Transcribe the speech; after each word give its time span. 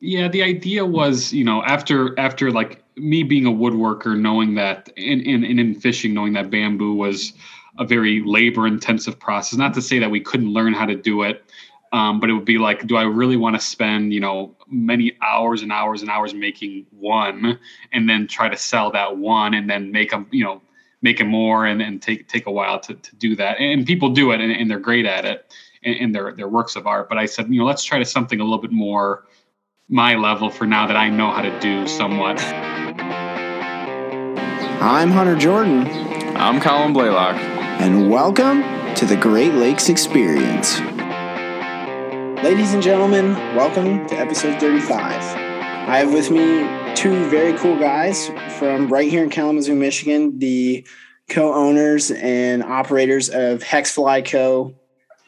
Yeah, 0.00 0.28
the 0.28 0.42
idea 0.42 0.84
was, 0.86 1.32
you 1.32 1.44
know, 1.44 1.62
after 1.62 2.18
after 2.18 2.50
like 2.50 2.82
me 2.96 3.22
being 3.22 3.46
a 3.46 3.50
woodworker, 3.50 4.18
knowing 4.18 4.54
that 4.54 4.90
and 4.96 5.20
in 5.20 5.44
in, 5.44 5.58
in 5.58 5.74
fishing, 5.74 6.14
knowing 6.14 6.32
that 6.32 6.50
bamboo 6.50 6.94
was 6.94 7.34
a 7.78 7.84
very 7.84 8.22
labor 8.24 8.66
intensive 8.66 9.18
process. 9.18 9.58
Not 9.58 9.74
to 9.74 9.82
say 9.82 9.98
that 9.98 10.10
we 10.10 10.20
couldn't 10.20 10.52
learn 10.52 10.72
how 10.72 10.86
to 10.86 10.96
do 10.96 11.22
it, 11.22 11.44
um, 11.92 12.18
but 12.18 12.30
it 12.30 12.32
would 12.32 12.46
be 12.46 12.56
like, 12.56 12.86
do 12.86 12.96
I 12.96 13.02
really 13.02 13.36
want 13.36 13.56
to 13.56 13.60
spend, 13.60 14.12
you 14.14 14.20
know, 14.20 14.56
many 14.68 15.16
hours 15.22 15.62
and 15.62 15.70
hours 15.70 16.00
and 16.00 16.10
hours 16.10 16.32
making 16.32 16.86
one, 16.98 17.58
and 17.92 18.08
then 18.08 18.26
try 18.26 18.48
to 18.48 18.56
sell 18.56 18.90
that 18.92 19.18
one, 19.18 19.52
and 19.52 19.68
then 19.68 19.92
make 19.92 20.10
them, 20.10 20.26
you 20.30 20.44
know, 20.44 20.62
make 21.02 21.20
it 21.20 21.24
more, 21.24 21.66
and 21.66 21.78
then 21.78 21.98
take 21.98 22.26
take 22.26 22.46
a 22.46 22.50
while 22.50 22.80
to, 22.80 22.94
to 22.94 23.16
do 23.16 23.36
that. 23.36 23.60
And 23.60 23.86
people 23.86 24.08
do 24.08 24.30
it, 24.32 24.40
and, 24.40 24.50
and 24.50 24.70
they're 24.70 24.78
great 24.80 25.04
at 25.04 25.26
it, 25.26 25.52
and, 25.84 25.96
and 25.96 26.14
they're 26.14 26.32
they're 26.32 26.48
works 26.48 26.74
of 26.74 26.86
art. 26.86 27.10
But 27.10 27.18
I 27.18 27.26
said, 27.26 27.52
you 27.52 27.60
know, 27.60 27.66
let's 27.66 27.84
try 27.84 27.98
to 27.98 28.04
something 28.06 28.40
a 28.40 28.44
little 28.44 28.58
bit 28.58 28.72
more 28.72 29.24
my 29.92 30.14
level 30.14 30.50
for 30.50 30.68
now 30.68 30.86
that 30.86 30.96
I 30.96 31.10
know 31.10 31.32
how 31.32 31.42
to 31.42 31.58
do 31.58 31.84
somewhat. 31.88 32.40
I'm 34.80 35.10
Hunter 35.10 35.34
Jordan. 35.34 35.84
I'm 36.36 36.60
Colin 36.60 36.92
Blaylock. 36.92 37.34
And 37.34 38.08
welcome 38.08 38.62
to 38.94 39.04
the 39.04 39.16
Great 39.16 39.52
Lakes 39.54 39.88
Experience. 39.88 40.78
Ladies 42.44 42.72
and 42.72 42.80
gentlemen, 42.80 43.32
welcome 43.56 44.06
to 44.06 44.14
episode 44.14 44.60
35. 44.60 44.96
I 45.00 45.98
have 45.98 46.12
with 46.14 46.30
me 46.30 46.94
two 46.94 47.28
very 47.28 47.58
cool 47.58 47.76
guys 47.76 48.28
from 48.60 48.86
right 48.92 49.10
here 49.10 49.24
in 49.24 49.30
Kalamazoo, 49.30 49.74
Michigan, 49.74 50.38
the 50.38 50.86
co 51.28 51.52
owners 51.52 52.12
and 52.12 52.62
operators 52.62 53.28
of 53.28 53.64
Hexfly 53.64 54.24
Co. 54.24 54.72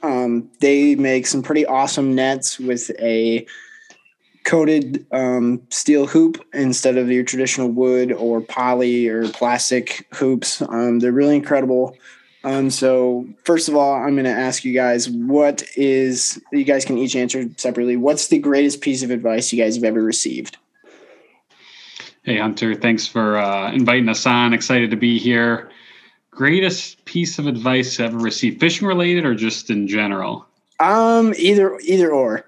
Um, 0.05 0.53
they 0.61 0.95
make 0.95 1.27
some 1.27 1.43
pretty 1.43 1.67
awesome 1.67 2.15
nets 2.15 2.61
with 2.61 2.93
a 3.01 3.45
coated 4.45 5.07
um, 5.13 5.63
steel 5.71 6.07
hoop 6.07 6.45
instead 6.53 6.97
of 6.97 7.11
your 7.11 7.25
traditional 7.25 7.69
wood 7.69 8.13
or 8.13 8.41
poly 8.41 9.09
or 9.09 9.29
plastic 9.29 10.07
hoops. 10.15 10.63
Um, 10.63 10.99
they're 10.99 11.13
really 11.13 11.37
incredible. 11.37 11.97
Um, 12.45 12.71
so 12.71 13.27
first 13.45 13.69
of 13.69 13.77
all, 13.77 13.95
I'm 13.95 14.15
going 14.15 14.25
to 14.25 14.31
ask 14.31 14.65
you 14.65 14.73
guys, 14.73 15.09
what 15.09 15.63
is, 15.77 16.43
you 16.53 16.65
guys 16.65 16.85
can 16.85 16.99
each 16.99 17.15
answer 17.15 17.49
separately. 17.57 17.97
What's 17.97 18.29
the 18.29 18.39
greatest 18.39 18.81
piece 18.81 19.03
of 19.03 19.11
advice 19.11 19.53
you 19.53 19.63
guys 19.63 19.77
have 19.77 19.85
ever 19.85 20.03
received? 20.03 20.57
Hey, 22.25 22.39
Hunter, 22.39 22.75
thanks 22.75 23.07
for 23.07 23.37
uh, 23.37 23.73
inviting 23.73 24.09
us 24.09 24.27
on. 24.27 24.53
Excited 24.53 24.91
to 24.91 24.97
be 24.97 25.19
here. 25.19 25.71
Greatest 26.31 27.05
piece 27.05 27.39
of 27.39 27.47
advice 27.47 28.01
ever 28.01 28.19
received, 28.19 28.59
fishing 28.59 28.89
related 28.89 29.25
or 29.25 29.35
just 29.35 29.71
in 29.71 29.87
general? 29.87 30.47
Um, 30.81 31.35
either, 31.37 31.79
either 31.81 32.11
or. 32.11 32.47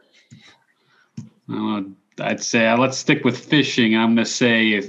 I'd 2.20 2.42
say 2.42 2.66
uh, 2.66 2.78
let's 2.78 2.96
stick 2.96 3.24
with 3.24 3.38
fishing. 3.38 3.96
I'm 3.96 4.14
going 4.14 4.24
to 4.24 4.30
say, 4.30 4.80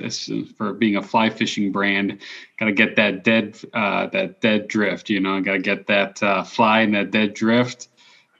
for 0.58 0.74
being 0.74 0.96
a 0.96 1.02
fly 1.02 1.30
fishing 1.30 1.72
brand, 1.72 2.22
got 2.60 2.66
to 2.66 2.72
get 2.72 2.96
that 2.98 3.24
dead 3.24 3.60
uh, 3.74 4.08
that 4.08 4.42
dead 4.42 4.68
drift. 4.68 5.10
You 5.10 5.20
know, 5.20 5.42
got 5.42 5.54
to 5.54 5.60
get 5.60 5.88
that 5.88 6.22
uh, 6.22 6.44
fly 6.44 6.82
and 6.82 6.94
that 6.94 7.12
dead 7.12 7.34
drift. 7.34 7.90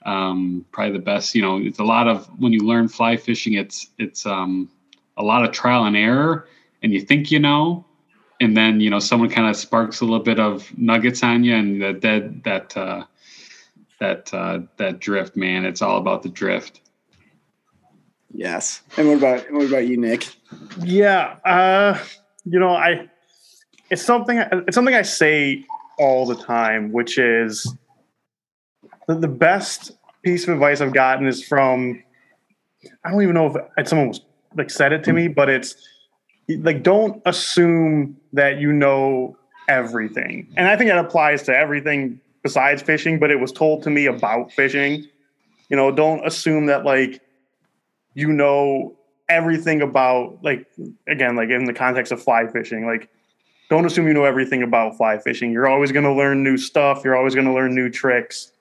Um, 0.04 0.64
probably 0.70 0.92
the 0.92 1.04
best. 1.04 1.34
You 1.34 1.42
know, 1.42 1.58
it's 1.58 1.80
a 1.80 1.84
lot 1.84 2.06
of 2.06 2.26
when 2.38 2.52
you 2.52 2.60
learn 2.60 2.88
fly 2.88 3.16
fishing, 3.16 3.54
it's 3.54 3.88
it's 3.98 4.24
um, 4.24 4.70
a 5.16 5.22
lot 5.22 5.44
of 5.44 5.50
trial 5.50 5.84
and 5.84 5.96
error, 5.96 6.48
and 6.82 6.92
you 6.92 7.00
think 7.00 7.32
you 7.32 7.40
know, 7.40 7.84
and 8.40 8.56
then 8.56 8.80
you 8.80 8.88
know 8.88 9.00
someone 9.00 9.30
kind 9.30 9.48
of 9.48 9.56
sparks 9.56 10.00
a 10.00 10.04
little 10.04 10.22
bit 10.22 10.38
of 10.38 10.70
nuggets 10.78 11.24
on 11.24 11.42
you, 11.42 11.56
and 11.56 11.82
that 11.82 12.00
dead 12.00 12.44
that 12.44 12.76
uh, 12.76 13.04
that 13.98 14.32
uh, 14.32 14.60
that 14.76 15.00
drift, 15.00 15.36
man. 15.36 15.64
It's 15.64 15.82
all 15.82 15.98
about 15.98 16.22
the 16.22 16.28
drift. 16.28 16.82
Yes. 18.36 18.82
And 18.98 19.08
what 19.08 19.16
about 19.16 19.50
what 19.50 19.66
about 19.66 19.86
you, 19.86 19.96
Nick? 19.96 20.28
Yeah. 20.82 21.36
Uh, 21.42 21.98
you 22.44 22.60
know, 22.60 22.70
I 22.70 23.08
it's 23.90 24.02
something 24.02 24.38
it's 24.38 24.74
something 24.74 24.94
I 24.94 25.02
say 25.02 25.64
all 25.98 26.26
the 26.26 26.36
time, 26.36 26.92
which 26.92 27.16
is 27.16 27.74
the, 29.08 29.14
the 29.14 29.28
best 29.28 29.92
piece 30.22 30.42
of 30.46 30.50
advice 30.50 30.82
I've 30.82 30.92
gotten 30.92 31.26
is 31.26 31.42
from 31.42 32.02
I 33.04 33.10
don't 33.10 33.22
even 33.22 33.34
know 33.34 33.56
if 33.78 33.88
someone 33.88 34.08
was 34.08 34.20
like 34.54 34.68
said 34.68 34.92
it 34.92 35.02
to 35.04 35.14
me, 35.14 35.28
but 35.28 35.48
it's 35.48 35.74
like 36.48 36.82
don't 36.82 37.22
assume 37.24 38.18
that 38.34 38.58
you 38.58 38.70
know 38.70 39.34
everything. 39.66 40.46
And 40.58 40.68
I 40.68 40.76
think 40.76 40.90
that 40.90 40.98
applies 40.98 41.42
to 41.44 41.56
everything 41.56 42.20
besides 42.42 42.82
fishing, 42.82 43.18
but 43.18 43.30
it 43.30 43.40
was 43.40 43.50
told 43.50 43.82
to 43.84 43.90
me 43.90 44.04
about 44.04 44.52
fishing. 44.52 45.06
You 45.70 45.76
know, 45.76 45.90
don't 45.90 46.24
assume 46.26 46.66
that 46.66 46.84
like 46.84 47.22
you 48.16 48.32
know 48.32 48.96
everything 49.28 49.82
about 49.82 50.38
like 50.42 50.66
again 51.06 51.36
like 51.36 51.50
in 51.50 51.64
the 51.66 51.72
context 51.72 52.10
of 52.10 52.22
fly 52.22 52.46
fishing 52.46 52.86
like 52.86 53.08
don't 53.68 53.84
assume 53.84 54.06
you 54.06 54.14
know 54.14 54.24
everything 54.24 54.62
about 54.62 54.96
fly 54.96 55.18
fishing. 55.18 55.50
You're 55.50 55.66
always 55.66 55.90
going 55.90 56.04
to 56.04 56.12
learn 56.12 56.44
new 56.44 56.56
stuff. 56.56 57.02
You're 57.04 57.16
always 57.16 57.34
going 57.34 57.48
to 57.48 57.52
learn 57.52 57.74
new 57.74 57.90
tricks. 57.90 58.52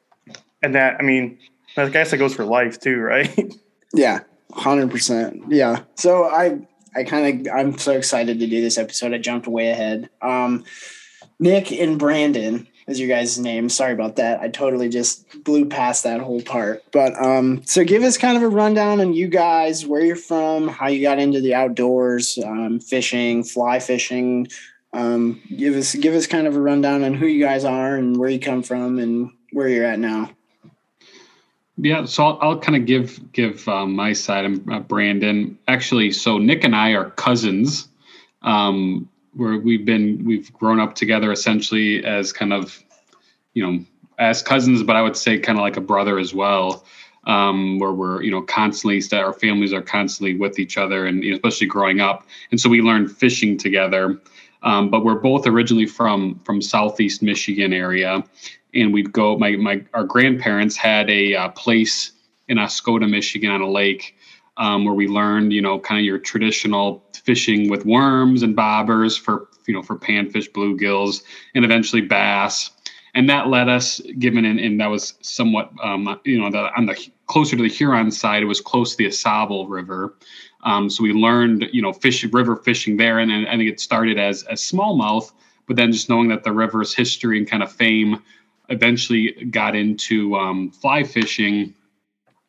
And 0.64 0.74
that 0.74 0.96
i 1.00 1.04
mean 1.04 1.38
i 1.78 1.88
guess 1.90 2.10
that 2.12 2.18
goes 2.18 2.34
for 2.34 2.44
life 2.44 2.80
too 2.80 3.00
right? 3.00 3.54
Yeah 3.94 4.22
100% 4.52 5.46
yeah. 5.50 5.84
So 5.96 6.26
i 6.26 6.60
i 6.96 7.04
kind 7.04 7.48
of 7.48 7.54
i'm 7.54 7.78
so 7.78 7.94
excited 7.94 8.40
to 8.40 8.48
do 8.48 8.62
this 8.62 8.78
episode. 8.78 9.14
I 9.14 9.20
jumped 9.20 9.48
way 9.48 9.70
ahead. 9.70 10.10
Um 10.22 10.66
nick 11.40 11.72
and 11.72 12.00
branden 12.00 12.68
as 12.88 13.00
your 13.00 13.10
guys' 13.10 13.40
name. 13.40 13.70
Sorry 13.70 13.94
about 13.94 14.18
that. 14.18 14.40
I 14.40 14.50
totally 14.50 14.90
just 14.90 15.44
blew 15.44 15.66
past 15.66 16.04
that 16.04 16.22
whole 16.22 16.42
part. 16.42 16.84
But 16.92 17.20
um, 17.22 17.64
so 17.66 17.84
give 17.84 18.04
us 18.04 18.18
kind 18.18 18.38
of 18.38 18.44
a 18.44 18.50
rundown 18.50 19.02
on 19.02 19.14
you 19.14 19.28
guys, 19.28 19.86
where 19.86 20.02
you're 20.02 20.16
from, 20.16 20.68
how 20.68 20.88
you 20.88 21.02
got 21.02 21.20
into 21.20 21.42
the 21.42 21.56
outdoors, 21.56 22.38
um, 22.46 22.80
fishing, 22.80 23.44
fly 23.44 23.80
fishing. 23.80 24.48
Um, 24.94 25.42
give 25.56 25.76
us 25.76 25.94
give 25.96 26.14
us 26.14 26.28
kind 26.28 26.48
of 26.48 26.56
a 26.56 26.62
rundown 26.62 27.04
on 27.04 27.14
who 27.16 27.26
you 27.26 27.44
guys 27.44 27.66
are 27.66 27.96
and 27.96 28.18
where 28.18 28.30
you 28.30 28.40
come 28.40 28.64
from 28.64 29.00
and 29.00 29.32
where 29.52 29.68
you're 29.68 29.86
at 29.86 30.00
now. 30.00 30.32
Yeah, 31.78 32.06
so 32.06 32.24
I'll, 32.24 32.40
I'll 32.42 32.60
kind 32.60 32.78
of 32.78 32.86
give 32.86 33.32
give 33.34 33.68
um, 33.68 33.94
my 33.94 34.14
side. 34.14 34.46
I'm 34.46 34.56
uh, 34.70 34.80
Branden. 34.80 35.58
Actually, 35.68 36.12
so 36.12 36.38
Nick 36.38 36.64
and 36.64 36.76
I 36.76 36.92
are 36.92 37.10
cousins. 37.12 37.90
Um, 38.44 39.10
where 39.36 39.58
we've 39.58 39.86
been 39.86 40.24
we've 40.26 40.52
grown 40.54 40.80
up 40.80 40.96
together 40.96 41.32
essentially 41.32 42.04
as 42.06 42.32
kind 42.32 42.54
of 42.54 42.84
you 43.54 43.66
know 43.66 43.84
as 44.18 44.42
cousins 44.42 44.84
but 44.84 44.96
i 44.96 45.02
would 45.02 45.18
say 45.18 45.38
kind 45.38 45.58
of 45.58 45.62
like 45.62 45.78
a 45.78 45.82
brother 45.82 46.18
as 46.18 46.34
well 46.34 46.86
um, 47.28 47.80
where 47.80 47.92
we're 47.92 48.22
you 48.22 48.32
know 48.32 48.42
constantly 48.42 49.02
our 49.18 49.34
families 49.34 49.74
are 49.74 49.82
constantly 49.82 50.38
with 50.38 50.60
each 50.60 50.78
other 50.78 51.06
and 51.06 51.24
you 51.24 51.32
know, 51.32 51.36
especially 51.38 51.66
growing 51.66 52.00
up. 52.00 52.28
And 52.52 52.62
so 52.62 52.70
we 52.70 52.82
learned 52.82 53.12
fishing 53.12 53.58
together 53.58 54.22
um, 54.66 54.90
but 54.90 55.06
we're 55.06 55.16
both 55.16 55.48
originally 55.48 55.86
from 55.86 56.40
from 56.44 56.62
southeast 56.62 57.22
michigan 57.22 57.72
area. 57.72 58.24
And 58.74 58.94
we'd 58.94 59.14
go 59.14 59.38
my 59.38 59.52
my 59.52 59.84
our 59.94 60.04
grandparents 60.04 60.76
had 60.76 61.10
a 61.10 61.36
uh, 61.36 61.50
place 61.50 62.12
in 62.48 62.58
oscoda 62.58 63.10
michigan 63.10 63.52
on 63.52 63.62
a 63.62 63.70
lake 63.70 64.16
um, 64.58 64.86
where 64.86 64.94
we 64.94 65.08
learned, 65.08 65.54
you 65.54 65.62
know, 65.62 65.80
kind 65.80 66.00
of 66.00 66.06
your 66.06 66.18
traditional 66.18 67.04
fishing 67.26 67.70
with 67.70 67.86
worms 67.86 68.44
and 68.44 68.56
bobbers 68.56 69.20
for, 69.20 69.50
you 69.68 69.74
know, 69.74 69.82
for 69.82 69.96
panfish, 69.96 70.52
bluegills, 70.52 71.24
and 71.56 71.66
eventually 71.66 72.02
bass. 72.02 72.72
And 73.16 73.30
that 73.30 73.48
led 73.48 73.70
us, 73.70 74.02
given, 74.20 74.46
and, 74.46 74.60
and 74.60 74.80
that 74.80 74.88
was 74.88 75.14
somewhat, 75.22 75.72
um, 75.82 76.20
you 76.26 76.40
know, 76.40 76.52
the, 76.52 76.70
on 76.78 76.86
the 76.86 76.96
closer 77.28 77.56
to 77.56 77.64
the 77.64 77.70
Huron 77.70 78.12
side, 78.12 78.44
it 78.44 78.46
was 78.46 78.62
close 78.62 78.92
to 78.92 78.98
the 78.98 79.08
AuSable 79.08 79.70
River. 79.70 80.16
Um, 80.64 80.90
so 80.90 81.04
we 81.04 81.14
learned, 81.14 81.66
you 81.72 81.82
know, 81.82 81.94
fish 81.94 82.24
river 82.26 82.56
fishing 82.56 82.98
there, 82.98 83.20
and, 83.20 83.32
and 83.32 83.48
I 83.48 83.58
think 83.58 83.72
it 83.72 83.80
started 83.80 84.20
as 84.20 84.44
as 84.44 84.62
smallmouth, 84.62 85.32
but 85.68 85.76
then 85.76 85.92
just 85.92 86.10
knowing 86.10 86.28
that 86.30 86.44
the 86.44 86.52
river's 86.52 86.94
history 86.94 87.38
and 87.38 87.48
kind 87.48 87.64
of 87.64 87.72
fame 87.72 88.22
eventually 88.70 89.32
got 89.52 89.76
into 89.76 90.36
um, 90.36 90.72
fly 90.72 91.04
fishing 91.04 91.74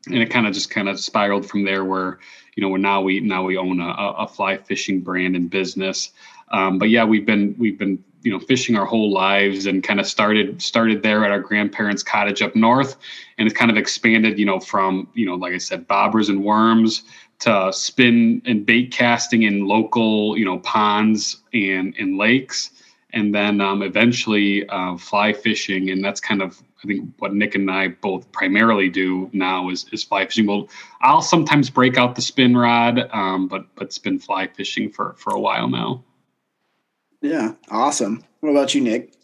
and 0.06 0.17
it 0.17 0.31
kind 0.31 0.47
of 0.47 0.55
just 0.55 0.71
kind 0.71 0.89
of 0.89 1.00
spiraled 1.00 1.49
from 1.49 1.65
there 1.65 1.84
where 1.84 2.19
you 2.55 2.62
know 2.62 2.75
now 2.77 3.00
we 3.00 3.21
now 3.21 3.43
we 3.43 3.56
own 3.56 3.80
a, 3.80 3.89
a 4.19 4.28
fly 4.28 4.57
fishing 4.57 5.01
brand 5.01 5.36
and 5.36 5.51
business. 5.51 6.10
Um, 6.51 6.78
but 6.78 6.91
yeah 6.91 7.04
we've 7.04 7.27
been 7.27 7.54
we've 7.59 7.78
been 7.78 8.03
you 8.22 8.33
know 8.33 8.39
fishing 8.39 8.77
our 8.77 8.86
whole 8.86 9.13
lives 9.13 9.66
and 9.66 9.83
kind 9.83 10.01
of 10.01 10.07
started 10.07 10.63
started 10.63 11.03
there 11.03 11.25
at 11.25 11.30
our 11.30 11.41
grandparents 11.41 12.03
cottage 12.03 12.42
up 12.42 12.54
north. 12.57 12.97
And 13.39 13.47
it's 13.47 13.57
kind 13.57 13.71
of 13.71 13.77
expanded 13.77 14.39
you 14.39 14.47
know 14.47 14.60
from 14.60 15.09
you 15.15 15.27
know 15.27 15.34
like 15.34 15.53
i 15.53 15.59
said 15.59 15.86
bobbers 15.89 16.28
and 16.28 16.45
worms 16.45 17.03
to 17.41 17.72
spin 17.72 18.41
and 18.47 18.65
bait 18.65 18.91
casting 18.91 19.42
in 19.42 19.66
local 19.66 20.39
you 20.39 20.45
know 20.45 20.59
ponds 20.60 21.42
and 21.53 21.95
and 21.98 22.16
lakes. 22.16 22.71
And 23.13 23.34
then 23.34 23.63
um, 23.63 23.83
eventually 23.83 24.69
uh, 24.69 24.98
fly 24.98 25.33
fishing. 25.33 25.89
And 25.89 26.04
that's 26.04 26.21
kind 26.21 26.42
of 26.42 26.63
I 26.83 26.87
think 26.87 27.11
what 27.19 27.34
Nick 27.34 27.55
and 27.55 27.71
I 27.71 27.89
both 27.89 28.31
primarily 28.33 28.89
do 28.89 29.31
now 29.33 29.71
is 29.71 29.87
is 29.93 30.05
fly 30.05 30.27
fishing. 30.27 30.47
Well, 30.47 30.69
I'll 31.01 31.23
sometimes 31.23 31.71
break 31.71 31.97
out 31.97 32.15
the 32.15 32.23
spin 32.23 32.57
rod, 32.57 33.09
um, 33.13 33.49
but 33.49 33.67
but 33.75 33.84
it's 33.84 33.99
been 33.99 34.19
fly 34.19 34.47
fishing 34.47 34.91
for 34.91 35.15
for 35.19 35.34
a 35.34 35.41
while 35.41 35.69
now. 35.69 36.05
Yeah, 37.23 37.55
awesome. 37.71 38.25
What 38.41 38.51
about 38.51 38.75
you, 38.75 38.83
Nick? 38.83 39.15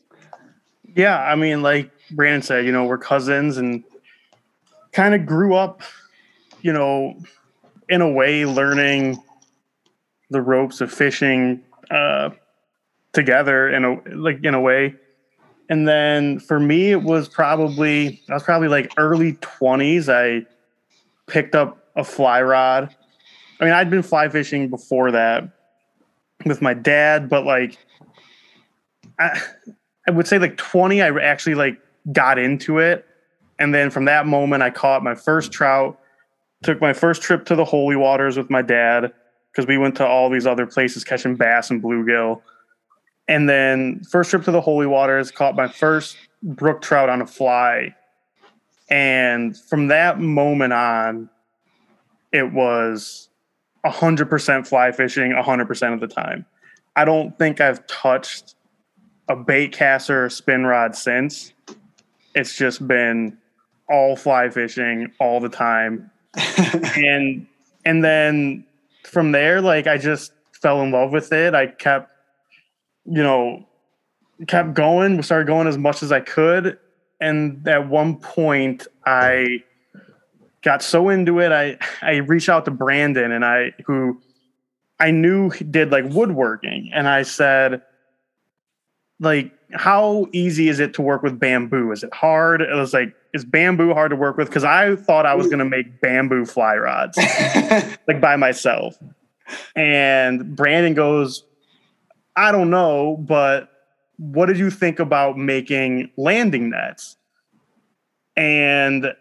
Yeah, 0.95 1.19
I 1.19 1.37
mean, 1.37 1.63
like 1.63 1.91
Branden 2.13 2.43
said, 2.43 2.65
you 2.65 2.73
know, 2.73 2.85
we're 2.85 2.99
cousins 2.99 3.59
and 3.59 3.85
kind 4.93 5.15
of 5.15 5.27
grew 5.27 5.55
up, 5.55 5.83
you 6.63 6.73
know, 6.73 7.19
in 7.89 8.01
a 8.01 8.11
way 8.11 8.45
learning 8.47 9.23
the 10.31 10.41
ropes 10.41 10.81
of 10.81 10.93
fishing 10.93 11.63
uh, 11.91 12.31
together 13.13 13.69
in 13.69 13.85
a 13.85 14.01
like 14.15 14.43
in 14.43 14.55
a 14.55 14.61
way. 14.61 14.95
And 15.73 15.89
then 15.89 16.39
for 16.39 16.61
me, 16.61 16.91
it 16.91 17.03
was 17.03 17.31
probably 17.31 18.21
I 18.29 18.35
was 18.35 18.43
probably 18.43 18.69
like 18.69 18.93
early 18.99 19.39
twenties. 19.41 20.07
I 20.07 20.45
picked 21.27 21.55
up 21.55 21.89
a 21.97 22.05
fly 22.05 22.43
rod. 22.43 22.95
I 23.59 23.65
mean, 23.65 23.73
I'd 23.73 23.89
been 23.89 24.03
fly 24.03 24.29
fishing 24.29 24.69
before 24.69 25.11
that 25.13 25.45
with 26.45 26.61
my 26.61 26.75
dad, 26.75 27.31
but 27.31 27.47
like 27.47 27.79
I, 29.19 29.41
I 30.07 30.11
would 30.11 30.27
say 30.27 30.39
like 30.39 30.59
20, 30.59 31.01
I 31.01 31.09
actually 31.09 31.55
like 31.55 31.81
got 32.13 32.39
into 32.39 32.77
it. 32.77 33.07
And 33.59 33.75
then 33.75 33.89
from 33.89 34.05
that 34.05 34.27
moment, 34.27 34.63
I 34.63 34.69
caught 34.69 35.03
my 35.03 35.15
first 35.15 35.53
trout, 35.53 35.99
took 36.63 36.83
my 36.83 36.93
first 36.93 37.23
trip 37.23 37.47
to 37.47 37.57
the 37.57 37.65
holy 37.65 37.97
waters 37.97 38.37
with 38.37 38.51
my 38.51 38.61
dad 38.61 39.11
because 39.51 39.67
we 39.67 39.79
went 39.79 39.97
to 39.97 40.07
all 40.07 40.29
these 40.29 40.47
other 40.47 40.67
places 40.67 41.03
catching 41.03 41.35
bass 41.35 41.71
and 41.71 41.83
bluegill. 41.83 42.43
And 43.33 43.49
then 43.49 44.05
first 44.05 44.29
trip 44.29 44.45
to 44.45 44.51
the 44.51 44.61
holy 44.61 44.87
waters, 44.87 45.31
caught 45.31 45.57
my 45.57 45.67
first 45.67 46.19
brook 46.43 46.83
trout 46.83 47.09
on 47.09 47.23
a 47.23 47.27
fly. 47.27 47.95
And 48.91 49.57
from 49.57 49.87
that 49.87 50.21
moment 50.21 50.75
on, 50.75 51.31
it 52.31 52.53
was 52.53 53.31
100% 53.87 54.67
fly 54.67 54.93
fishing 54.93 55.33
100% 55.33 55.95
of 55.95 56.01
the 56.01 56.09
time. 56.09 56.45
I 56.95 57.07
don't 57.07 57.39
think 57.39 57.59
I've 57.59 57.87
touched 57.87 58.55
a 59.31 59.35
bait 59.35 59.73
caster 59.73 60.27
or 60.27 60.29
spin 60.29 60.67
rod 60.67 60.95
since. 60.95 61.55
It's 62.35 62.55
just 62.55 62.87
been 62.87 63.39
all 63.89 64.15
fly 64.15 64.51
fishing 64.51 65.11
all 65.19 65.41
the 65.41 65.49
time. 65.49 66.11
and 66.97 67.47
and 67.87 68.05
then 68.05 68.67
from 69.05 69.33
there 69.33 69.63
like 69.63 69.87
I 69.87 69.97
just 69.97 70.33
fell 70.53 70.83
in 70.83 70.91
love 70.91 71.13
with 71.13 71.33
it. 71.33 71.55
I 71.55 71.69
kept 71.69 72.12
you 73.05 73.23
know 73.23 73.67
kept 74.47 74.75
going, 74.75 75.23
started 75.23 75.47
going 75.47 75.69
as 75.69 75.79
much 75.79 76.03
as 76.03 76.11
I 76.11 76.21
could 76.21 76.79
and 77.21 77.67
at 77.69 77.89
one 77.89 78.17
point 78.17 78.87
I 79.07 79.63
got 80.63 80.83
so 80.83 81.09
into 81.09 81.39
it 81.39 81.53
I 81.53 81.79
I 82.01 82.17
reached 82.17 82.49
out 82.49 82.65
to 82.65 82.71
Branden 82.71 83.35
and 83.35 83.45
I 83.45 83.73
who 83.87 84.21
I 84.99 85.11
knew 85.11 85.51
did 85.51 85.91
like 85.91 86.05
woodworking 86.07 86.91
and 86.93 87.09
I 87.09 87.23
said 87.23 87.83
like 89.21 89.53
how 89.73 90.27
easy 90.33 90.69
is 90.69 90.81
it 90.81 90.95
to 90.95 91.03
work 91.03 91.23
with 91.23 91.39
bamboo? 91.39 91.93
Is 91.93 92.03
it 92.03 92.13
hard? 92.13 92.61
It 92.61 92.75
was 92.75 92.93
like, 92.93 93.15
is 93.33 93.45
bamboo 93.45 93.95
hard 93.95 94.11
to 94.11 94.17
work 94.17 94.37
with? 94.37 94.49
Because 94.49 94.65
I 94.65 94.97
thought 94.97 95.27
I 95.27 95.35
was 95.35 95.47
going 95.47 95.61
to 95.61 95.65
make 95.65 96.01
bamboo 96.01 96.45
fly 96.45 96.77
rods 96.77 97.17
like 98.07 98.21
by 98.21 98.37
myself. 98.37 98.99
And 99.75 100.57
Branden 100.57 100.95
goes, 100.95 101.45
I 102.37 102.53
don't 102.53 102.71
know, 102.71 103.17
but 103.17 103.69
what 104.17 104.47
did 104.47 104.59
you 104.59 104.71
think 104.71 104.99
about 104.99 105.37
making 105.37 106.11
landing 106.17 106.71
nets? 106.71 107.17
And 108.37 109.13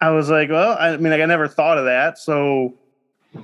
I 0.00 0.10
was 0.10 0.30
like, 0.30 0.50
well, 0.50 0.76
I 0.78 0.96
mean, 0.96 1.12
like, 1.12 1.20
I 1.20 1.26
never 1.26 1.48
thought 1.48 1.78
of 1.78 1.84
that. 1.86 2.18
So 2.18 2.74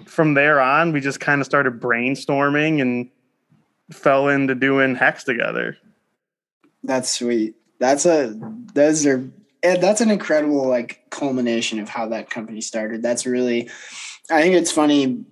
from 0.07 0.35
there 0.35 0.61
on, 0.61 0.93
we 0.93 1.01
just 1.01 1.21
kind 1.21 1.41
of 1.41 1.47
started 1.47 1.81
brainstorming 1.81 2.81
and 2.81 3.11
fell 3.91 4.29
into 4.29 4.55
doing 4.55 4.95
hex 4.95 5.25
together. 5.25 5.77
That's 6.83 7.11
sweet. 7.11 7.57
That's 7.79 8.07
a 8.07 8.35
those 8.75 9.07
are 9.07 9.29
eh, 9.63 9.79
that's 9.79 10.01
an 10.01 10.11
incredible 10.11 10.67
like 10.67 11.05
culmination 11.11 11.79
of 11.81 11.89
how 11.89 12.09
that 12.09 12.31
company 12.31 12.61
started. 12.61 13.03
That's 13.03 13.27
really 13.27 13.71
I 14.31 14.43
think 14.43 14.55
it's 14.55 14.73
funny. 14.73 15.25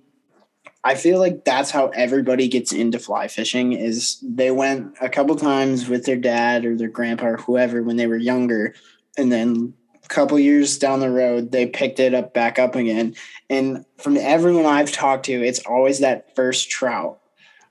I 0.83 0.95
feel 0.95 1.19
like 1.19 1.43
that's 1.43 1.71
how 1.71 1.87
everybody 1.87 2.47
gets 2.47 2.71
into 2.71 2.99
fly 2.99 3.27
fishing 3.27 3.73
is 3.73 4.19
they 4.21 4.51
went 4.51 4.95
a 5.01 5.09
couple 5.09 5.35
times 5.35 5.89
with 5.89 6.05
their 6.05 6.17
dad 6.17 6.65
or 6.65 6.75
their 6.75 6.87
grandpa 6.87 7.27
or 7.27 7.37
whoever 7.37 7.83
when 7.83 7.97
they 7.97 8.07
were 8.07 8.17
younger 8.17 8.73
and 9.17 9.31
then 9.31 9.73
a 10.03 10.07
couple 10.07 10.39
years 10.39 10.77
down 10.77 10.99
the 10.99 11.09
road 11.09 11.51
they 11.51 11.65
picked 11.65 11.99
it 11.99 12.13
up 12.13 12.33
back 12.33 12.57
up 12.57 12.75
again 12.75 13.15
and 13.49 13.83
from 13.97 14.15
everyone 14.15 14.65
I've 14.65 14.91
talked 14.91 15.25
to 15.25 15.33
it's 15.33 15.59
always 15.65 15.99
that 15.99 16.35
first 16.35 16.69
trout 16.69 17.19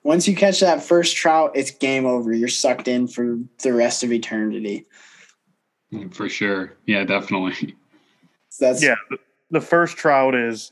once 0.07 0.29
you 0.29 0.37
catch 0.37 0.61
that 0.61 0.85
first 0.85 1.17
trout, 1.17 1.51
it's 1.57 1.73
game 1.73 2.07
over. 2.07 2.33
You're 2.33 2.47
sucked 2.47 2.87
in 2.87 3.09
for 3.09 3.41
the 3.65 3.73
rest 3.73 4.05
of 4.05 4.13
eternity. 4.13 4.87
For 6.13 6.29
sure. 6.29 6.77
Yeah, 6.87 7.03
definitely. 7.03 7.75
that's 8.61 8.85
yeah. 8.85 8.95
The 9.51 9.61
first 9.61 9.97
trout 9.97 10.37
is, 10.37 10.71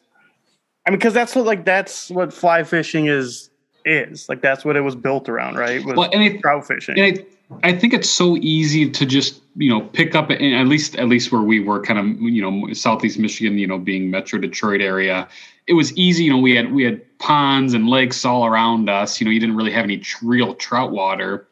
I 0.87 0.91
mean, 0.91 0.99
because 0.99 1.15
that's 1.15 1.35
what 1.35 1.45
like 1.45 1.65
that's 1.65 2.11
what 2.11 2.33
fly 2.33 2.63
fishing 2.65 3.07
is 3.07 3.51
is 3.85 4.29
like 4.29 4.41
that's 4.41 4.65
what 4.65 4.77
it 4.77 4.81
was 4.81 4.97
built 4.97 5.29
around, 5.29 5.57
right? 5.57 5.85
Was 5.85 5.97
well, 5.97 6.11
and 6.13 6.23
it, 6.23 6.41
trout 6.41 6.67
fishing. 6.67 6.99
And 6.99 7.19
I, 7.63 7.69
I 7.69 7.73
think 7.77 7.93
it's 7.95 8.09
so 8.09 8.37
easy 8.39 8.91
to 8.91 9.07
just 9.07 9.43
you 9.57 9.71
know 9.71 9.81
pick 9.81 10.15
up 10.15 10.31
at 10.31 10.41
least 10.67 10.97
at 10.97 11.09
least 11.09 11.33
where 11.33 11.43
we 11.43 11.61
were 11.61 11.81
kind 11.81 11.99
of 11.99 12.21
you 12.21 12.43
know 12.43 12.73
southeast 12.73 13.19
Michigan, 13.19 13.59
you 13.59 13.67
know, 13.67 13.79
being 13.79 14.11
Metro 14.11 14.39
Detroit 14.39 14.81
area 14.81 15.29
it 15.67 15.75
was 15.75 15.97
easy. 15.97 16.25
You 16.25 16.31
know, 16.31 16.39
we 16.39 16.55
had 16.55 16.73
we 16.73 16.85
had 16.85 17.19
ponds 17.19 17.75
and 17.75 17.89
lakes 17.89 18.25
all 18.25 18.47
around 18.47 18.89
us. 18.89 19.21
You 19.21 19.25
know, 19.25 19.31
you 19.31 19.41
didn't 19.41 19.57
really 19.57 19.73
have 19.73 19.85
any 19.85 20.03
real 20.23 20.55
trout 20.55 20.93
water, 20.93 21.47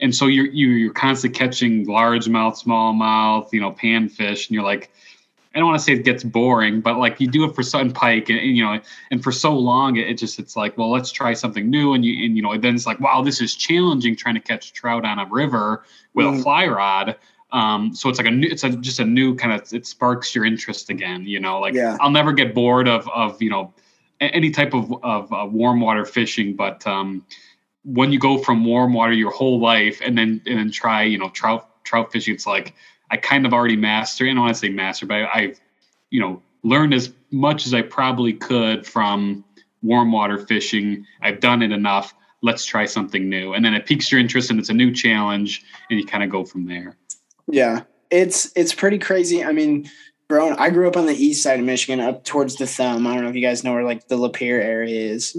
and 0.00 0.14
so 0.14 0.26
you're 0.26 0.46
you, 0.46 0.68
are 0.68 0.78
you 0.78 0.90
are 0.90 0.94
constantly 0.94 1.36
catching 1.38 1.86
largemouth, 1.86 2.62
smallmouth, 2.62 3.52
you 3.52 3.60
know, 3.60 3.72
panfish, 3.72 4.46
and 4.46 4.50
you're 4.50 4.64
like, 4.64 4.90
I 5.56 5.58
don't 5.58 5.68
want 5.68 5.78
to 5.78 5.84
say 5.84 5.94
it 5.94 6.04
gets 6.04 6.22
boring, 6.22 6.82
but 6.82 6.98
like 6.98 7.18
you 7.18 7.26
do 7.26 7.44
it 7.44 7.54
for 7.54 7.62
sun 7.62 7.90
pike, 7.92 8.28
and, 8.28 8.38
and 8.38 8.56
you 8.56 8.62
know, 8.62 8.78
and 9.10 9.24
for 9.24 9.32
so 9.32 9.52
long, 9.52 9.96
it, 9.96 10.06
it, 10.08 10.18
just 10.18 10.38
it's 10.38 10.54
like, 10.54 10.76
well, 10.76 10.90
let's 10.90 11.10
try 11.10 11.32
something 11.32 11.70
new, 11.70 11.94
and 11.94 12.04
you 12.04 12.24
and 12.26 12.36
you 12.36 12.42
know, 12.42 12.56
then 12.58 12.74
it's 12.74 12.86
like, 12.86 13.00
wow, 13.00 13.22
this 13.22 13.40
is 13.40 13.56
challenging 13.56 14.14
trying 14.14 14.34
to 14.34 14.40
catch 14.40 14.74
trout 14.74 15.04
on 15.04 15.18
a 15.18 15.24
river 15.24 15.84
with 16.14 16.26
mm. 16.26 16.38
a 16.38 16.42
fly 16.42 16.66
rod. 16.66 17.16
Um, 17.52 17.94
so 17.94 18.10
it's 18.10 18.18
like 18.18 18.26
a 18.26 18.30
new, 18.30 18.48
it's 18.50 18.64
a, 18.64 18.70
just 18.70 18.98
a 18.98 19.04
new 19.04 19.34
kind 19.36 19.52
of, 19.52 19.72
it 19.72 19.86
sparks 19.86 20.34
your 20.34 20.44
interest 20.44 20.90
again, 20.90 21.24
you 21.24 21.38
know, 21.38 21.60
like 21.60 21.74
yeah. 21.74 21.96
I'll 22.00 22.10
never 22.10 22.32
get 22.32 22.54
bored 22.54 22.88
of, 22.88 23.08
of, 23.08 23.40
you 23.40 23.48
know, 23.48 23.72
any 24.20 24.50
type 24.50 24.74
of, 24.74 24.92
of 25.04 25.32
uh, 25.32 25.46
warm 25.46 25.80
water 25.80 26.04
fishing, 26.04 26.54
but, 26.54 26.84
um, 26.86 27.24
when 27.84 28.12
you 28.12 28.18
go 28.18 28.36
from 28.38 28.64
warm 28.64 28.92
water 28.92 29.12
your 29.12 29.30
whole 29.30 29.60
life 29.60 30.00
and 30.04 30.18
then, 30.18 30.42
and 30.44 30.58
then 30.58 30.70
try, 30.72 31.04
you 31.04 31.18
know, 31.18 31.28
trout, 31.30 31.84
trout 31.84 32.10
fishing, 32.10 32.34
it's 32.34 32.48
like, 32.48 32.74
I 33.10 33.16
kind 33.16 33.46
of 33.46 33.52
already 33.52 33.76
mastered, 33.76 34.28
I 34.28 34.34
don't 34.34 34.42
want 34.42 34.54
to 34.54 34.58
say 34.58 34.68
master, 34.68 35.06
but 35.06 35.14
I, 35.14 35.30
I've, 35.32 35.60
you 36.10 36.20
know, 36.20 36.42
learned 36.62 36.94
as 36.94 37.12
much 37.30 37.66
as 37.66 37.74
I 37.74 37.82
probably 37.82 38.32
could 38.32 38.86
from 38.86 39.44
warm 39.82 40.12
water 40.12 40.38
fishing. 40.38 41.06
I've 41.22 41.40
done 41.40 41.62
it 41.62 41.72
enough. 41.72 42.14
Let's 42.42 42.64
try 42.64 42.86
something 42.86 43.28
new. 43.28 43.54
And 43.54 43.64
then 43.64 43.74
it 43.74 43.86
piques 43.86 44.10
your 44.10 44.20
interest 44.20 44.50
and 44.50 44.58
it's 44.58 44.68
a 44.68 44.74
new 44.74 44.92
challenge 44.92 45.64
and 45.90 45.98
you 45.98 46.06
kind 46.06 46.24
of 46.24 46.30
go 46.30 46.44
from 46.44 46.66
there. 46.66 46.96
Yeah, 47.46 47.82
it's 48.10 48.50
it's 48.56 48.74
pretty 48.74 48.98
crazy. 48.98 49.44
I 49.44 49.52
mean, 49.52 49.88
growing, 50.28 50.54
I 50.56 50.70
grew 50.70 50.88
up 50.88 50.96
on 50.96 51.06
the 51.06 51.14
east 51.14 51.42
side 51.42 51.60
of 51.60 51.66
Michigan, 51.66 52.00
up 52.00 52.24
towards 52.24 52.56
the 52.56 52.66
Thumb. 52.66 53.06
I 53.06 53.14
don't 53.14 53.24
know 53.24 53.30
if 53.30 53.36
you 53.36 53.42
guys 53.42 53.64
know 53.64 53.72
where 53.72 53.84
like 53.84 54.08
the 54.08 54.16
Lapeer 54.16 54.60
area 54.60 55.12
is. 55.12 55.36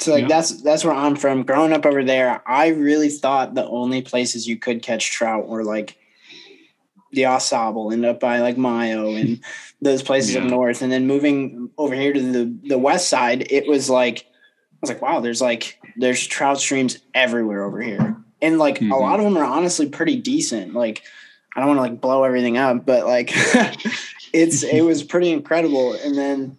So 0.00 0.12
like 0.12 0.22
yeah. 0.22 0.28
that's 0.28 0.62
that's 0.62 0.84
where 0.84 0.94
I'm 0.94 1.16
from. 1.16 1.44
Growing 1.44 1.72
up 1.72 1.86
over 1.86 2.04
there, 2.04 2.42
I 2.46 2.68
really 2.68 3.08
thought 3.08 3.54
the 3.54 3.66
only 3.66 4.02
places 4.02 4.46
you 4.46 4.56
could 4.56 4.82
catch 4.82 5.10
trout 5.10 5.48
were 5.48 5.64
like 5.64 5.96
the 7.12 7.22
Ausable 7.22 7.92
and 7.92 8.04
up 8.04 8.20
by 8.20 8.40
like 8.40 8.58
Mio 8.58 9.14
and 9.14 9.40
those 9.80 10.02
places 10.02 10.34
yeah. 10.34 10.42
up 10.42 10.48
north. 10.48 10.82
And 10.82 10.92
then 10.92 11.06
moving 11.06 11.70
over 11.78 11.94
here 11.94 12.12
to 12.12 12.20
the 12.20 12.58
the 12.68 12.78
west 12.78 13.08
side, 13.08 13.50
it 13.50 13.66
was 13.66 13.88
like 13.88 14.26
I 14.26 14.76
was 14.80 14.90
like, 14.90 15.02
wow, 15.02 15.20
there's 15.20 15.40
like 15.40 15.80
there's 15.96 16.26
trout 16.26 16.60
streams 16.60 16.98
everywhere 17.14 17.64
over 17.64 17.80
here. 17.80 18.16
And 18.40 18.58
like 18.58 18.76
mm-hmm. 18.76 18.92
a 18.92 18.98
lot 18.98 19.18
of 19.18 19.24
them 19.24 19.36
are 19.36 19.44
honestly 19.44 19.88
pretty 19.88 20.16
decent. 20.16 20.74
Like 20.74 21.02
I 21.56 21.60
don't 21.60 21.68
want 21.68 21.78
to 21.78 21.82
like 21.82 22.00
blow 22.00 22.24
everything 22.24 22.56
up, 22.56 22.86
but 22.86 23.06
like 23.06 23.30
it's 24.32 24.62
it 24.62 24.82
was 24.82 25.02
pretty 25.02 25.30
incredible. 25.30 25.94
And 25.94 26.16
then 26.16 26.58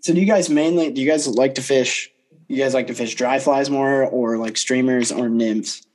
so 0.00 0.12
do 0.12 0.20
you 0.20 0.26
guys 0.26 0.48
mainly 0.48 0.90
do 0.90 1.00
you 1.00 1.08
guys 1.08 1.28
like 1.28 1.54
to 1.56 1.62
fish? 1.62 2.10
You 2.48 2.56
guys 2.56 2.72
like 2.72 2.86
to 2.86 2.94
fish 2.94 3.14
dry 3.14 3.38
flies 3.38 3.68
more 3.68 4.04
or 4.04 4.38
like 4.38 4.56
streamers 4.56 5.12
or 5.12 5.28
nymphs? 5.28 5.86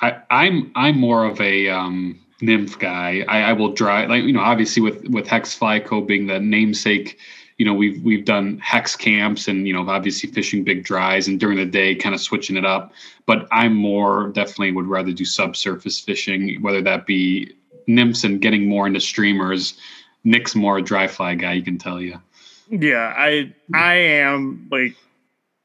I, 0.00 0.18
I'm 0.30 0.72
I'm 0.74 0.98
more 0.98 1.24
of 1.24 1.40
a 1.40 1.68
um, 1.68 2.20
nymph 2.40 2.78
guy. 2.78 3.24
I, 3.28 3.42
I 3.42 3.52
will 3.52 3.72
dry 3.72 4.06
like 4.06 4.24
you 4.24 4.32
know 4.32 4.40
obviously 4.40 4.82
with 4.82 5.08
with 5.08 5.26
Hex 5.26 5.54
Fly 5.54 5.80
Co 5.80 6.00
being 6.00 6.26
the 6.26 6.38
namesake 6.40 7.18
you 7.58 7.64
know 7.64 7.74
we've 7.74 8.02
we've 8.02 8.24
done 8.24 8.58
hex 8.58 8.96
camps 8.96 9.48
and 9.48 9.66
you 9.66 9.74
know 9.74 9.88
obviously 9.88 10.30
fishing 10.30 10.64
big 10.64 10.84
dries 10.84 11.28
and 11.28 11.38
during 11.40 11.56
the 11.58 11.66
day 11.66 11.94
kind 11.94 12.14
of 12.14 12.20
switching 12.20 12.56
it 12.56 12.64
up. 12.64 12.92
But 13.26 13.46
i'm 13.52 13.74
more 13.74 14.28
definitely 14.28 14.72
would 14.72 14.86
rather 14.86 15.12
do 15.12 15.24
subsurface 15.24 16.00
fishing 16.00 16.62
whether 16.62 16.80
that 16.82 17.06
be 17.06 17.52
nymphs 17.86 18.24
and 18.24 18.40
getting 18.40 18.68
more 18.68 18.86
into 18.86 19.00
streamers. 19.00 19.78
Nick's 20.24 20.54
more 20.54 20.78
a 20.78 20.82
dry 20.82 21.06
fly 21.06 21.34
guy 21.34 21.52
you 21.54 21.62
can 21.62 21.78
tell 21.78 22.00
you 22.00 22.20
yeah 22.70 23.14
i 23.16 23.52
i 23.72 23.94
am 23.94 24.68
like 24.70 24.94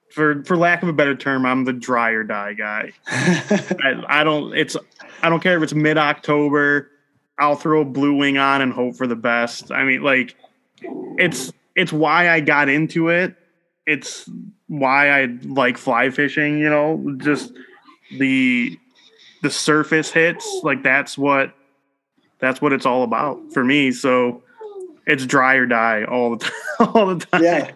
for 0.10 0.44
for 0.44 0.56
lack 0.56 0.84
of 0.84 0.90
a 0.90 0.94
better 0.94 1.16
term 1.16 1.46
i'm 1.46 1.66
the 1.66 1.74
dry 1.74 2.12
or 2.12 2.24
die 2.24 2.54
guy. 2.54 2.92
I, 3.08 4.04
I 4.08 4.24
don't 4.24 4.56
it's 4.56 4.78
i 5.24 5.30
don't 5.30 5.42
care 5.42 5.58
if 5.58 5.64
it's 5.64 5.74
mid-october 5.74 6.90
i'll 7.40 7.56
throw 7.56 7.82
a 7.82 7.86
blue 7.86 8.16
wing 8.16 8.38
on 8.38 8.62
and 8.62 8.74
hope 8.74 8.96
for 8.96 9.08
the 9.08 9.16
best 9.16 9.72
i 9.72 9.84
mean 9.84 10.04
like 10.04 10.36
it's 11.18 11.52
it's 11.76 11.92
why 11.92 12.30
I 12.30 12.40
got 12.40 12.70
into 12.70 13.10
it. 13.10 13.36
It's 13.86 14.30
why 14.68 15.10
I 15.10 15.38
like 15.44 15.78
fly 15.78 16.10
fishing, 16.10 16.60
you 16.60 16.70
know, 16.70 17.16
just 17.18 17.54
the 18.18 18.78
the 19.42 19.50
surface 19.50 20.12
hits, 20.12 20.48
like 20.64 20.84
that's 20.84 21.18
what 21.18 21.54
that's 22.40 22.62
what 22.62 22.74
it's 22.74 22.86
all 22.86 23.04
about 23.04 23.54
for 23.54 23.64
me. 23.64 23.92
So 23.92 24.44
it's 25.06 25.26
dry 25.26 25.56
or 25.56 25.66
die 25.66 26.06
all 26.06 26.36
the 26.36 26.46
time 26.46 26.54
all 26.96 27.16
the 27.16 27.26
time. 27.26 27.44
Yeah. 27.44 27.72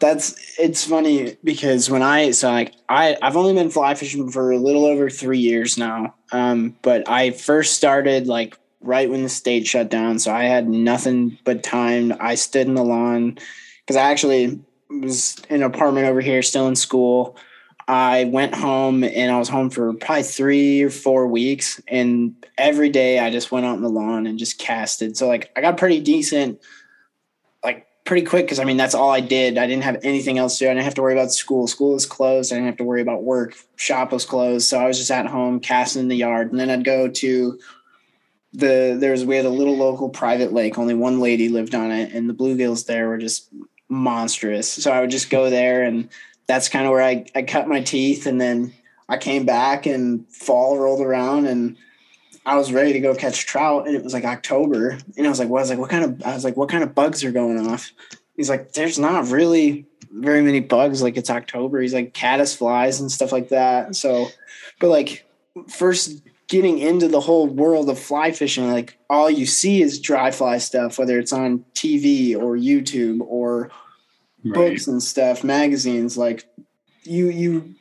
That's 0.00 0.58
it's 0.58 0.84
funny 0.84 1.36
because 1.42 1.90
when 1.90 2.02
I 2.02 2.30
so 2.30 2.50
like 2.50 2.74
I 2.88 3.16
I've 3.20 3.36
only 3.36 3.54
been 3.54 3.70
fly 3.70 3.94
fishing 3.94 4.30
for 4.30 4.52
a 4.52 4.58
little 4.58 4.84
over 4.84 5.10
three 5.10 5.40
years 5.40 5.76
now. 5.76 6.14
Um, 6.30 6.76
but 6.82 7.08
I 7.08 7.32
first 7.32 7.74
started 7.74 8.28
like 8.28 8.56
right 8.80 9.10
when 9.10 9.24
the 9.24 9.28
state 9.28 9.66
shut 9.66 9.90
down, 9.90 10.20
so 10.20 10.32
I 10.32 10.44
had 10.44 10.68
nothing 10.68 11.38
but 11.44 11.64
time. 11.64 12.12
I 12.20 12.36
stood 12.36 12.68
in 12.68 12.74
the 12.74 12.84
lawn 12.84 13.38
because 13.80 13.96
I 13.96 14.10
actually 14.10 14.60
was 14.88 15.36
in 15.50 15.56
an 15.56 15.62
apartment 15.64 16.06
over 16.06 16.20
here, 16.20 16.42
still 16.42 16.68
in 16.68 16.76
school. 16.76 17.36
I 17.88 18.24
went 18.24 18.54
home 18.54 19.02
and 19.02 19.32
I 19.32 19.38
was 19.38 19.48
home 19.48 19.70
for 19.70 19.94
probably 19.94 20.22
three 20.22 20.82
or 20.82 20.90
four 20.90 21.26
weeks, 21.26 21.80
and 21.88 22.36
every 22.56 22.90
day 22.90 23.18
I 23.18 23.30
just 23.30 23.50
went 23.50 23.66
out 23.66 23.76
in 23.76 23.82
the 23.82 23.88
lawn 23.88 24.26
and 24.26 24.38
just 24.38 24.58
casted. 24.58 25.16
So 25.16 25.26
like 25.26 25.50
I 25.56 25.60
got 25.60 25.76
pretty 25.76 26.00
decent 26.00 26.60
pretty 28.08 28.26
quick 28.26 28.46
because 28.46 28.58
I 28.58 28.64
mean 28.64 28.78
that's 28.78 28.94
all 28.94 29.10
I 29.10 29.20
did. 29.20 29.58
I 29.58 29.66
didn't 29.66 29.84
have 29.84 29.98
anything 30.02 30.38
else 30.38 30.56
to 30.58 30.64
do. 30.64 30.70
I 30.70 30.74
didn't 30.74 30.84
have 30.84 30.94
to 30.94 31.02
worry 31.02 31.12
about 31.12 31.30
school. 31.30 31.66
School 31.66 31.92
was 31.92 32.06
closed. 32.06 32.50
I 32.50 32.56
didn't 32.56 32.68
have 32.68 32.78
to 32.78 32.84
worry 32.84 33.02
about 33.02 33.22
work. 33.22 33.54
Shop 33.76 34.12
was 34.12 34.24
closed. 34.24 34.66
So 34.66 34.80
I 34.80 34.86
was 34.86 34.96
just 34.96 35.10
at 35.10 35.26
home 35.26 35.60
casting 35.60 36.02
in 36.02 36.08
the 36.08 36.16
yard. 36.16 36.50
And 36.50 36.58
then 36.58 36.70
I'd 36.70 36.84
go 36.84 37.08
to 37.08 37.60
the 38.54 38.96
there's 38.98 39.26
we 39.26 39.36
had 39.36 39.44
a 39.44 39.50
little 39.50 39.76
local 39.76 40.08
private 40.08 40.54
lake. 40.54 40.78
Only 40.78 40.94
one 40.94 41.20
lady 41.20 41.50
lived 41.50 41.74
on 41.74 41.92
it, 41.92 42.14
and 42.14 42.28
the 42.28 42.34
bluegills 42.34 42.86
there 42.86 43.08
were 43.08 43.18
just 43.18 43.50
monstrous. 43.90 44.72
So 44.72 44.90
I 44.90 45.02
would 45.02 45.10
just 45.10 45.28
go 45.28 45.50
there 45.50 45.82
and 45.82 46.08
that's 46.46 46.70
kind 46.70 46.86
of 46.86 46.92
where 46.92 47.02
I, 47.02 47.26
I 47.34 47.42
cut 47.42 47.68
my 47.68 47.82
teeth 47.82 48.26
and 48.26 48.40
then 48.40 48.72
I 49.06 49.18
came 49.18 49.44
back 49.44 49.84
and 49.84 50.26
fall 50.28 50.78
rolled 50.78 51.02
around 51.02 51.46
and 51.46 51.76
I 52.48 52.56
was 52.56 52.72
ready 52.72 52.94
to 52.94 53.00
go 53.00 53.14
catch 53.14 53.44
trout 53.44 53.86
and 53.86 53.94
it 53.94 54.02
was 54.02 54.14
like 54.14 54.24
October. 54.24 54.96
And 55.18 55.26
I 55.26 55.28
was 55.28 55.38
like, 55.38 55.50
what? 55.50 55.58
I 55.58 55.60
was 55.60 55.68
like, 55.68 55.78
what 55.78 55.90
kind 55.90 56.04
of, 56.04 56.22
I 56.24 56.32
was 56.32 56.44
like, 56.44 56.56
what 56.56 56.70
kind 56.70 56.82
of 56.82 56.94
bugs 56.94 57.22
are 57.22 57.30
going 57.30 57.58
off? 57.68 57.92
He's 58.36 58.48
like, 58.48 58.72
there's 58.72 58.98
not 58.98 59.28
really 59.28 59.84
very 60.10 60.40
many 60.40 60.60
bugs. 60.60 61.02
Like 61.02 61.18
it's 61.18 61.28
October. 61.28 61.78
He's 61.78 61.92
like 61.92 62.14
caddis 62.14 62.56
flies 62.56 63.00
and 63.00 63.12
stuff 63.12 63.32
like 63.32 63.50
that. 63.50 63.94
So, 63.96 64.28
but 64.80 64.88
like 64.88 65.28
first 65.68 66.22
getting 66.46 66.78
into 66.78 67.06
the 67.06 67.20
whole 67.20 67.46
world 67.46 67.90
of 67.90 67.98
fly 67.98 68.32
fishing, 68.32 68.72
like 68.72 68.96
all 69.10 69.28
you 69.28 69.44
see 69.44 69.82
is 69.82 70.00
dry 70.00 70.30
fly 70.30 70.56
stuff, 70.56 70.98
whether 70.98 71.18
it's 71.18 71.34
on 71.34 71.66
TV 71.74 72.34
or 72.34 72.56
YouTube 72.56 73.20
or 73.26 73.70
right. 74.42 74.54
books 74.54 74.86
and 74.86 75.02
stuff, 75.02 75.44
magazines, 75.44 76.16
like 76.16 76.46
you, 77.02 77.28
you 77.28 77.74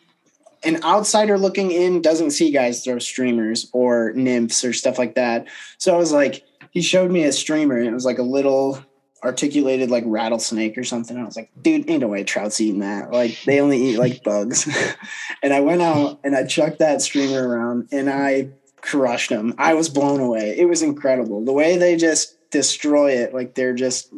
an 0.68 0.84
outsider 0.84 1.38
looking 1.38 1.72
in 1.72 2.02
doesn't 2.02 2.32
see 2.32 2.52
guys 2.52 2.84
throw 2.84 3.00
streamers 3.00 3.70
or 3.72 4.12
nymphs 4.14 4.66
or 4.66 4.74
stuff 4.74 5.00
like 5.00 5.16
that. 5.16 5.48
So 5.78 5.96
I 5.96 5.98
was 5.98 6.12
like, 6.12 6.44
he 6.72 6.82
showed 6.82 7.10
me 7.10 7.24
a 7.24 7.32
streamer 7.32 7.78
and 7.78 7.88
it 7.88 7.94
was 7.94 8.06
like 8.06 8.20
a 8.20 8.24
little 8.24 8.84
articulated 9.24 9.90
like 9.90 10.04
rattlesnake 10.06 10.78
or 10.78 10.84
something. 10.84 11.18
I 11.18 11.24
was 11.24 11.38
like, 11.38 11.50
dude, 11.62 11.90
ain't 11.90 12.02
no 12.02 12.08
way 12.08 12.24
trout's 12.24 12.60
eating 12.62 12.82
that. 12.82 13.12
Like 13.12 13.40
they 13.46 13.62
only 13.62 13.82
eat 13.82 13.98
like 13.98 14.24
bugs. 14.24 14.70
and 15.42 15.54
I 15.54 15.62
went 15.62 15.82
out 15.82 16.20
and 16.24 16.36
I 16.36 16.46
chucked 16.46 16.80
that 16.80 17.02
streamer 17.02 17.48
around 17.48 17.88
and 17.92 18.10
I 18.10 18.50
crushed 18.82 19.30
them. 19.30 19.56
I 19.58 19.74
was 19.74 19.90
blown 19.90 20.20
away. 20.20 20.58
It 20.58 20.66
was 20.66 20.82
incredible. 20.82 21.44
The 21.44 21.54
way 21.54 21.78
they 21.78 21.96
just 21.96 22.38
destroy 22.52 23.12
it, 23.12 23.34
like 23.34 23.56
they're 23.56 23.74
just 23.74 24.14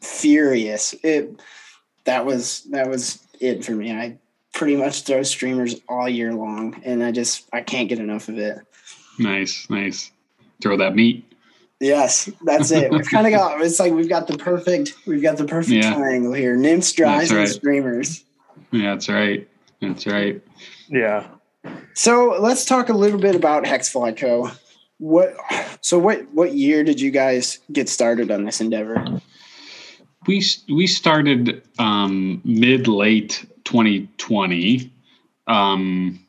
furious. 0.00 0.94
It 1.02 1.40
that 2.04 2.26
was 2.26 2.64
that 2.70 2.88
was 2.88 3.18
it 3.40 3.64
for 3.64 3.72
me. 3.72 3.92
I 3.92 4.18
pretty 4.56 4.74
much 4.74 5.02
throw 5.02 5.22
streamers 5.22 5.76
all 5.88 6.08
year 6.08 6.32
long, 6.32 6.80
and 6.84 7.04
I 7.04 7.12
just 7.12 7.46
I 7.52 7.60
can't 7.60 7.88
get 7.88 7.98
enough 7.98 8.28
of 8.28 8.38
it. 8.38 8.58
Nice, 9.18 9.68
nice. 9.70 10.10
Throw 10.62 10.78
that 10.78 10.96
meat. 10.96 11.30
Yes, 11.78 12.30
that's 12.42 12.70
it. 12.70 12.90
We've 12.90 13.08
kind 13.08 13.26
of 13.26 13.34
got 13.34 13.60
it's 13.60 13.78
like 13.78 13.92
we've 13.92 14.08
got 14.08 14.26
the 14.26 14.38
perfect 14.38 14.94
we've 15.06 15.22
got 15.22 15.36
the 15.36 15.44
perfect 15.44 15.84
yeah. 15.84 15.94
triangle 15.94 16.32
here: 16.32 16.56
nymphs, 16.56 16.92
dries, 16.92 17.30
right. 17.30 17.40
and 17.40 17.48
streamers. 17.48 18.24
Yeah, 18.72 18.94
that's 18.94 19.08
right. 19.08 19.46
That's 19.80 20.06
right. 20.06 20.42
Yeah. 20.88 21.26
So 21.94 22.36
let's 22.40 22.64
talk 22.64 22.88
a 22.88 22.94
little 22.94 23.20
bit 23.20 23.34
about 23.34 23.64
Hexfly 23.64 24.16
Co. 24.16 24.50
What? 24.98 25.34
So 25.82 25.98
what? 25.98 26.26
What 26.32 26.54
year 26.54 26.82
did 26.82 26.98
you 26.98 27.10
guys 27.10 27.58
get 27.70 27.90
started 27.90 28.30
on 28.30 28.44
this 28.44 28.62
endeavor? 28.62 29.20
We 30.26 30.44
we 30.68 30.86
started 30.86 31.62
um, 31.78 32.40
mid 32.44 32.88
late 32.88 33.44
2020. 33.64 34.92
Um, 35.46 36.26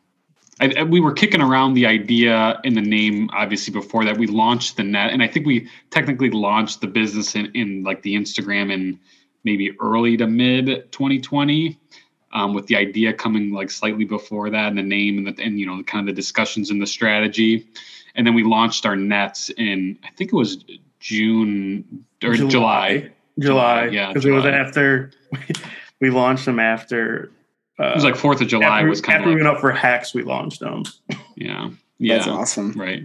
I, 0.59 0.73
I, 0.77 0.83
we 0.83 0.99
were 0.99 1.13
kicking 1.13 1.41
around 1.41 1.75
the 1.75 1.85
idea 1.85 2.59
in 2.63 2.73
the 2.73 2.81
name, 2.81 3.29
obviously, 3.33 3.71
before 3.71 4.05
that. 4.05 4.17
We 4.17 4.27
launched 4.27 4.77
the 4.77 4.83
net, 4.83 5.11
and 5.11 5.21
I 5.21 5.27
think 5.27 5.45
we 5.45 5.69
technically 5.91 6.31
launched 6.31 6.81
the 6.81 6.87
business 6.87 7.35
in, 7.35 7.51
in 7.53 7.83
like 7.83 8.01
the 8.01 8.15
Instagram 8.15 8.71
in 8.71 8.99
maybe 9.43 9.71
early 9.79 10.17
to 10.17 10.27
mid 10.27 10.91
2020. 10.91 11.79
Um, 12.33 12.53
with 12.53 12.67
the 12.67 12.75
idea 12.75 13.13
coming 13.13 13.53
like 13.53 13.71
slightly 13.71 14.03
before 14.03 14.49
that, 14.49 14.67
and 14.67 14.77
the 14.77 14.83
name, 14.83 15.17
and 15.17 15.27
the 15.27 15.43
and 15.43 15.59
you 15.59 15.65
know 15.65 15.81
kind 15.83 16.07
of 16.07 16.13
the 16.13 16.19
discussions 16.19 16.69
and 16.69 16.81
the 16.81 16.87
strategy, 16.87 17.67
and 18.15 18.27
then 18.27 18.33
we 18.33 18.43
launched 18.43 18.85
our 18.85 18.95
nets 18.95 19.49
in 19.51 19.97
I 20.03 20.09
think 20.17 20.33
it 20.33 20.35
was 20.35 20.63
June 20.99 22.05
or 22.23 22.33
July. 22.33 22.49
July, 22.49 23.11
July 23.39 23.85
yeah, 23.87 24.07
because 24.07 24.25
it 24.25 24.31
was 24.31 24.45
after 24.45 25.11
we 26.01 26.09
launched 26.09 26.45
them 26.45 26.59
after. 26.59 27.31
Uh, 27.79 27.89
it 27.89 27.95
was 27.95 28.03
like 28.03 28.15
Fourth 28.15 28.41
of 28.41 28.47
July 28.47 28.79
after, 28.79 28.89
was 28.89 29.01
kind 29.01 29.19
after 29.19 29.29
of 29.29 29.35
we 29.35 29.43
went 29.43 29.55
up 29.55 29.61
for 29.61 29.71
hex. 29.71 30.13
We 30.13 30.23
launched 30.23 30.59
them. 30.59 30.83
Yeah, 31.35 31.69
yeah, 31.99 32.17
that's 32.17 32.27
awesome. 32.27 32.71
Right. 32.73 33.03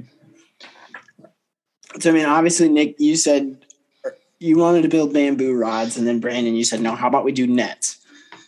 So 2.00 2.10
I 2.10 2.12
mean, 2.14 2.26
obviously, 2.26 2.68
Nick, 2.68 2.98
you 2.98 3.16
said 3.16 3.58
you 4.38 4.56
wanted 4.56 4.82
to 4.82 4.88
build 4.88 5.12
bamboo 5.12 5.54
rods, 5.54 5.96
and 5.96 6.06
then 6.06 6.20
Branden, 6.20 6.56
you 6.56 6.64
said 6.64 6.80
no. 6.80 6.94
How 6.94 7.08
about 7.08 7.24
we 7.24 7.32
do 7.32 7.46
nets? 7.46 7.98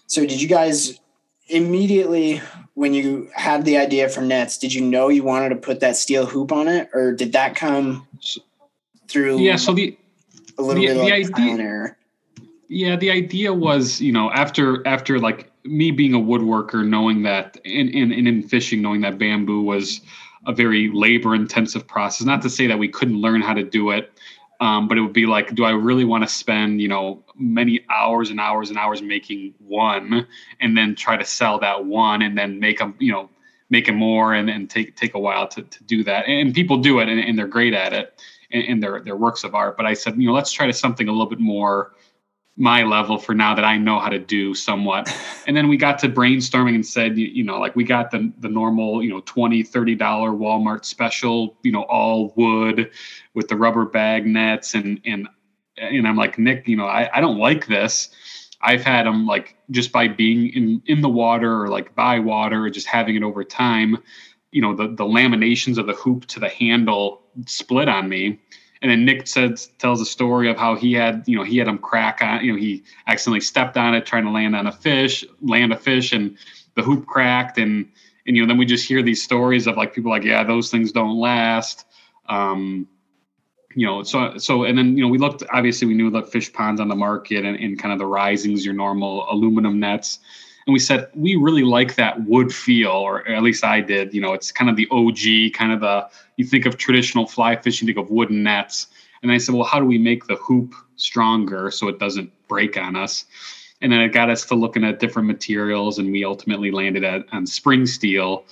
So 0.06 0.22
did 0.22 0.40
you 0.40 0.48
guys 0.48 0.98
immediately 1.48 2.40
when 2.74 2.94
you 2.94 3.28
had 3.34 3.64
the 3.64 3.76
idea 3.76 4.08
for 4.08 4.22
nets? 4.22 4.56
Did 4.56 4.72
you 4.72 4.80
know 4.80 5.08
you 5.08 5.22
wanted 5.22 5.50
to 5.50 5.56
put 5.56 5.80
that 5.80 5.96
steel 5.96 6.24
hoop 6.24 6.52
on 6.52 6.68
it, 6.68 6.88
or 6.94 7.12
did 7.12 7.32
that 7.32 7.54
come 7.54 8.08
through? 9.08 9.38
Yeah. 9.40 9.56
So 9.56 9.74
the 9.74 9.96
a 10.58 10.62
little 10.62 10.82
the, 10.82 10.88
bit 10.88 10.94
the 10.94 11.00
like 11.00 11.38
idea, 11.38 11.96
yeah, 12.68 12.96
the 12.96 13.10
idea 13.10 13.52
was, 13.52 14.00
you 14.00 14.12
know, 14.12 14.30
after 14.30 14.86
after 14.86 15.18
like 15.18 15.50
me 15.64 15.90
being 15.90 16.14
a 16.14 16.18
woodworker, 16.18 16.86
knowing 16.86 17.22
that 17.22 17.56
in 17.64 17.88
in, 17.88 18.12
in 18.26 18.42
fishing, 18.42 18.82
knowing 18.82 19.00
that 19.02 19.18
bamboo 19.18 19.62
was 19.62 20.00
a 20.46 20.52
very 20.52 20.90
labor 20.92 21.34
intensive 21.34 21.86
process. 21.86 22.26
Not 22.26 22.42
to 22.42 22.50
say 22.50 22.66
that 22.66 22.78
we 22.78 22.88
couldn't 22.88 23.16
learn 23.16 23.40
how 23.40 23.54
to 23.54 23.62
do 23.62 23.90
it, 23.90 24.12
um, 24.60 24.88
but 24.88 24.98
it 24.98 25.00
would 25.00 25.12
be 25.12 25.26
like, 25.26 25.54
do 25.54 25.64
I 25.64 25.70
really 25.70 26.04
want 26.04 26.22
to 26.22 26.28
spend, 26.28 26.82
you 26.82 26.88
know, 26.88 27.24
many 27.36 27.84
hours 27.90 28.30
and 28.30 28.38
hours 28.38 28.68
and 28.68 28.78
hours 28.78 29.00
making 29.00 29.54
one, 29.58 30.26
and 30.60 30.76
then 30.76 30.94
try 30.94 31.16
to 31.16 31.24
sell 31.24 31.58
that 31.60 31.86
one, 31.86 32.22
and 32.22 32.36
then 32.36 32.60
make 32.60 32.78
them, 32.78 32.94
you 32.98 33.10
know, 33.10 33.30
make 33.70 33.88
it 33.88 33.94
more, 33.94 34.34
and, 34.34 34.50
and 34.50 34.68
take 34.68 34.96
take 34.96 35.14
a 35.14 35.18
while 35.18 35.48
to, 35.48 35.62
to 35.62 35.84
do 35.84 36.04
that. 36.04 36.26
And 36.26 36.54
people 36.54 36.76
do 36.76 37.00
it, 37.00 37.08
and, 37.08 37.18
and 37.18 37.38
they're 37.38 37.46
great 37.46 37.72
at 37.72 37.92
it, 37.92 38.22
and, 38.54 38.64
and 38.64 38.82
they're 38.82 39.00
they're 39.00 39.16
works 39.16 39.44
of 39.44 39.54
art. 39.54 39.76
But 39.76 39.84
I 39.84 39.92
said, 39.94 40.16
you 40.16 40.28
know, 40.28 40.32
let's 40.32 40.52
try 40.52 40.66
to 40.66 40.72
something 40.72 41.08
a 41.08 41.12
little 41.12 41.26
bit 41.26 41.40
more 41.40 41.92
my 42.56 42.84
level 42.84 43.18
for 43.18 43.34
now 43.34 43.54
that 43.54 43.64
I 43.64 43.76
know 43.76 43.98
how 43.98 44.08
to 44.08 44.18
do 44.18 44.54
somewhat. 44.54 45.14
And 45.46 45.54
then 45.54 45.68
we 45.68 45.76
got 45.76 45.98
to 45.98 46.08
brainstorming 46.08 46.74
and 46.74 46.86
said, 46.86 47.18
you, 47.18 47.26
you 47.26 47.44
know, 47.44 47.60
like 47.60 47.76
we 47.76 47.84
got 47.84 48.10
the 48.10 48.32
the 48.38 48.48
normal, 48.48 49.02
you 49.02 49.10
know, 49.10 49.20
20 49.26 49.62
$30 49.62 49.98
Walmart 49.98 50.86
special, 50.86 51.58
you 51.62 51.70
know, 51.70 51.82
all 51.82 52.32
wood 52.34 52.90
with 53.34 53.48
the 53.48 53.56
rubber 53.56 53.84
bag 53.84 54.24
nets 54.24 54.72
and 54.72 55.02
and 55.04 55.28
and 55.76 56.08
I'm 56.08 56.16
like, 56.16 56.38
Nick, 56.38 56.66
you 56.66 56.78
know, 56.78 56.86
I, 56.86 57.10
I 57.12 57.20
don't 57.20 57.36
like 57.36 57.66
this. 57.66 58.08
I've 58.62 58.82
had 58.82 59.04
them 59.04 59.26
like 59.26 59.58
just 59.70 59.92
by 59.92 60.08
being 60.08 60.48
in 60.54 60.82
in 60.86 61.02
the 61.02 61.10
water 61.10 61.62
or 61.62 61.68
like 61.68 61.94
by 61.94 62.20
water 62.20 62.64
or 62.64 62.70
just 62.70 62.86
having 62.86 63.14
it 63.16 63.22
over 63.22 63.44
time, 63.44 63.98
you 64.50 64.62
know, 64.62 64.74
the 64.74 64.88
the 64.88 65.04
laminations 65.04 65.76
of 65.76 65.86
the 65.86 65.92
hoop 65.92 66.24
to 66.28 66.40
the 66.40 66.48
handle 66.48 67.20
split 67.46 67.88
on 67.88 68.08
me 68.08 68.38
and 68.84 68.90
then 68.90 69.06
Nick 69.06 69.26
says 69.26 69.70
tells 69.78 70.02
a 70.02 70.04
story 70.04 70.50
of 70.50 70.58
how 70.58 70.76
he 70.76 70.92
had, 70.92 71.24
you 71.26 71.38
know, 71.38 71.42
he 71.42 71.56
had 71.56 71.66
him 71.66 71.78
crack 71.78 72.20
on, 72.20 72.44
you 72.44 72.52
know, 72.52 72.58
he 72.58 72.84
accidentally 73.06 73.40
stepped 73.40 73.78
on 73.78 73.94
it 73.94 74.04
trying 74.04 74.24
to 74.24 74.30
land 74.30 74.54
on 74.54 74.66
a 74.66 74.72
fish, 74.72 75.24
land 75.40 75.72
a 75.72 75.76
fish, 75.78 76.12
and 76.12 76.36
the 76.74 76.82
hoop 76.82 77.06
cracked, 77.06 77.56
and 77.56 77.88
and 78.26 78.36
you 78.36 78.42
know, 78.42 78.46
then 78.46 78.58
we 78.58 78.66
just 78.66 78.86
hear 78.86 79.02
these 79.02 79.24
stories 79.24 79.66
of 79.66 79.78
like 79.78 79.94
people 79.94 80.10
like, 80.10 80.22
yeah, 80.22 80.44
those 80.44 80.70
things 80.70 80.92
don't 80.92 81.18
last. 81.18 81.86
Um, 82.28 82.86
you 83.74 83.86
know, 83.86 84.02
so 84.02 84.36
so 84.36 84.64
and 84.64 84.76
then 84.76 84.98
you 84.98 85.02
know, 85.02 85.08
we 85.08 85.16
looked 85.16 85.42
obviously 85.50 85.88
we 85.88 85.94
knew 85.94 86.10
the 86.10 86.22
fish 86.22 86.52
ponds 86.52 86.78
on 86.78 86.88
the 86.88 86.94
market 86.94 87.46
and, 87.46 87.56
and 87.56 87.78
kind 87.78 87.90
of 87.90 87.98
the 87.98 88.04
risings, 88.04 88.66
your 88.66 88.74
normal 88.74 89.26
aluminum 89.30 89.80
nets. 89.80 90.18
And 90.66 90.72
we 90.72 90.78
said 90.78 91.08
we 91.14 91.36
really 91.36 91.62
like 91.62 91.96
that 91.96 92.24
wood 92.24 92.54
feel, 92.54 92.90
or 92.90 93.26
at 93.28 93.42
least 93.42 93.64
I 93.64 93.80
did. 93.80 94.14
You 94.14 94.20
know, 94.20 94.32
it's 94.32 94.50
kind 94.50 94.70
of 94.70 94.76
the 94.76 94.88
OG, 94.90 95.52
kind 95.52 95.72
of 95.72 95.80
the 95.80 96.08
you 96.36 96.44
think 96.44 96.66
of 96.66 96.76
traditional 96.76 97.26
fly 97.26 97.56
fishing, 97.56 97.86
you 97.86 97.94
think 97.94 98.04
of 98.04 98.10
wooden 98.10 98.42
nets. 98.42 98.88
And 99.22 99.32
I 99.32 99.38
said, 99.38 99.54
well, 99.54 99.64
how 99.64 99.78
do 99.78 99.86
we 99.86 99.98
make 99.98 100.26
the 100.26 100.36
hoop 100.36 100.74
stronger 100.96 101.70
so 101.70 101.88
it 101.88 101.98
doesn't 101.98 102.30
break 102.48 102.76
on 102.76 102.96
us? 102.96 103.24
And 103.80 103.92
then 103.92 104.00
it 104.00 104.12
got 104.12 104.30
us 104.30 104.44
to 104.46 104.54
looking 104.54 104.84
at 104.84 105.00
different 105.00 105.28
materials, 105.28 105.98
and 105.98 106.10
we 106.10 106.24
ultimately 106.24 106.70
landed 106.70 107.04
at 107.04 107.26
on 107.32 107.46
spring 107.46 107.86
steel. 107.86 108.44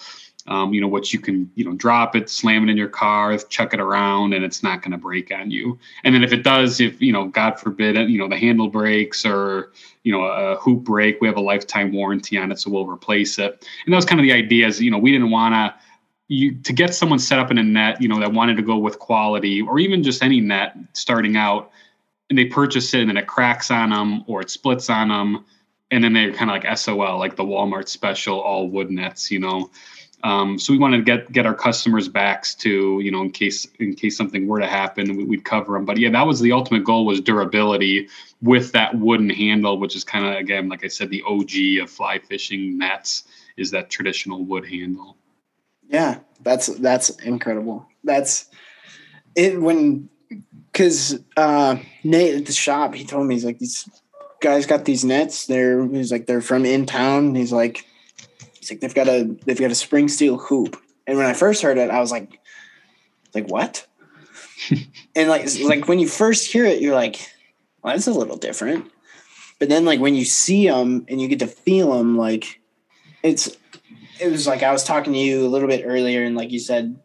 Um, 0.48 0.74
you 0.74 0.80
know, 0.80 0.88
what 0.88 1.12
you 1.12 1.20
can, 1.20 1.48
you 1.54 1.64
know, 1.64 1.72
drop 1.72 2.16
it, 2.16 2.28
slam 2.28 2.64
it 2.64 2.70
in 2.72 2.76
your 2.76 2.88
car, 2.88 3.38
chuck 3.38 3.74
it 3.74 3.78
around, 3.78 4.32
and 4.32 4.44
it's 4.44 4.60
not 4.60 4.82
going 4.82 4.90
to 4.90 4.98
break 4.98 5.30
on 5.30 5.52
you. 5.52 5.78
And 6.02 6.12
then 6.12 6.24
if 6.24 6.32
it 6.32 6.42
does, 6.42 6.80
if, 6.80 7.00
you 7.00 7.12
know, 7.12 7.26
God 7.26 7.60
forbid, 7.60 7.96
you 8.10 8.18
know, 8.18 8.28
the 8.28 8.36
handle 8.36 8.66
breaks 8.66 9.24
or, 9.24 9.70
you 10.02 10.10
know, 10.10 10.24
a 10.24 10.56
hoop 10.56 10.82
break, 10.82 11.20
we 11.20 11.28
have 11.28 11.36
a 11.36 11.40
lifetime 11.40 11.92
warranty 11.92 12.38
on 12.38 12.50
it, 12.50 12.58
so 12.58 12.72
we'll 12.72 12.88
replace 12.88 13.38
it. 13.38 13.64
And 13.84 13.92
that 13.92 13.96
was 13.96 14.04
kind 14.04 14.18
of 14.18 14.24
the 14.24 14.32
idea 14.32 14.66
is, 14.66 14.80
you 14.80 14.90
know, 14.90 14.98
we 14.98 15.12
didn't 15.12 15.30
want 15.30 15.54
to, 15.54 15.74
you 16.26 16.54
to 16.62 16.72
get 16.72 16.92
someone 16.92 17.20
set 17.20 17.38
up 17.38 17.52
in 17.52 17.58
a 17.58 17.62
net, 17.62 18.02
you 18.02 18.08
know, 18.08 18.18
that 18.18 18.32
wanted 18.32 18.56
to 18.56 18.62
go 18.62 18.78
with 18.78 18.98
quality 18.98 19.62
or 19.62 19.78
even 19.78 20.02
just 20.02 20.24
any 20.24 20.40
net 20.40 20.76
starting 20.92 21.36
out, 21.36 21.70
and 22.30 22.38
they 22.38 22.46
purchase 22.46 22.92
it 22.94 23.00
and 23.00 23.10
then 23.10 23.16
it 23.16 23.28
cracks 23.28 23.70
on 23.70 23.90
them 23.90 24.24
or 24.26 24.40
it 24.40 24.50
splits 24.50 24.90
on 24.90 25.08
them, 25.08 25.44
and 25.92 26.02
then 26.02 26.14
they're 26.14 26.32
kind 26.32 26.50
of 26.50 26.56
like 26.56 26.76
SOL, 26.78 27.18
like 27.18 27.36
the 27.36 27.44
Walmart 27.44 27.86
special 27.86 28.40
all 28.40 28.68
wood 28.68 28.90
nets, 28.90 29.30
you 29.30 29.38
know. 29.38 29.70
Um, 30.24 30.58
so 30.58 30.72
we 30.72 30.78
wanted 30.78 30.98
to 30.98 31.02
get 31.02 31.32
get 31.32 31.46
our 31.46 31.54
customers 31.54 32.08
backs 32.08 32.54
to 32.56 33.00
you 33.00 33.10
know 33.10 33.22
in 33.22 33.30
case 33.30 33.66
in 33.80 33.94
case 33.94 34.16
something 34.16 34.46
were 34.46 34.60
to 34.60 34.66
happen 34.66 35.26
we'd 35.26 35.44
cover 35.44 35.72
them. 35.72 35.84
But 35.84 35.98
yeah, 35.98 36.10
that 36.10 36.26
was 36.26 36.40
the 36.40 36.52
ultimate 36.52 36.84
goal 36.84 37.06
was 37.06 37.20
durability 37.20 38.08
with 38.40 38.72
that 38.72 38.94
wooden 38.94 39.30
handle, 39.30 39.78
which 39.78 39.96
is 39.96 40.04
kind 40.04 40.26
of 40.26 40.34
again 40.34 40.68
like 40.68 40.84
I 40.84 40.88
said 40.88 41.10
the 41.10 41.22
OG 41.26 41.82
of 41.82 41.90
fly 41.90 42.18
fishing 42.18 42.78
nets 42.78 43.24
is 43.56 43.70
that 43.72 43.90
traditional 43.90 44.44
wood 44.44 44.66
handle. 44.66 45.16
Yeah, 45.88 46.18
that's 46.42 46.68
that's 46.68 47.10
incredible. 47.10 47.86
That's 48.04 48.48
it 49.34 49.60
when 49.60 50.08
because 50.72 51.20
uh, 51.36 51.76
Nate 52.04 52.36
at 52.36 52.46
the 52.46 52.52
shop 52.52 52.94
he 52.94 53.04
told 53.04 53.26
me 53.26 53.34
he's 53.34 53.44
like 53.44 53.58
these 53.58 53.88
guys 54.40 54.66
got 54.66 54.84
these 54.84 55.04
nets. 55.04 55.46
They're 55.46 55.84
he's 55.88 56.12
like 56.12 56.26
they're 56.26 56.40
from 56.40 56.64
in 56.64 56.86
town. 56.86 57.34
He's 57.34 57.52
like 57.52 57.86
like 58.70 58.80
they've 58.80 58.94
got 58.94 59.08
a 59.08 59.24
they've 59.44 59.58
got 59.58 59.70
a 59.70 59.76
spring 59.76 60.08
steel 60.08 60.38
hoop. 60.38 60.80
And 61.06 61.16
when 61.18 61.26
I 61.26 61.32
first 61.32 61.62
heard 61.62 61.78
it, 61.78 61.90
I 61.90 62.00
was 62.00 62.10
like, 62.10 62.40
like 63.34 63.48
what? 63.48 63.86
and 65.16 65.28
like 65.28 65.48
like 65.64 65.88
when 65.88 65.98
you 65.98 66.08
first 66.08 66.50
hear 66.50 66.64
it, 66.64 66.80
you're 66.80 66.94
like, 66.94 67.28
well, 67.82 67.94
that's 67.94 68.06
a 68.06 68.12
little 68.12 68.36
different. 68.36 68.90
But 69.58 69.68
then 69.68 69.84
like 69.84 70.00
when 70.00 70.14
you 70.14 70.24
see 70.24 70.68
them 70.68 71.06
and 71.08 71.20
you 71.20 71.28
get 71.28 71.38
to 71.40 71.46
feel 71.46 71.96
them, 71.96 72.16
like 72.16 72.60
it's 73.22 73.56
it 74.20 74.30
was 74.30 74.46
like 74.46 74.62
I 74.62 74.72
was 74.72 74.84
talking 74.84 75.12
to 75.12 75.18
you 75.18 75.46
a 75.46 75.48
little 75.48 75.68
bit 75.68 75.84
earlier, 75.84 76.24
and 76.24 76.36
like 76.36 76.50
you 76.50 76.58
said, 76.58 76.98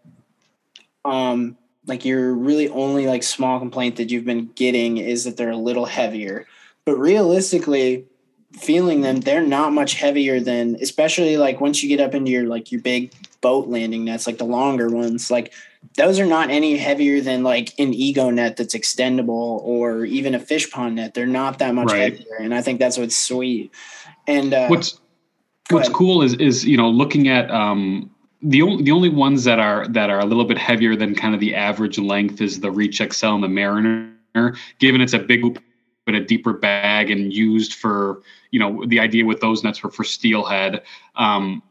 um, 1.06 1.58
like 1.86 2.06
your 2.06 2.34
really 2.34 2.70
only 2.70 3.08
like 3.08 3.24
small 3.24 3.60
complaint 3.60 3.96
that 3.96 4.12
you've 4.12 4.26
been 4.26 4.52
getting 4.56 4.98
is 4.98 5.24
that 5.24 5.38
they're 5.38 5.52
a 5.52 5.58
little 5.58 5.86
heavier. 5.86 6.46
But 6.86 6.98
realistically, 6.98 8.06
feeling 8.58 9.02
them, 9.02 9.22
they're 9.22 9.46
not 9.46 9.74
much 9.74 9.94
heavier 9.96 10.40
than, 10.40 10.76
especially 10.82 11.38
like 11.38 11.62
once 11.62 11.82
you 11.82 11.90
get 11.90 12.00
up 12.04 12.14
into 12.14 12.32
your 12.32 12.48
like 12.48 12.72
your 12.72 12.82
big 12.82 13.14
boat 13.42 13.68
landing 13.68 14.06
nets, 14.06 14.28
like 14.28 14.38
the 14.38 14.46
longer 14.46 14.90
ones, 14.90 15.32
like 15.32 15.54
those 15.96 16.20
are 16.20 16.26
not 16.26 16.50
any 16.50 16.78
heavier 16.78 17.22
than 17.22 17.44
like 17.44 17.74
an 17.80 17.94
ego 17.94 18.30
net 18.30 18.58
that's 18.58 18.76
extendable 18.76 19.62
or 19.64 20.06
even 20.06 20.36
a 20.36 20.40
fish 20.40 20.70
pond 20.72 20.96
net. 20.96 21.14
They're 21.14 21.26
not 21.26 21.60
that 21.60 21.74
much 21.74 21.92
Right. 21.92 22.14
heavier, 22.14 22.36
and 22.40 22.54
I 22.54 22.62
think 22.62 22.80
that's 22.80 22.98
what's 22.98 23.16
sweet. 23.18 23.72
And 24.28 24.54
uh, 24.54 24.68
What's 24.68 25.00
what's 25.70 25.90
cool 25.90 26.22
is 26.22 26.34
is 26.36 26.66
you 26.66 26.78
know 26.78 26.90
looking 26.90 27.28
at 27.28 27.50
um, 27.52 28.10
the 28.42 28.62
only 28.62 28.84
the 28.84 28.92
only 28.92 29.10
ones 29.10 29.44
that 29.44 29.60
are 29.60 29.88
that 29.88 30.10
are 30.10 30.20
a 30.20 30.26
little 30.26 30.46
bit 30.46 30.58
heavier 30.58 30.96
than 30.96 31.16
kind 31.16 31.34
of 31.34 31.40
the 31.40 31.56
average 31.56 31.98
length 31.98 32.42
is 32.42 32.60
the 32.60 32.72
Reach 32.72 33.02
XL 33.02 33.28
and 33.28 33.44
the 33.44 33.48
Mariner. 33.48 34.14
Given 34.80 35.02
it's 35.02 35.14
a 35.14 35.20
big 35.20 35.42
hoop 35.42 35.60
but 36.08 36.16
a 36.16 36.22
deeper 36.22 36.54
bag 36.54 37.12
and 37.12 37.34
used 37.34 37.74
for 37.74 38.24
you 38.52 38.60
know 38.60 38.86
the 38.86 38.98
idea 38.98 39.26
with 39.26 39.42
those 39.42 39.62
nets 39.62 39.84
were 39.84 39.92
for 39.92 40.06
steelhead. 40.06 40.82
Um, 41.18 41.62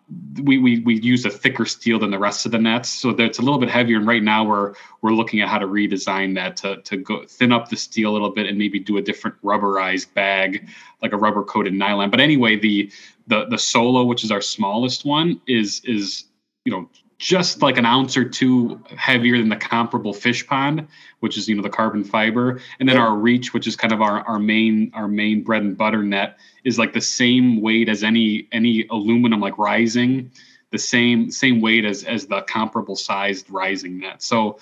we 0.42 0.58
we 0.58 0.80
we 0.80 1.00
use 1.00 1.24
a 1.24 1.30
thicker 1.30 1.64
steel 1.64 1.98
than 1.98 2.10
the 2.10 2.18
rest 2.18 2.44
of 2.44 2.52
the 2.52 2.58
nets, 2.58 2.90
so 2.90 3.12
that 3.14 3.24
it's 3.24 3.38
a 3.38 3.42
little 3.42 3.58
bit 3.58 3.70
heavier. 3.70 3.96
And 3.96 4.06
right 4.06 4.22
now 4.22 4.44
we're 4.44 4.74
we're 5.00 5.12
looking 5.12 5.40
at 5.40 5.48
how 5.48 5.58
to 5.58 5.66
redesign 5.66 6.34
that 6.34 6.58
to 6.58 6.82
to 6.82 6.98
go 6.98 7.24
thin 7.24 7.50
up 7.50 7.70
the 7.70 7.76
steel 7.76 8.10
a 8.10 8.12
little 8.12 8.28
bit 8.28 8.46
and 8.46 8.58
maybe 8.58 8.78
do 8.78 8.98
a 8.98 9.02
different 9.02 9.40
rubberized 9.42 10.12
bag, 10.12 10.68
like 11.00 11.14
a 11.14 11.16
rubber 11.16 11.42
coated 11.42 11.72
nylon. 11.72 12.10
But 12.10 12.20
anyway, 12.20 12.56
the 12.56 12.92
the 13.26 13.46
the 13.46 13.58
solo, 13.58 14.04
which 14.04 14.22
is 14.22 14.30
our 14.30 14.42
smallest 14.42 15.06
one, 15.06 15.40
is 15.48 15.80
is 15.86 16.24
you 16.66 16.72
know 16.72 16.90
just 17.18 17.62
like 17.62 17.78
an 17.78 17.86
ounce 17.86 18.16
or 18.16 18.24
two 18.24 18.78
heavier 18.96 19.38
than 19.38 19.48
the 19.48 19.56
comparable 19.56 20.12
fish 20.12 20.46
pond, 20.46 20.86
which 21.20 21.38
is 21.38 21.48
you 21.48 21.54
know 21.54 21.62
the 21.62 21.70
carbon 21.70 22.04
fiber, 22.04 22.60
and 22.78 22.88
then 22.88 22.96
Yeah. 22.96 23.02
our 23.06 23.16
reach, 23.16 23.54
which 23.54 23.66
is 23.66 23.74
kind 23.76 23.92
of 23.92 24.02
our 24.02 24.20
our 24.28 24.38
main 24.38 24.90
our 24.94 25.08
main 25.08 25.42
bread 25.42 25.62
and 25.62 25.76
butter 25.76 26.02
net, 26.02 26.38
is 26.64 26.78
like 26.78 26.92
the 26.92 27.00
same 27.00 27.60
weight 27.60 27.88
as 27.88 28.02
any 28.04 28.48
any 28.52 28.86
aluminum 28.90 29.40
like 29.40 29.56
rising, 29.56 30.30
the 30.70 30.78
same 30.78 31.30
same 31.30 31.60
weight 31.60 31.84
as 31.84 32.04
as 32.04 32.26
the 32.26 32.42
comparable 32.42 32.96
sized 32.96 33.48
rising 33.50 33.98
net. 33.98 34.22
So 34.22 34.58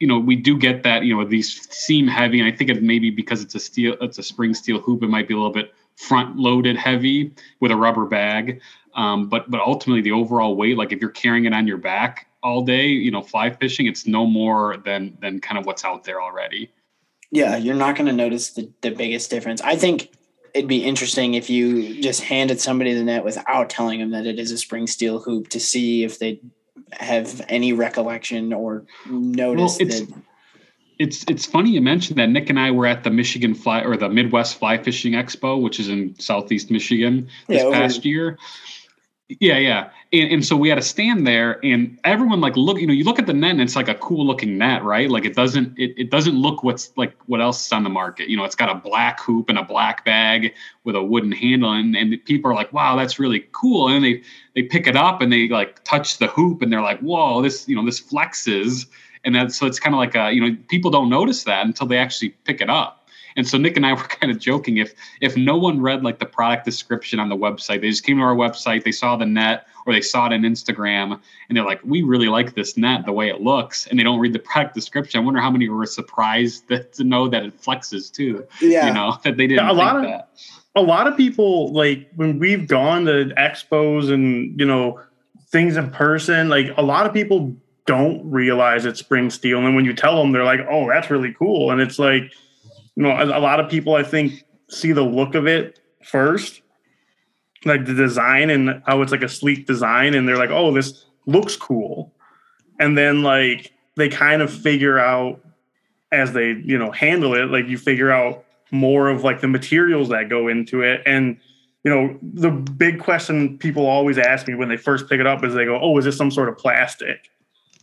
you 0.00 0.06
know 0.06 0.18
we 0.18 0.36
do 0.36 0.56
get 0.56 0.82
that 0.82 1.04
you 1.04 1.16
know 1.16 1.24
these 1.24 1.68
seem 1.70 2.06
heavy 2.06 2.38
and 2.40 2.52
i 2.52 2.56
think 2.56 2.70
it 2.70 2.82
maybe 2.82 3.10
because 3.10 3.42
it's 3.42 3.54
a 3.54 3.60
steel 3.60 3.96
it's 4.00 4.18
a 4.18 4.22
spring 4.22 4.54
steel 4.54 4.80
hoop 4.80 5.02
it 5.02 5.08
might 5.08 5.26
be 5.26 5.34
a 5.34 5.36
little 5.36 5.52
bit 5.52 5.74
front 5.96 6.36
loaded 6.36 6.76
heavy 6.76 7.32
with 7.60 7.72
a 7.72 7.76
rubber 7.76 8.04
bag 8.06 8.60
um, 8.98 9.28
but 9.28 9.50
but 9.50 9.60
ultimately 9.60 10.02
the 10.02 10.12
overall 10.12 10.56
weight 10.56 10.76
like 10.76 10.92
if 10.92 11.00
you're 11.00 11.08
carrying 11.10 11.44
it 11.46 11.54
on 11.54 11.66
your 11.66 11.78
back 11.78 12.26
all 12.42 12.62
day 12.62 12.86
you 12.88 13.10
know 13.10 13.22
fly 13.22 13.48
fishing 13.48 13.86
it's 13.86 14.06
no 14.06 14.26
more 14.26 14.76
than 14.84 15.16
than 15.22 15.40
kind 15.40 15.56
of 15.58 15.64
what's 15.66 15.84
out 15.84 16.04
there 16.04 16.20
already 16.20 16.70
Yeah, 17.30 17.56
you're 17.56 17.74
not 17.76 17.94
going 17.96 18.06
to 18.06 18.12
notice 18.24 18.50
the, 18.56 18.70
the 18.80 18.90
biggest 18.90 19.30
difference. 19.30 19.60
I 19.60 19.76
think 19.76 20.10
it'd 20.54 20.68
be 20.68 20.82
interesting 20.82 21.34
if 21.34 21.50
you 21.50 22.00
just 22.02 22.22
handed 22.22 22.58
somebody 22.60 22.94
the 22.94 23.04
net 23.04 23.22
without 23.22 23.68
telling 23.68 24.00
them 24.00 24.10
that 24.12 24.26
it 24.26 24.38
is 24.38 24.50
a 24.50 24.56
spring 24.58 24.86
steel 24.86 25.18
hoop 25.20 25.48
to 25.50 25.60
see 25.60 26.04
if 26.04 26.18
they 26.18 26.40
have 26.92 27.44
any 27.48 27.72
recollection 27.74 28.52
or 28.52 28.84
notice 29.08 29.78
it's- 29.80 30.00
that. 30.00 30.22
it's 30.98 31.24
it's 31.28 31.44
funny 31.44 31.70
you 31.70 31.82
mentioned 31.82 32.18
that 32.18 32.30
nick 32.30 32.48
and 32.48 32.58
i 32.58 32.70
were 32.70 32.86
at 32.86 33.04
the 33.04 33.10
michigan 33.10 33.54
fly 33.54 33.82
or 33.82 33.94
the 33.96 34.08
midwest 34.08 34.58
fly 34.58 34.78
fishing 34.78 35.12
expo 35.12 35.60
which 35.60 35.78
is 35.78 35.88
in 35.88 36.18
southeast 36.18 36.70
michigan 36.70 37.28
this 37.46 37.62
Yeah, 37.62 37.70
past 37.70 38.04
year 38.06 38.38
yeah 39.28 39.58
yeah. 39.58 39.90
And, 40.12 40.32
and 40.32 40.44
so 40.44 40.56
we 40.56 40.68
had 40.70 40.78
a 40.78 40.82
stand 40.82 41.26
there 41.26 41.62
and 41.62 41.98
everyone 42.04 42.40
like 42.40 42.56
look 42.56 42.80
you 42.80 42.86
know 42.86 42.94
you 42.94 43.04
look 43.04 43.18
at 43.18 43.26
the 43.26 43.34
net 43.34 43.52
and 43.52 43.60
it's 43.60 43.76
like 43.76 43.88
a 43.88 43.94
cool 43.94 44.26
looking 44.26 44.56
net 44.56 44.82
right? 44.82 45.10
Like 45.10 45.24
it 45.24 45.34
doesn't 45.34 45.78
it, 45.78 45.92
it 45.98 46.10
doesn't 46.10 46.34
look 46.34 46.62
what's 46.62 46.92
like 46.96 47.14
what 47.26 47.40
else 47.40 47.66
is 47.66 47.72
on 47.72 47.84
the 47.84 47.90
market. 47.90 48.28
You 48.28 48.36
know 48.36 48.44
it's 48.44 48.54
got 48.54 48.70
a 48.70 48.74
black 48.74 49.20
hoop 49.20 49.50
and 49.50 49.58
a 49.58 49.62
black 49.62 50.04
bag 50.04 50.54
with 50.84 50.96
a 50.96 51.02
wooden 51.02 51.32
handle 51.32 51.72
and, 51.72 51.94
and 51.94 52.24
people 52.24 52.50
are 52.50 52.54
like 52.54 52.72
wow 52.72 52.96
that's 52.96 53.18
really 53.18 53.46
cool. 53.52 53.88
And 53.88 54.04
they 54.04 54.22
they 54.54 54.62
pick 54.62 54.86
it 54.86 54.96
up 54.96 55.20
and 55.20 55.30
they 55.30 55.48
like 55.48 55.84
touch 55.84 56.18
the 56.18 56.28
hoop 56.28 56.62
and 56.62 56.72
they're 56.72 56.82
like 56.82 57.00
whoa 57.00 57.42
this 57.42 57.68
you 57.68 57.76
know 57.76 57.84
this 57.84 58.00
flexes. 58.00 58.86
And 59.24 59.34
that 59.34 59.52
so 59.52 59.66
it's 59.66 59.80
kind 59.80 59.94
of 59.94 59.98
like 59.98 60.14
a 60.14 60.32
you 60.32 60.40
know 60.40 60.56
people 60.68 60.90
don't 60.90 61.10
notice 61.10 61.44
that 61.44 61.66
until 61.66 61.86
they 61.86 61.98
actually 61.98 62.30
pick 62.30 62.62
it 62.62 62.70
up 62.70 62.97
and 63.38 63.48
so 63.48 63.56
nick 63.56 63.76
and 63.76 63.86
i 63.86 63.92
were 63.98 64.02
kind 64.02 64.30
of 64.30 64.38
joking. 64.38 64.76
If 64.76 64.92
if 65.22 65.34
no 65.36 65.56
one 65.56 65.80
read 65.80 66.02
like 66.04 66.18
the 66.18 66.26
product 66.26 66.66
description 66.66 67.18
on 67.20 67.28
the 67.30 67.36
website 67.36 67.80
they 67.80 67.88
just 67.88 68.04
came 68.04 68.18
to 68.18 68.22
our 68.24 68.34
website 68.34 68.84
they 68.84 68.92
saw 68.92 69.16
the 69.16 69.24
net 69.24 69.66
or 69.86 69.94
they 69.94 70.02
saw 70.02 70.26
it 70.26 70.34
on 70.34 70.42
instagram 70.42 71.18
and 71.48 71.56
they're 71.56 71.64
like 71.64 71.80
we 71.84 72.02
really 72.02 72.28
like 72.28 72.54
this 72.54 72.76
net 72.76 73.06
the 73.06 73.12
way 73.12 73.30
it 73.30 73.40
looks 73.40 73.86
and 73.86 73.98
they 73.98 74.02
don't 74.02 74.18
read 74.20 74.34
the 74.34 74.38
product 74.50 74.74
description. 74.74 75.20
I 75.20 75.24
wonder 75.24 75.40
how 75.40 75.50
many 75.50 75.66
were 75.70 75.86
surprised 75.86 76.68
that, 76.68 76.92
to 76.98 77.04
know 77.04 77.28
that 77.28 77.42
it 77.44 77.58
flexes 77.62 78.12
too 78.12 78.44
Yeah. 78.60 78.88
you 78.88 78.92
know 78.92 79.16
that 79.24 79.36
they 79.38 79.46
didn't 79.46 79.64
Yeah, 79.64 79.72
a 79.72 79.74
think 79.74 79.78
lot 79.78 79.96
of- 79.96 80.02
that. 80.02 80.28
a 80.74 80.82
lot 80.82 81.06
of 81.06 81.16
people 81.16 81.72
like 81.72 82.08
when 82.16 82.38
we've 82.38 82.66
gone 82.68 83.04
to 83.06 83.32
expos 83.38 84.12
and 84.12 84.58
you 84.60 84.66
know 84.66 85.00
things 85.50 85.76
in 85.78 85.90
person 85.90 86.48
like 86.50 86.66
a 86.76 86.82
lot 86.82 87.06
of 87.06 87.12
people 87.14 87.56
don't 87.86 88.20
realize 88.30 88.84
it's 88.84 89.00
spring 89.00 89.30
steel. 89.30 89.64
And 89.64 89.74
when 89.74 89.86
you 89.86 89.94
tell 89.94 90.18
them 90.20 90.32
they're 90.32 90.44
like 90.44 90.60
oh 90.68 90.88
that's 90.88 91.08
really 91.10 91.32
cool. 91.38 91.70
And 91.70 91.80
it's 91.80 91.98
like 91.98 92.24
you 92.98 93.04
know 93.04 93.12
a, 93.12 93.38
a 93.38 93.40
lot 93.40 93.60
of 93.60 93.70
people 93.70 93.94
i 93.94 94.02
think 94.02 94.44
see 94.68 94.92
the 94.92 95.02
look 95.02 95.34
of 95.34 95.46
it 95.46 95.80
first. 96.02 96.62
Like 97.64 97.86
the 97.86 97.94
design 97.94 98.50
and 98.50 98.82
how 98.86 99.02
it's 99.02 99.12
like 99.12 99.22
a 99.22 99.28
sleek 99.28 99.66
design 99.66 100.14
and 100.14 100.28
they're 100.28 100.36
like 100.36 100.50
oh 100.50 100.72
this 100.72 101.06
looks 101.26 101.56
cool. 101.56 102.14
And 102.78 102.96
then 102.96 103.22
like 103.22 103.72
they 103.96 104.08
kind 104.08 104.42
of 104.42 104.52
figure 104.52 104.98
out 104.98 105.44
as 106.12 106.32
they 106.32 106.62
you 106.64 106.78
know 106.78 106.92
handle 106.92 107.34
it 107.34 107.50
like 107.50 107.66
you 107.66 107.76
figure 107.76 108.10
out 108.10 108.44
more 108.70 109.08
of 109.08 109.24
like 109.24 109.40
the 109.40 109.48
materials 109.48 110.08
that 110.10 110.28
go 110.28 110.46
into 110.46 110.82
it. 110.82 111.02
And 111.04 111.38
you 111.82 111.90
know 111.90 112.16
the 112.22 112.50
big 112.50 113.00
question 113.00 113.58
people 113.58 113.86
always 113.86 114.18
ask 114.18 114.46
me 114.46 114.54
when 114.54 114.68
they 114.68 114.76
first 114.76 115.08
pick 115.08 115.18
it 115.18 115.26
up 115.26 115.42
is 115.42 115.54
they 115.54 115.64
go 115.64 115.80
oh 115.80 115.98
is 115.98 116.04
this 116.04 116.16
some 116.16 116.30
sort 116.30 116.48
of 116.48 116.56
plastic? 116.56 117.28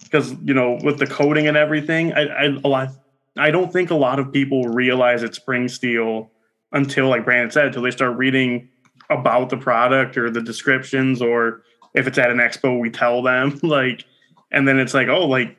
Because 0.04 0.34
you 0.43 0.54
know 0.54 0.80
with 0.84 0.99
the 0.99 1.08
coating 1.08 1.47
and 1.47 1.58
everything 1.58 2.13
I, 2.13 2.28
I 2.28 2.43
a 2.63 2.67
lot 2.67 2.89
i 3.37 3.51
don't 3.51 3.71
think 3.71 3.89
a 3.91 3.95
lot 3.95 4.19
of 4.19 4.31
people 4.31 4.63
realize 4.63 5.23
it's 5.23 5.37
spring 5.37 5.67
steel 5.67 6.29
until 6.71 7.09
like 7.09 7.25
branden 7.25 7.51
said 7.51 7.67
until 7.67 7.81
they 7.81 7.91
start 7.91 8.17
reading 8.17 8.67
about 9.09 9.49
the 9.49 9.57
product 9.57 10.17
or 10.17 10.29
the 10.29 10.41
descriptions 10.41 11.21
or 11.21 11.61
if 11.93 12.07
it's 12.07 12.17
at 12.17 12.31
an 12.31 12.37
expo 12.37 12.79
we 12.79 12.89
tell 12.89 13.21
them 13.21 13.59
like 13.63 14.05
and 14.51 14.67
then 14.67 14.79
it's 14.79 14.93
like 14.93 15.07
oh 15.07 15.25
like 15.25 15.55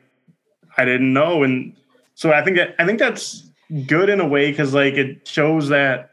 i 0.77 0.85
didn't 0.85 1.13
know 1.13 1.43
and 1.43 1.75
So 2.17 2.33
I 2.33 2.43
think 2.43 2.57
that 2.57 2.73
I 2.79 2.85
think 2.85 2.97
that's 2.97 3.47
good 3.85 4.09
in 4.09 4.19
a 4.19 4.27
way 4.27 4.49
because 4.49 4.73
like 4.73 4.95
it 4.95 5.27
shows 5.27 5.69
that 5.69 6.09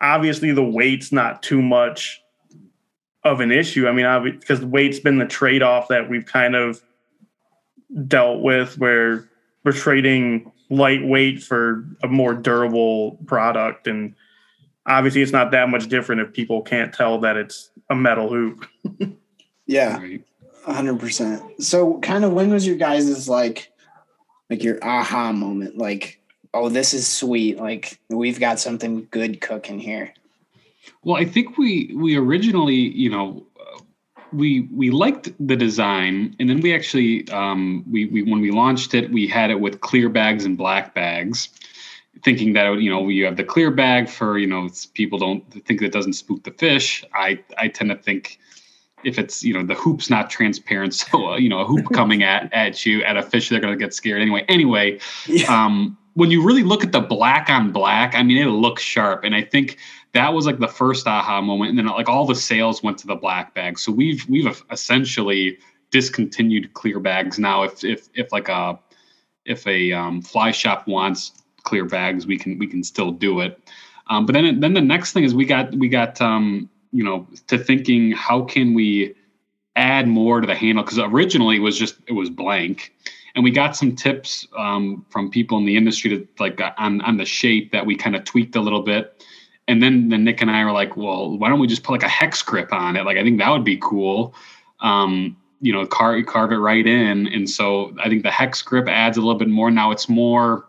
obviously 0.00 0.52
the 0.52 0.62
weight's 0.62 1.10
not 1.10 1.42
too 1.42 1.60
much 1.60 2.22
of 3.24 3.40
an 3.40 3.50
issue. 3.50 3.88
I 3.88 3.92
mean, 3.92 4.38
because 4.38 4.64
weight's 4.64 5.00
been 5.00 5.18
the 5.18 5.26
trade 5.26 5.64
off 5.64 5.88
that 5.88 6.08
we've 6.08 6.24
kind 6.24 6.54
of 6.54 6.80
dealt 8.06 8.40
with, 8.40 8.78
where 8.78 9.28
we're 9.64 9.72
trading 9.72 10.52
lightweight 10.70 11.42
for 11.42 11.84
a 12.02 12.08
more 12.08 12.34
durable 12.34 13.18
product, 13.26 13.86
and 13.86 14.14
obviously 14.86 15.22
it's 15.22 15.32
not 15.32 15.50
that 15.52 15.68
much 15.68 15.88
different 15.88 16.20
if 16.20 16.32
people 16.32 16.62
can't 16.62 16.92
tell 16.92 17.20
that 17.20 17.36
it's 17.36 17.70
a 17.90 17.94
metal 17.94 18.28
hoop. 18.28 18.66
yeah, 19.66 20.00
hundred 20.64 21.00
percent. 21.00 21.62
So, 21.62 21.98
kind 22.00 22.24
of, 22.24 22.32
when 22.32 22.50
was 22.50 22.66
your 22.66 22.76
guys's 22.76 23.28
like, 23.28 23.72
like 24.50 24.62
your 24.62 24.78
aha 24.82 25.32
moment? 25.32 25.78
Like, 25.78 26.20
oh, 26.52 26.68
this 26.68 26.94
is 26.94 27.06
sweet. 27.06 27.58
Like, 27.58 27.98
we've 28.08 28.40
got 28.40 28.60
something 28.60 29.06
good 29.10 29.40
cooking 29.40 29.78
here. 29.78 30.12
Well, 31.02 31.16
I 31.16 31.24
think 31.24 31.58
we 31.58 31.92
we 31.94 32.16
originally, 32.16 32.74
you 32.74 33.10
know, 33.10 33.46
we 34.32 34.68
we 34.72 34.90
liked 34.90 35.32
the 35.44 35.56
design, 35.56 36.36
and 36.38 36.48
then 36.48 36.60
we 36.60 36.74
actually 36.74 37.28
um, 37.30 37.84
we 37.90 38.06
we 38.06 38.22
when 38.22 38.40
we 38.40 38.50
launched 38.50 38.94
it, 38.94 39.10
we 39.10 39.26
had 39.26 39.50
it 39.50 39.60
with 39.60 39.80
clear 39.80 40.08
bags 40.08 40.44
and 40.44 40.56
black 40.56 40.94
bags, 40.94 41.48
thinking 42.24 42.52
that 42.54 42.80
you 42.80 42.90
know 42.90 43.08
you 43.08 43.24
have 43.24 43.36
the 43.36 43.44
clear 43.44 43.70
bag 43.70 44.08
for 44.08 44.38
you 44.38 44.46
know 44.46 44.68
people 44.94 45.18
don't 45.18 45.42
think 45.64 45.80
that 45.80 45.92
doesn't 45.92 46.14
spook 46.14 46.42
the 46.44 46.50
fish. 46.52 47.04
I 47.14 47.40
I 47.56 47.68
tend 47.68 47.90
to 47.90 47.96
think 47.96 48.38
if 49.04 49.18
it's 49.18 49.42
you 49.42 49.54
know 49.54 49.64
the 49.64 49.74
hoop's 49.74 50.10
not 50.10 50.30
transparent, 50.30 50.94
so 51.02 51.32
uh, 51.32 51.36
you 51.36 51.48
know 51.48 51.60
a 51.60 51.64
hoop 51.64 51.86
coming 51.92 52.22
at 52.22 52.52
at 52.52 52.84
you 52.84 53.02
at 53.04 53.16
a 53.16 53.22
fish, 53.22 53.48
they're 53.48 53.60
gonna 53.60 53.76
get 53.76 53.94
scared 53.94 54.20
anyway. 54.20 54.44
Anyway, 54.48 54.98
yeah. 55.26 55.46
um, 55.52 55.96
when 56.14 56.30
you 56.30 56.44
really 56.44 56.64
look 56.64 56.82
at 56.82 56.92
the 56.92 57.00
black 57.00 57.48
on 57.48 57.72
black, 57.72 58.14
I 58.14 58.22
mean 58.22 58.38
it 58.38 58.46
looks 58.46 58.82
sharp, 58.82 59.24
and 59.24 59.34
I 59.34 59.42
think 59.42 59.78
that 60.12 60.32
was 60.32 60.46
like 60.46 60.58
the 60.58 60.68
first 60.68 61.06
aha 61.06 61.40
moment 61.40 61.70
and 61.70 61.78
then 61.78 61.86
like 61.86 62.08
all 62.08 62.26
the 62.26 62.34
sales 62.34 62.82
went 62.82 62.98
to 62.98 63.06
the 63.06 63.14
black 63.14 63.54
bag. 63.54 63.78
So 63.78 63.92
we've 63.92 64.26
we've 64.28 64.62
essentially 64.70 65.58
discontinued 65.90 66.72
clear 66.74 67.00
bags 67.00 67.38
now. 67.38 67.62
If 67.62 67.84
if 67.84 68.08
if 68.14 68.32
like 68.32 68.48
a 68.48 68.78
if 69.44 69.66
a 69.66 69.92
um, 69.92 70.22
fly 70.22 70.50
shop 70.50 70.86
wants 70.86 71.42
clear 71.64 71.84
bags 71.84 72.26
we 72.26 72.38
can 72.38 72.58
we 72.58 72.66
can 72.66 72.82
still 72.82 73.10
do 73.10 73.40
it. 73.40 73.60
Um, 74.08 74.24
but 74.24 74.32
then 74.32 74.60
then 74.60 74.74
the 74.74 74.80
next 74.80 75.12
thing 75.12 75.24
is 75.24 75.34
we 75.34 75.44
got 75.44 75.74
we 75.74 75.88
got 75.88 76.20
um, 76.20 76.70
you 76.92 77.04
know 77.04 77.26
to 77.48 77.58
thinking 77.58 78.12
how 78.12 78.42
can 78.42 78.74
we 78.74 79.14
add 79.76 80.08
more 80.08 80.40
to 80.40 80.46
the 80.46 80.54
handle? 80.54 80.82
Because 80.84 80.98
originally 80.98 81.56
it 81.56 81.60
was 81.60 81.78
just 81.78 81.96
it 82.06 82.12
was 82.12 82.30
blank. 82.30 82.94
And 83.34 83.44
we 83.44 83.52
got 83.52 83.76
some 83.76 83.94
tips 83.94 84.48
um, 84.56 85.06
from 85.10 85.30
people 85.30 85.58
in 85.58 85.64
the 85.64 85.76
industry 85.76 86.10
to 86.10 86.26
like 86.38 86.60
on 86.78 87.02
on 87.02 87.18
the 87.18 87.26
shape 87.26 87.72
that 87.72 87.84
we 87.84 87.94
kind 87.94 88.16
of 88.16 88.24
tweaked 88.24 88.56
a 88.56 88.60
little 88.60 88.82
bit 88.82 89.22
and 89.68 89.82
then 89.82 90.08
then 90.08 90.24
Nick 90.24 90.40
and 90.40 90.50
I 90.50 90.64
were 90.64 90.72
like, 90.72 90.96
well, 90.96 91.36
why 91.36 91.48
don't 91.48 91.60
we 91.60 91.66
just 91.66 91.82
put 91.82 91.92
like 91.92 92.02
a 92.02 92.08
hex 92.08 92.42
grip 92.42 92.72
on 92.72 92.96
it? 92.96 93.04
Like 93.04 93.18
I 93.18 93.22
think 93.22 93.38
that 93.38 93.50
would 93.50 93.64
be 93.64 93.76
cool. 93.76 94.34
Um, 94.80 95.36
you 95.60 95.72
know, 95.72 95.86
carve 95.86 96.24
carve 96.26 96.50
it 96.52 96.56
right 96.56 96.86
in. 96.86 97.28
And 97.28 97.48
so 97.48 97.94
I 98.00 98.08
think 98.08 98.22
the 98.22 98.30
hex 98.30 98.62
grip 98.62 98.88
adds 98.88 99.18
a 99.18 99.20
little 99.20 99.38
bit 99.38 99.48
more. 99.48 99.70
Now 99.70 99.90
it's 99.90 100.08
more 100.08 100.64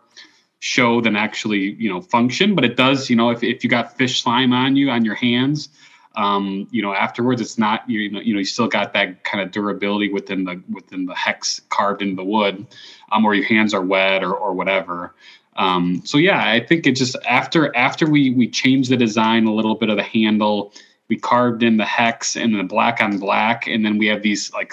show 0.58 1.00
than 1.00 1.16
actually, 1.16 1.72
you 1.78 1.88
know, 1.88 2.02
function, 2.02 2.54
but 2.54 2.64
it 2.64 2.76
does, 2.76 3.08
you 3.08 3.16
know, 3.16 3.30
if, 3.30 3.42
if 3.42 3.64
you 3.64 3.70
got 3.70 3.96
fish 3.96 4.22
slime 4.22 4.52
on 4.52 4.76
you 4.76 4.90
on 4.90 5.04
your 5.04 5.14
hands, 5.14 5.70
um, 6.16 6.68
you 6.70 6.82
know, 6.82 6.92
afterwards 6.92 7.40
it's 7.40 7.56
not 7.56 7.88
you 7.88 8.10
know, 8.10 8.20
you 8.20 8.34
know, 8.34 8.40
you 8.40 8.44
still 8.44 8.68
got 8.68 8.92
that 8.92 9.24
kind 9.24 9.42
of 9.42 9.50
durability 9.50 10.12
within 10.12 10.44
the 10.44 10.62
within 10.68 11.06
the 11.06 11.14
hex 11.14 11.62
carved 11.70 12.02
into 12.02 12.16
the 12.16 12.24
wood, 12.24 12.66
um, 13.12 13.24
or 13.24 13.34
your 13.34 13.46
hands 13.46 13.72
are 13.72 13.82
wet 13.82 14.22
or 14.22 14.34
or 14.34 14.52
whatever. 14.52 15.14
Um, 15.60 16.00
so 16.06 16.16
yeah, 16.16 16.50
I 16.50 16.58
think 16.58 16.86
it 16.86 16.92
just 16.92 17.16
after 17.28 17.74
after 17.76 18.08
we 18.08 18.30
we 18.30 18.48
changed 18.48 18.90
the 18.90 18.96
design 18.96 19.44
a 19.44 19.52
little 19.52 19.74
bit 19.74 19.90
of 19.90 19.98
the 19.98 20.02
handle, 20.02 20.72
we 21.08 21.16
carved 21.16 21.62
in 21.62 21.76
the 21.76 21.84
hex 21.84 22.34
and 22.34 22.58
the 22.58 22.62
black 22.62 23.02
on 23.02 23.18
black, 23.18 23.66
and 23.66 23.84
then 23.84 23.98
we 23.98 24.06
have 24.06 24.22
these 24.22 24.50
like 24.54 24.72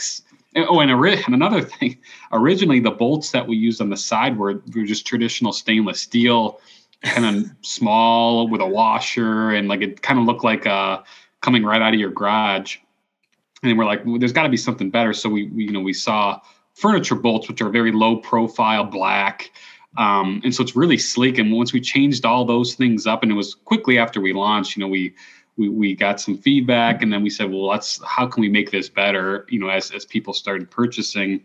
oh, 0.56 0.80
and, 0.80 0.90
and 0.90 1.36
another 1.36 1.62
thing, 1.80 1.98
originally 2.32 2.80
the 2.80 2.92
bolts 2.92 3.32
that 3.32 3.46
we 3.46 3.58
used 3.58 3.82
on 3.82 3.90
the 3.90 3.98
side 3.98 4.38
were 4.38 4.62
were 4.74 4.86
just 4.86 5.06
traditional 5.06 5.52
stainless 5.52 6.00
steel, 6.00 6.62
kind 7.04 7.26
of 7.26 7.52
small 7.64 8.48
with 8.48 8.62
a 8.62 8.66
washer, 8.66 9.52
and 9.52 9.68
like 9.68 9.82
it 9.82 10.02
kind 10.02 10.18
of 10.18 10.26
looked 10.26 10.46
like 10.46 10.66
uh 10.66 11.02
coming 11.42 11.66
right 11.66 11.82
out 11.82 11.94
of 11.94 12.00
your 12.00 12.12
garage. 12.12 12.78
And 13.62 13.78
we're 13.78 13.86
like, 13.86 14.06
well, 14.06 14.20
there's 14.20 14.32
got 14.32 14.44
to 14.44 14.50
be 14.50 14.58
something 14.58 14.90
better. 14.90 15.12
So 15.12 15.28
we, 15.28 15.48
we 15.48 15.66
you 15.66 15.72
know 15.72 15.82
we 15.82 15.92
saw 15.92 16.40
furniture 16.76 17.16
bolts, 17.16 17.50
which 17.50 17.62
are 17.62 17.70
very 17.70 17.92
low 17.92 18.16
profile, 18.16 18.86
black 18.86 19.52
um, 19.96 20.42
and 20.44 20.54
so 20.54 20.62
it's 20.62 20.76
really 20.76 20.98
sleek. 20.98 21.38
And 21.38 21.52
once 21.52 21.74
we 21.74 21.80
changed 21.80 22.26
all 22.26 22.46
those 22.46 22.76
things 22.76 23.08
up, 23.08 23.24
and 23.24 23.32
it 23.32 23.36
was 23.36 23.56
quickly 23.56 23.98
after 23.98 24.20
we 24.20 24.34
launched, 24.34 24.76
you 24.76 24.82
know, 24.82 24.88
we 24.88 25.14
we, 25.56 25.70
we 25.70 25.96
got 25.96 26.22
some 26.22 26.38
feedback, 26.38 27.02
and 27.02 27.12
then 27.12 27.24
we 27.24 27.30
said, 27.30 27.50
well, 27.50 27.66
let's 27.68 28.04
how 28.06 28.28
can 28.28 28.42
we 28.42 28.50
make 28.50 28.72
this 28.72 28.90
better? 28.90 29.46
You 29.50 29.60
know, 29.60 29.70
as 29.70 29.92
as 29.92 30.06
people 30.06 30.34
started 30.34 30.70
purchasing. 30.70 31.44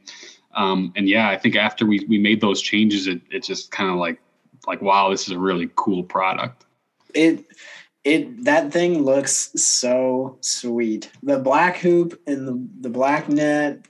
Um, 0.55 0.93
and 0.97 1.09
yeah, 1.09 1.31
I 1.31 1.39
think 1.39 1.57
after 1.57 1.87
we 1.87 2.05
we 2.09 2.19
made 2.19 2.41
those 2.41 2.61
changes, 2.61 3.07
it 3.07 3.21
it 3.31 3.43
just 3.43 3.71
kind 3.71 3.91
of 3.91 3.97
like 3.97 4.21
like 4.67 4.83
wow, 4.83 5.11
this 5.11 5.27
is 5.27 5.33
a 5.33 5.39
really 5.39 5.71
cool 5.77 6.03
product. 6.03 6.65
It 7.15 7.47
it 8.05 8.45
that 8.45 8.73
thing 8.73 9.03
looks 9.03 9.51
so 9.55 10.37
sweet. 10.41 11.11
The 11.23 11.39
black 11.39 11.79
hoop 11.79 12.21
and 12.27 12.47
the 12.47 12.69
the 12.81 12.91
black 12.91 13.29
net. 13.29 13.87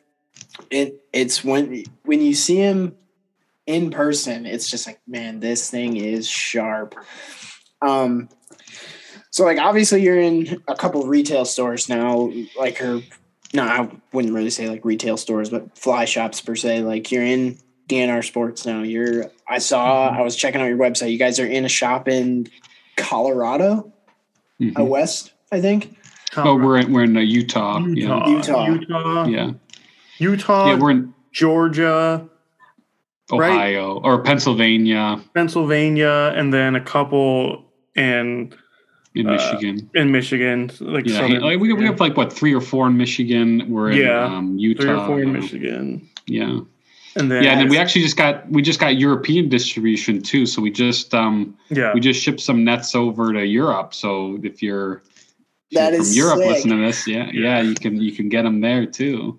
It 0.70 1.04
it's 1.12 1.42
when 1.42 1.84
when 2.04 2.20
you 2.20 2.34
see 2.34 2.56
him 2.56 2.94
in 3.66 3.90
person, 3.90 4.46
it's 4.46 4.70
just 4.70 4.86
like, 4.86 5.00
man, 5.06 5.40
this 5.40 5.70
thing 5.70 5.96
is 5.96 6.28
sharp. 6.28 6.94
Um, 7.80 8.28
so 9.30 9.44
like 9.44 9.58
obviously 9.58 10.02
you're 10.02 10.20
in 10.20 10.62
a 10.68 10.74
couple 10.74 11.02
retail 11.06 11.44
stores 11.44 11.88
now, 11.88 12.30
like 12.58 12.78
her 12.78 13.00
no, 13.54 13.64
I 13.64 13.88
wouldn't 14.12 14.34
really 14.34 14.50
say 14.50 14.68
like 14.68 14.84
retail 14.84 15.16
stores, 15.16 15.50
but 15.50 15.76
fly 15.76 16.04
shops 16.04 16.40
per 16.40 16.56
se. 16.56 16.82
Like 16.82 17.10
you're 17.12 17.24
in 17.24 17.58
D&R 17.86 18.22
Sports 18.22 18.64
now. 18.64 18.82
You're 18.82 19.30
I 19.48 19.58
saw 19.58 20.08
mm-hmm. 20.08 20.18
I 20.18 20.22
was 20.22 20.36
checking 20.36 20.60
out 20.60 20.66
your 20.66 20.78
website. 20.78 21.12
You 21.12 21.18
guys 21.18 21.38
are 21.38 21.46
in 21.46 21.64
a 21.64 21.68
shop 21.68 22.08
in 22.08 22.46
Colorado, 22.96 23.92
mm-hmm. 24.60 24.80
uh, 24.80 24.84
West, 24.84 25.32
I 25.50 25.60
think. 25.60 25.96
Oh, 26.36 26.56
we're 26.56 26.78
in 26.78 26.92
we're 26.92 27.04
in 27.04 27.16
uh, 27.16 27.20
Utah. 27.20 27.78
Utah. 27.80 28.26
Yeah. 28.26 28.36
Utah. 28.36 28.66
Utah. 28.68 29.26
Yeah. 29.26 29.50
Utah. 30.18 30.68
Yeah, 30.68 30.78
we're 30.78 30.90
in 30.92 31.14
Georgia. 31.32 32.28
Ohio 33.32 33.94
right? 33.94 34.04
or 34.04 34.22
Pennsylvania, 34.22 35.20
Pennsylvania, 35.34 36.32
and 36.36 36.52
then 36.52 36.76
a 36.76 36.80
couple 36.80 37.64
in 37.94 38.52
in 39.14 39.28
uh, 39.28 39.32
Michigan. 39.32 39.90
In 39.94 40.12
Michigan, 40.12 40.70
like 40.80 41.06
yeah, 41.06 41.20
like 41.26 41.60
we, 41.60 41.72
we 41.72 41.84
have 41.84 42.00
like 42.00 42.16
what 42.16 42.32
three 42.32 42.54
or 42.54 42.60
four 42.60 42.86
in 42.86 42.96
Michigan. 42.96 43.70
We're 43.70 43.92
yeah, 43.92 44.26
in 44.26 44.32
um, 44.32 44.58
Utah. 44.58 44.82
Three 44.82 44.90
or 44.92 45.06
four 45.06 45.22
in 45.22 45.32
Michigan. 45.32 46.08
Yeah. 46.26 46.60
And 47.14 47.30
then 47.30 47.42
yeah, 47.42 47.52
and 47.52 47.60
then 47.60 47.68
we 47.68 47.78
actually 47.78 48.02
just 48.02 48.16
got 48.16 48.48
we 48.50 48.62
just 48.62 48.80
got 48.80 48.96
European 48.96 49.48
distribution 49.48 50.22
too. 50.22 50.46
So 50.46 50.62
we 50.62 50.70
just 50.70 51.12
um 51.14 51.56
yeah 51.68 51.92
we 51.92 52.00
just 52.00 52.22
shipped 52.22 52.40
some 52.40 52.64
nets 52.64 52.94
over 52.94 53.32
to 53.32 53.44
Europe. 53.44 53.92
So 53.92 54.38
if 54.42 54.62
you're, 54.62 55.02
if 55.70 55.78
that 55.78 55.92
you're 55.92 56.04
from 56.04 56.12
Europe 56.12 56.38
sick. 56.38 56.48
listening 56.48 56.78
to 56.78 56.86
this, 56.86 57.06
yeah, 57.06 57.30
yeah, 57.32 57.60
you 57.60 57.74
can 57.74 58.00
you 58.00 58.12
can 58.12 58.30
get 58.30 58.42
them 58.42 58.62
there 58.62 58.86
too. 58.86 59.38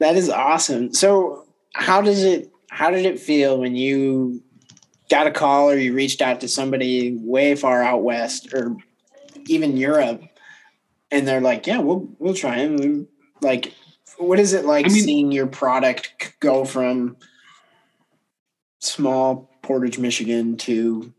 That 0.00 0.16
is 0.16 0.28
awesome. 0.28 0.92
So 0.92 1.46
how 1.74 2.00
does 2.00 2.24
it 2.24 2.50
how 2.78 2.92
did 2.92 3.04
it 3.04 3.18
feel 3.18 3.58
when 3.58 3.74
you 3.74 4.40
got 5.10 5.26
a 5.26 5.32
call 5.32 5.68
or 5.68 5.76
you 5.76 5.92
reached 5.92 6.22
out 6.22 6.42
to 6.42 6.46
somebody 6.46 7.18
way 7.20 7.56
far 7.56 7.82
out 7.82 8.04
west 8.04 8.54
or 8.54 8.76
even 9.48 9.76
Europe 9.76 10.22
and 11.10 11.26
they're 11.26 11.40
like, 11.40 11.66
"Yeah, 11.66 11.78
we'll 11.78 12.08
we'll 12.20 12.34
try 12.34 12.58
him." 12.58 13.08
Like 13.40 13.74
what 14.16 14.38
is 14.38 14.52
it 14.52 14.64
like 14.64 14.86
I 14.86 14.90
mean, 14.90 15.02
seeing 15.02 15.32
your 15.32 15.48
product 15.48 16.34
go 16.38 16.64
from 16.64 17.16
small 18.78 19.50
Portage, 19.60 19.98
Michigan 19.98 20.56
to 20.58 21.12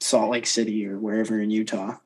Salt 0.00 0.30
Lake 0.30 0.46
City 0.46 0.86
or 0.86 0.98
wherever 0.98 1.40
in 1.40 1.50
Utah? 1.50 1.96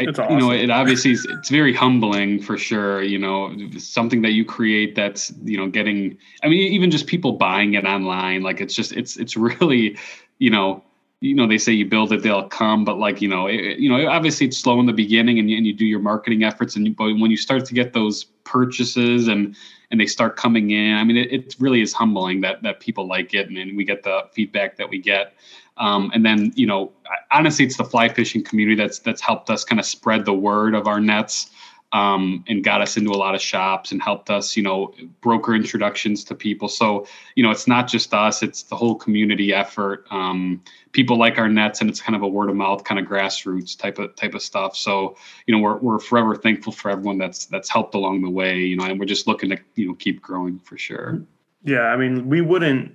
Awesome. 0.00 0.30
You 0.30 0.38
know, 0.38 0.50
it 0.50 0.70
obviously 0.70 1.12
is, 1.12 1.26
it's 1.28 1.48
very 1.48 1.74
humbling 1.84 2.42
for 2.42 2.58
sure. 2.58 3.02
You 3.02 3.18
know, 3.18 3.56
something 3.78 4.22
that 4.22 4.32
you 4.32 4.44
create 4.44 4.94
that's 4.94 5.32
you 5.42 5.56
know 5.56 5.68
getting. 5.68 6.18
I 6.42 6.48
mean, 6.48 6.72
even 6.72 6.90
just 6.90 7.06
people 7.06 7.32
buying 7.32 7.74
it 7.74 7.84
online, 7.84 8.42
like 8.42 8.60
it's 8.60 8.74
just 8.74 8.92
it's 8.92 9.16
it's 9.16 9.36
really, 9.48 9.96
you 10.38 10.50
know, 10.50 10.84
you 11.20 11.34
know 11.34 11.46
they 11.46 11.58
say 11.58 11.72
you 11.72 11.84
build 11.86 12.12
it 12.12 12.22
they'll 12.22 12.48
come 12.48 12.84
but 12.84 12.98
like 12.98 13.20
you 13.20 13.28
know 13.28 13.46
it, 13.46 13.78
you 13.78 13.88
know 13.88 14.08
obviously 14.08 14.46
it's 14.46 14.56
slow 14.56 14.78
in 14.78 14.86
the 14.86 14.92
beginning 14.92 15.38
and 15.38 15.50
you, 15.50 15.56
and 15.56 15.66
you 15.66 15.74
do 15.74 15.84
your 15.84 15.98
marketing 16.00 16.44
efforts 16.44 16.76
and 16.76 16.86
you, 16.86 16.94
but 16.94 17.06
when 17.14 17.30
you 17.30 17.36
start 17.36 17.64
to 17.64 17.74
get 17.74 17.92
those 17.92 18.24
purchases 18.44 19.28
and 19.28 19.56
and 19.90 20.00
they 20.00 20.06
start 20.06 20.36
coming 20.36 20.70
in 20.70 20.94
i 20.94 21.02
mean 21.02 21.16
it, 21.16 21.32
it 21.32 21.56
really 21.58 21.80
is 21.80 21.92
humbling 21.92 22.40
that 22.40 22.62
that 22.62 22.78
people 22.80 23.06
like 23.06 23.34
it 23.34 23.48
and, 23.48 23.58
and 23.58 23.76
we 23.76 23.84
get 23.84 24.02
the 24.02 24.22
feedback 24.32 24.76
that 24.76 24.88
we 24.88 24.98
get 24.98 25.34
um, 25.78 26.10
and 26.14 26.24
then, 26.24 26.52
you 26.54 26.66
know, 26.66 26.92
honestly, 27.30 27.64
it's 27.64 27.76
the 27.76 27.84
fly 27.84 28.08
fishing 28.08 28.42
community 28.44 28.76
that's 28.76 28.98
that's 28.98 29.20
helped 29.20 29.50
us 29.50 29.64
kind 29.64 29.78
of 29.78 29.86
spread 29.86 30.24
the 30.24 30.34
word 30.34 30.74
of 30.74 30.86
our 30.86 31.00
nets. 31.00 31.50
um, 31.92 32.44
and 32.48 32.62
got 32.64 32.82
us 32.82 32.96
into 32.96 33.10
a 33.10 33.16
lot 33.16 33.34
of 33.34 33.40
shops 33.40 33.92
and 33.92 34.02
helped 34.02 34.28
us, 34.28 34.56
you 34.56 34.62
know, 34.62 34.92
broker 35.22 35.54
introductions 35.54 36.22
to 36.24 36.34
people. 36.34 36.68
So, 36.68 37.06
you 37.34 37.42
know, 37.42 37.50
it's 37.50 37.66
not 37.66 37.88
just 37.88 38.12
us; 38.12 38.42
it's 38.42 38.62
the 38.64 38.76
whole 38.76 38.94
community 38.94 39.54
effort. 39.54 40.06
Um, 40.10 40.62
people 40.92 41.16
like 41.18 41.38
our 41.38 41.48
nets, 41.48 41.80
and 41.80 41.88
it's 41.88 42.00
kind 42.00 42.14
of 42.14 42.22
a 42.22 42.28
word 42.28 42.50
of 42.50 42.56
mouth, 42.56 42.84
kind 42.84 43.00
of 43.00 43.06
grassroots 43.06 43.78
type 43.78 43.98
of 43.98 44.14
type 44.16 44.34
of 44.34 44.42
stuff. 44.42 44.76
So, 44.76 45.16
you 45.46 45.54
know, 45.54 45.62
we're 45.62 45.78
we're 45.78 45.98
forever 45.98 46.36
thankful 46.36 46.72
for 46.72 46.90
everyone 46.90 47.16
that's 47.18 47.46
that's 47.46 47.70
helped 47.70 47.94
along 47.94 48.22
the 48.22 48.30
way. 48.30 48.58
You 48.58 48.76
know, 48.76 48.84
and 48.84 49.00
we're 49.00 49.06
just 49.06 49.26
looking 49.26 49.48
to 49.50 49.58
you 49.74 49.88
know 49.88 49.94
keep 49.94 50.20
growing 50.20 50.58
for 50.58 50.76
sure. 50.76 51.22
Yeah, 51.64 51.84
I 51.86 51.96
mean, 51.96 52.28
we 52.28 52.40
wouldn't 52.42 52.94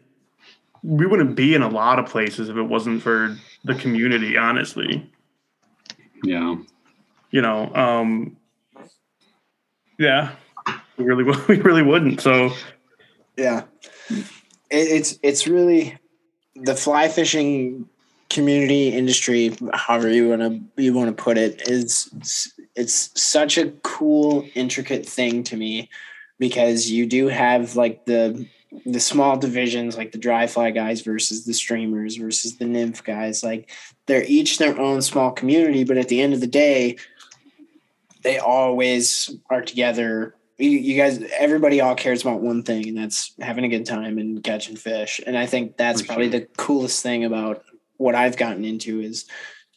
we 0.83 1.05
wouldn't 1.05 1.35
be 1.35 1.55
in 1.55 1.61
a 1.61 1.69
lot 1.69 1.97
of 1.99 2.05
places 2.05 2.49
if 2.49 2.57
it 2.57 2.63
wasn't 2.63 3.01
for 3.01 3.37
the 3.63 3.73
community. 3.75 4.37
Honestly, 4.37 5.09
Yeah. 6.23 6.55
you 7.31 7.41
know, 7.41 7.73
um, 7.73 8.37
yeah, 9.97 10.31
we 10.97 11.05
really 11.05 11.23
would- 11.27 11.47
we 11.47 11.57
really 11.59 11.83
wouldn't. 11.83 12.21
So 12.21 12.51
Yeah, 13.37 13.63
it, 14.09 14.27
it's 14.69 15.19
it's 15.23 15.47
really 15.47 15.97
the 16.55 16.75
fly 16.75 17.07
fishing 17.07 17.87
community 18.29 18.89
industry, 18.89 19.55
however 19.73 20.09
you 20.09 20.29
want 20.29 20.41
to 20.41 20.83
you 20.83 20.93
want 20.93 21.15
to 21.15 21.23
put 21.23 21.37
it, 21.37 21.61
is 21.67 22.09
it's 22.75 23.09
such 23.21 23.57
a 23.57 23.69
cool, 23.83 24.45
intricate 24.55 25.05
thing 25.05 25.43
to 25.45 25.55
me 25.55 25.89
because 26.39 26.89
you 26.89 27.05
do 27.05 27.27
have 27.27 27.75
like 27.75 28.05
the 28.05 28.45
the 28.85 28.99
small 28.99 29.37
divisions 29.37 29.97
like 29.97 30.11
the 30.11 30.17
dry 30.17 30.47
fly 30.47 30.71
guys 30.71 31.01
versus 31.01 31.45
the 31.45 31.53
streamers 31.53 32.15
versus 32.15 32.57
the 32.57 32.65
nymph 32.65 33.03
guys 33.03 33.43
like 33.43 33.69
they're 34.07 34.23
each 34.25 34.57
their 34.57 34.79
own 34.79 35.01
small 35.01 35.31
community 35.31 35.83
but 35.83 35.97
at 35.97 36.07
the 36.07 36.21
end 36.21 36.33
of 36.33 36.41
the 36.41 36.47
day 36.47 36.95
they 38.23 38.37
always 38.39 39.35
are 39.49 39.61
together 39.61 40.35
you, 40.57 40.69
you 40.69 40.97
guys 40.97 41.21
everybody 41.37 41.81
all 41.81 41.95
cares 41.95 42.21
about 42.21 42.41
one 42.41 42.63
thing 42.63 42.87
and 42.87 42.97
that's 42.97 43.33
having 43.41 43.63
a 43.65 43.69
good 43.69 43.85
time 43.85 44.17
and 44.17 44.43
catching 44.43 44.75
fish 44.75 45.19
and 45.25 45.37
i 45.37 45.45
think 45.45 45.77
that's 45.77 46.01
For 46.01 46.07
probably 46.07 46.31
sure. 46.31 46.39
the 46.39 46.47
coolest 46.57 47.03
thing 47.03 47.25
about 47.25 47.63
what 47.97 48.15
i've 48.15 48.37
gotten 48.37 48.65
into 48.65 49.01
is 49.01 49.25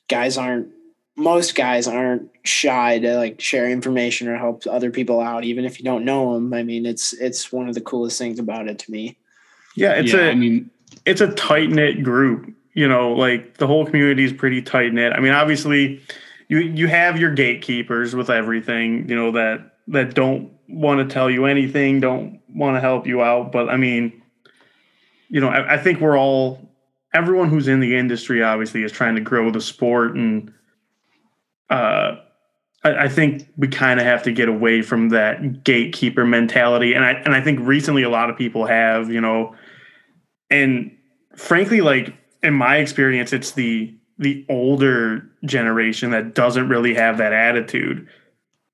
guys 0.09 0.39
aren't 0.39 0.69
most 1.17 1.55
guys 1.55 1.89
aren't 1.89 2.31
shy 2.45 2.99
to 2.99 3.17
like 3.17 3.41
share 3.41 3.71
information 3.71 4.29
or 4.29 4.37
help 4.37 4.65
other 4.71 4.91
people 4.91 5.21
out 5.21 5.45
even 5.45 5.65
if 5.65 5.79
you 5.79 5.85
don't 5.85 6.05
know 6.05 6.35
them 6.35 6.53
i 6.53 6.63
mean 6.63 6.85
it's 6.85 7.13
it's 7.15 7.51
one 7.51 7.69
of 7.69 7.75
the 7.75 7.81
coolest 7.81 8.19
things 8.19 8.39
about 8.39 8.69
it 8.69 8.79
to 8.79 8.91
me 8.91 9.17
yeah, 9.77 9.93
it's 9.93 10.13
yeah, 10.13 10.21
a 10.21 10.31
I 10.31 10.35
mean, 10.35 10.71
it's 11.05 11.21
a 11.21 11.33
tight 11.35 11.71
knit 11.71 12.03
group. 12.03 12.53
You 12.73 12.89
know, 12.89 13.13
like 13.13 13.59
the 13.59 13.67
whole 13.67 13.87
community 13.87 14.25
is 14.25 14.33
pretty 14.33 14.61
tight 14.61 14.93
knit. 14.93 15.13
I 15.13 15.21
mean, 15.21 15.33
obviously, 15.33 16.03
you 16.49 16.59
you 16.59 16.89
have 16.89 17.21
your 17.21 17.33
gatekeepers 17.33 18.15
with 18.15 18.31
everything. 18.31 19.09
You 19.09 19.17
know 19.17 19.31
that 19.33 19.77
that 19.89 20.15
don't 20.15 20.51
want 20.69 21.07
to 21.07 21.13
tell 21.13 21.31
you 21.31 21.45
anything, 21.45 22.01
don't 22.01 22.41
want 22.49 22.77
to 22.77 22.81
help 22.81 23.07
you 23.07 23.23
out. 23.23 23.53
But 23.53 23.69
I 23.69 23.77
mean, 23.77 24.23
you 25.29 25.41
know, 25.41 25.49
I, 25.49 25.75
I 25.75 25.79
think 25.79 26.01
we're 26.01 26.19
all 26.19 26.69
everyone 27.15 27.49
who's 27.49 27.69
in 27.69 27.81
the 27.81 27.97
industry 27.97 28.43
obviously 28.43 28.83
is 28.83 28.93
trying 28.93 29.15
to 29.15 29.21
grow 29.21 29.51
the 29.51 29.61
sport, 29.61 30.17
and 30.17 30.53
uh, 31.71 32.17
I, 32.85 33.05
I 33.05 33.09
think 33.09 33.49
we 33.57 33.69
kind 33.69 34.01
of 34.01 34.07
have 34.07 34.23
to 34.25 34.33
get 34.33 34.49
away 34.49 34.83
from 34.83 35.11
that 35.11 35.65
gatekeeper 35.65 36.25
mentality. 36.25 36.95
And 36.95 37.05
I 37.05 37.13
and 37.13 37.35
I 37.35 37.41
think 37.41 37.61
recently 37.61 38.03
a 38.03 38.11
lot 38.11 38.31
of 38.31 38.37
people 38.37 38.67
have. 38.67 39.11
You 39.11 39.21
know 39.21 39.55
and 40.51 40.97
frankly 41.35 41.81
like 41.81 42.15
in 42.43 42.55
my 42.55 42.77
experience 42.77 43.33
it's 43.33 43.53
the 43.53 43.95
the 44.19 44.45
older 44.49 45.29
generation 45.45 46.11
that 46.11 46.35
doesn't 46.35 46.69
really 46.69 46.95
have 46.95 47.19
that 47.19 47.33
attitude 47.33 48.09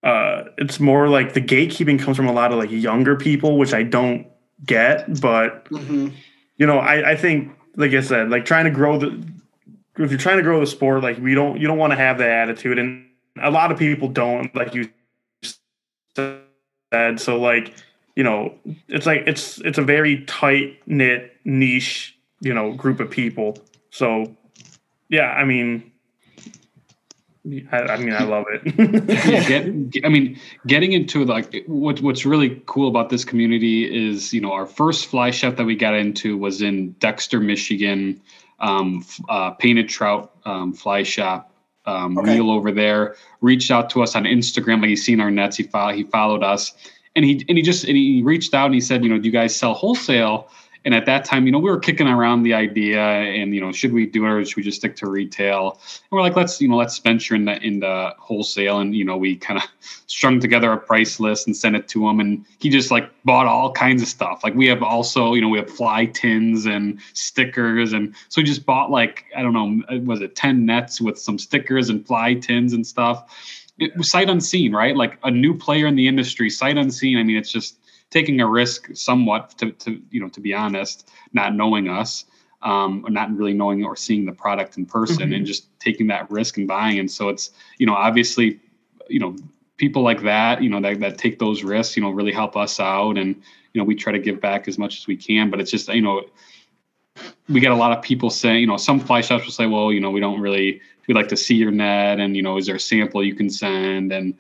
uh 0.05 0.45
it's 0.59 0.79
more 0.79 1.09
like 1.09 1.35
the 1.35 1.41
gatekeeping 1.41 1.99
comes 1.99 2.17
from 2.17 2.27
a 2.27 2.33
lot 2.33 2.53
of 2.53 2.59
like 2.59 2.71
younger 2.71 3.17
people 3.17 3.59
which 3.59 3.75
i 3.75 3.83
don't 3.83 4.27
get 4.65 5.21
but 5.21 5.67
you 5.71 6.67
know 6.67 6.79
i 6.79 7.13
i 7.13 7.17
think 7.17 7.53
like 7.77 7.93
i 7.93 8.01
said 8.01 8.31
like 8.31 8.45
trying 8.45 8.65
to 8.65 8.71
grow 8.71 8.99
the 8.99 9.27
if 9.99 10.11
you're 10.11 10.19
trying 10.19 10.39
to 10.39 10.43
grow 10.43 10.61
the 10.61 10.67
sport 10.67 11.03
like 11.03 11.19
we 11.19 11.35
don't 11.35 11.61
you 11.61 11.67
don't 11.67 11.79
want 11.79 11.93
to 11.93 11.97
have 11.97 12.19
that 12.19 12.31
attitude 12.31 12.79
and 12.79 13.07
a 13.43 13.51
lot 13.51 13.71
of 13.71 13.79
people 13.79 14.09
don't 14.09 14.55
like 14.55 14.75
you 14.75 14.89
said 16.15 17.21
so 17.21 17.39
like 17.39 17.75
you 18.17 18.23
know 18.23 18.55
it's 18.89 19.07
like 19.07 19.23
it's 19.27 19.59
it's 19.61 19.79
a 19.79 19.83
very 19.83 20.25
tight 20.25 20.79
knit 20.87 21.37
niche 21.45 22.17
you 22.41 22.53
know 22.53 22.73
group 22.73 23.01
of 23.01 23.11
people. 23.11 23.59
So 23.91 24.35
yeah 25.09 25.31
i 25.33 25.45
mean 25.45 25.93
i, 27.71 27.79
I 27.79 27.97
mean 27.99 28.15
i 28.15 28.23
love 28.23 28.47
it. 28.49 28.63
Yeah, 29.29 29.61
get, 29.61 30.05
I 30.05 30.09
mean, 30.09 30.39
getting 30.67 30.93
into 30.93 31.25
like 31.25 31.65
what 31.67 32.01
what's 32.01 32.25
really 32.25 32.63
cool 32.67 32.89
about 32.89 33.11
this 33.11 33.25
community 33.25 33.85
is, 33.85 34.33
you 34.33 34.41
know, 34.41 34.53
our 34.53 34.67
first 34.67 35.07
fly 35.07 35.31
shop 35.31 35.57
that 35.57 35.65
we 35.65 35.77
got 35.77 35.95
into 35.95 36.37
was 36.37 36.63
in 36.63 36.93
Dexter, 36.93 37.41
Michigan, 37.41 38.21
um, 38.63 39.05
uh, 39.29 39.51
painted 39.51 39.89
trout 39.89 40.33
um, 40.45 40.73
fly 40.73 41.03
shop. 41.03 41.51
Um, 41.85 42.17
Okay. 42.17 42.35
Neil 42.35 42.51
over 42.51 42.71
there 42.71 43.17
reached 43.41 43.73
out 43.73 43.91
to 43.91 44.03
us 44.03 44.15
on 44.15 44.25
Instagram. 44.25 44.81
Like 44.81 44.91
he's 44.91 45.05
seen 45.05 45.21
our 45.21 45.31
nets, 45.33 45.57
he 45.57 45.69
he 45.95 46.05
followed 46.05 46.45
us, 46.45 46.73
and 47.17 47.25
he 47.25 47.45
and 47.49 47.59
he 47.59 47.63
just 47.63 47.85
and 47.85 47.97
he 47.97 48.23
reached 48.23 48.55
out 48.55 48.67
and 48.67 48.75
he 48.75 48.81
said, 48.81 49.03
you 49.03 49.11
know, 49.11 49.19
do 49.19 49.27
you 49.27 49.33
guys 49.33 49.55
sell 49.55 49.75
wholesale? 49.75 50.49
And 50.85 50.95
at 50.95 51.07
that 51.07 51.25
time, 51.25 51.47
you 51.47 51.53
know, 51.53 51.59
we 51.59 51.71
were 51.71 51.79
kicking 51.79 52.09
around 52.09 52.43
the 52.43 52.55
idea, 52.55 53.01
and 53.01 53.55
you 53.55 53.61
know, 53.61 53.71
should 53.71 53.93
we 53.93 54.07
do 54.07 54.25
it 54.25 54.31
or 54.31 54.45
should 54.45 54.57
we 54.57 54.63
just 54.63 54.79
stick 54.79 54.97
to 54.97 55.09
retail? 55.09 55.79
And 55.81 56.11
we're 56.11 56.23
like, 56.23 56.35
let's 56.35 56.61
you 56.61 56.69
know, 56.69 56.77
let's 56.77 56.99
venture 56.99 57.35
in 57.35 57.45
the 57.45 57.63
in 57.63 57.81
the 57.81 58.15
wholesale, 58.19 58.81
and 58.81 58.95
you 58.95 59.05
know, 59.05 59.17
we 59.17 59.37
kind 59.37 59.63
of 59.63 59.69
strung 60.07 60.41
together 60.41 60.73
a 60.73 60.79
price 60.79 61.21
list 61.21 61.47
and 61.47 61.57
sent 61.57 61.77
it 61.77 61.87
to 61.89 62.09
him, 62.09 62.19
and 62.19 62.45
he 62.59 62.69
just 62.69 62.91
like 62.91 63.11
bought 63.25 63.47
all 63.47 63.73
kinds 63.73 64.03
of 64.03 64.09
stuff. 64.09 64.43
Like 64.43 64.55
we 64.55 64.67
have 64.67 64.83
also, 64.83 65.35
you 65.35 65.41
know, 65.41 65.49
we 65.49 65.59
have 65.59 65.71
fly 65.71 66.07
tins 66.07 66.67
and 66.67 66.99
stickers, 67.13 67.93
and 67.93 68.15
so 68.29 68.41
he 68.41 68.45
just 68.45 68.67
bought 68.67 68.91
like 68.91 69.25
I 69.37 69.43
don't 69.43 69.53
know, 69.53 69.83
uh, 69.89 70.01
was 70.01 70.21
it 70.21 70.35
ten 70.35 70.67
nets 70.67 71.01
with 71.01 71.19
some 71.19 71.39
stickers 71.39 71.91
and 71.91 72.05
fly 72.07 72.35
tins 72.35 72.73
and 72.73 72.87
stuff. 72.87 73.69
It 73.79 73.97
was 73.97 74.11
sight 74.11 74.29
unseen, 74.29 74.73
right? 74.73 74.97
Like 74.97 75.19
a 75.25 75.31
new 75.31 75.57
player 75.57 75.87
in 75.87 75.97
the 75.97 76.07
industry, 76.07 76.51
sight 76.51 76.77
unseen. 76.77 77.19
I 77.19 77.23
mean, 77.23 77.37
it's 77.37 77.51
just 77.51 77.77
taking 78.13 78.41
a 78.41 78.47
risk 78.47 78.91
somewhat 78.95 79.59
to, 79.59 79.73
to 79.73 80.01
you 80.11 80.21
know 80.21 80.29
to 80.29 80.41
be 80.41 80.55
honest 80.55 81.11
not 81.33 81.55
knowing 81.55 81.89
us 81.89 82.27
um, 82.63 83.03
or 83.05 83.11
not 83.11 83.35
really 83.37 83.55
knowing 83.55 83.85
or 83.85 83.97
seeing 83.97 84.25
the 84.25 84.33
product 84.33 84.77
in 84.79 84.87
person 84.87 85.31
Mhm. 85.31 85.37
and 85.37 85.47
just 85.47 85.67
taking 85.81 86.07
that 86.09 86.31
risk 86.31 86.59
and 86.59 86.69
buying 86.69 86.99
and 87.01 87.11
so 87.11 87.29
it's 87.29 87.51
you 87.79 87.87
know 87.87 87.95
obviously 87.95 88.61
you 89.09 89.19
know 89.19 89.35
people 89.79 90.03
like 90.03 90.23
that 90.23 90.63
you 90.63 90.71
know 90.71 90.81
that, 90.81 91.01
that 91.01 91.19
take 91.19 91.39
those 91.41 91.65
risks 91.65 91.97
you 91.97 92.03
know 92.03 92.11
really 92.11 92.33
help 92.33 92.57
us 92.57 92.79
out 92.79 93.17
and 93.19 93.35
you 93.73 93.81
know 93.81 93.85
we 93.85 93.95
try 93.95 94.13
to 94.13 94.19
give 94.19 94.41
back 94.41 94.69
as 94.69 94.79
much 94.79 94.99
as 94.99 95.07
we 95.07 95.17
can 95.17 95.51
but 95.51 95.59
it's 95.61 95.71
just 95.71 95.89
you 95.89 96.03
know 96.03 96.23
we 97.49 97.61
get 97.61 97.73
a 97.73 97.77
lot 97.85 97.93
of 97.97 98.03
people 98.03 98.31
saying 98.31 98.61
you 98.61 98.67
know 98.67 98.77
some 98.77 99.01
fly 99.01 99.21
shops 99.21 99.45
will 99.45 99.53
say 99.53 99.67
well 99.67 99.93
you 99.93 100.01
know 100.01 100.11
we 100.11 100.21
don't 100.21 100.41
really 100.41 100.81
we'd 101.09 101.15
like 101.15 101.29
to 101.29 101.37
see 101.37 101.55
your 101.55 101.71
net 101.71 102.21
and 102.21 102.37
you 102.37 102.43
know 102.43 102.59
is 102.59 102.67
there 102.67 102.77
a 102.77 102.81
sample 102.81 103.25
you 103.25 103.35
can 103.35 103.51
send 103.51 104.13
and 104.13 104.35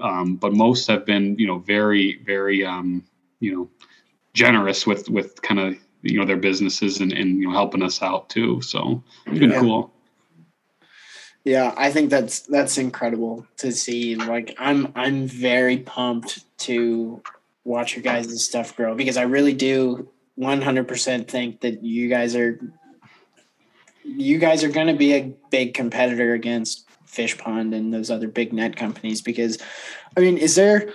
um, 0.00 0.36
but 0.36 0.52
most 0.52 0.86
have 0.86 1.04
been 1.06 1.38
you 1.38 1.46
know 1.46 1.58
very 1.58 2.18
very 2.24 2.64
um, 2.64 3.04
you 3.40 3.54
know 3.54 3.70
generous 4.32 4.86
with 4.86 5.08
with 5.08 5.40
kind 5.42 5.60
of 5.60 5.76
you 6.02 6.18
know 6.18 6.26
their 6.26 6.36
businesses 6.36 7.00
and, 7.00 7.12
and 7.12 7.38
you 7.40 7.48
know 7.48 7.54
helping 7.54 7.82
us 7.82 8.02
out 8.02 8.28
too 8.28 8.60
so 8.60 9.02
it's 9.26 9.38
been 9.38 9.50
Yeah. 9.50 9.60
cool 9.60 9.94
Yeah, 11.44 11.74
I 11.76 11.90
think 11.92 12.08
that's 12.08 12.40
that's 12.40 12.78
incredible 12.78 13.46
to 13.58 13.70
see. 13.70 14.16
Like 14.16 14.56
I'm 14.58 14.90
I'm 14.94 15.28
very 15.28 15.76
pumped 15.76 16.44
to 16.60 17.22
watch 17.64 17.94
your 17.94 18.02
guys' 18.02 18.42
stuff 18.42 18.74
grow 18.74 18.94
because 18.94 19.18
I 19.18 19.22
really 19.22 19.52
do 19.52 20.08
100% 20.38 21.28
think 21.28 21.60
that 21.60 21.82
you 21.82 22.08
guys 22.08 22.34
are 22.34 22.58
you 24.04 24.38
guys 24.38 24.64
are 24.64 24.68
going 24.70 24.86
to 24.86 24.94
be 24.94 25.14
a 25.14 25.34
big 25.50 25.74
competitor 25.74 26.32
against 26.32 26.83
Fish 27.14 27.38
Pond 27.38 27.72
and 27.72 27.94
those 27.94 28.10
other 28.10 28.28
big 28.28 28.52
net 28.52 28.76
companies 28.76 29.22
because 29.22 29.58
I 30.16 30.20
mean, 30.20 30.36
is 30.36 30.54
there 30.56 30.92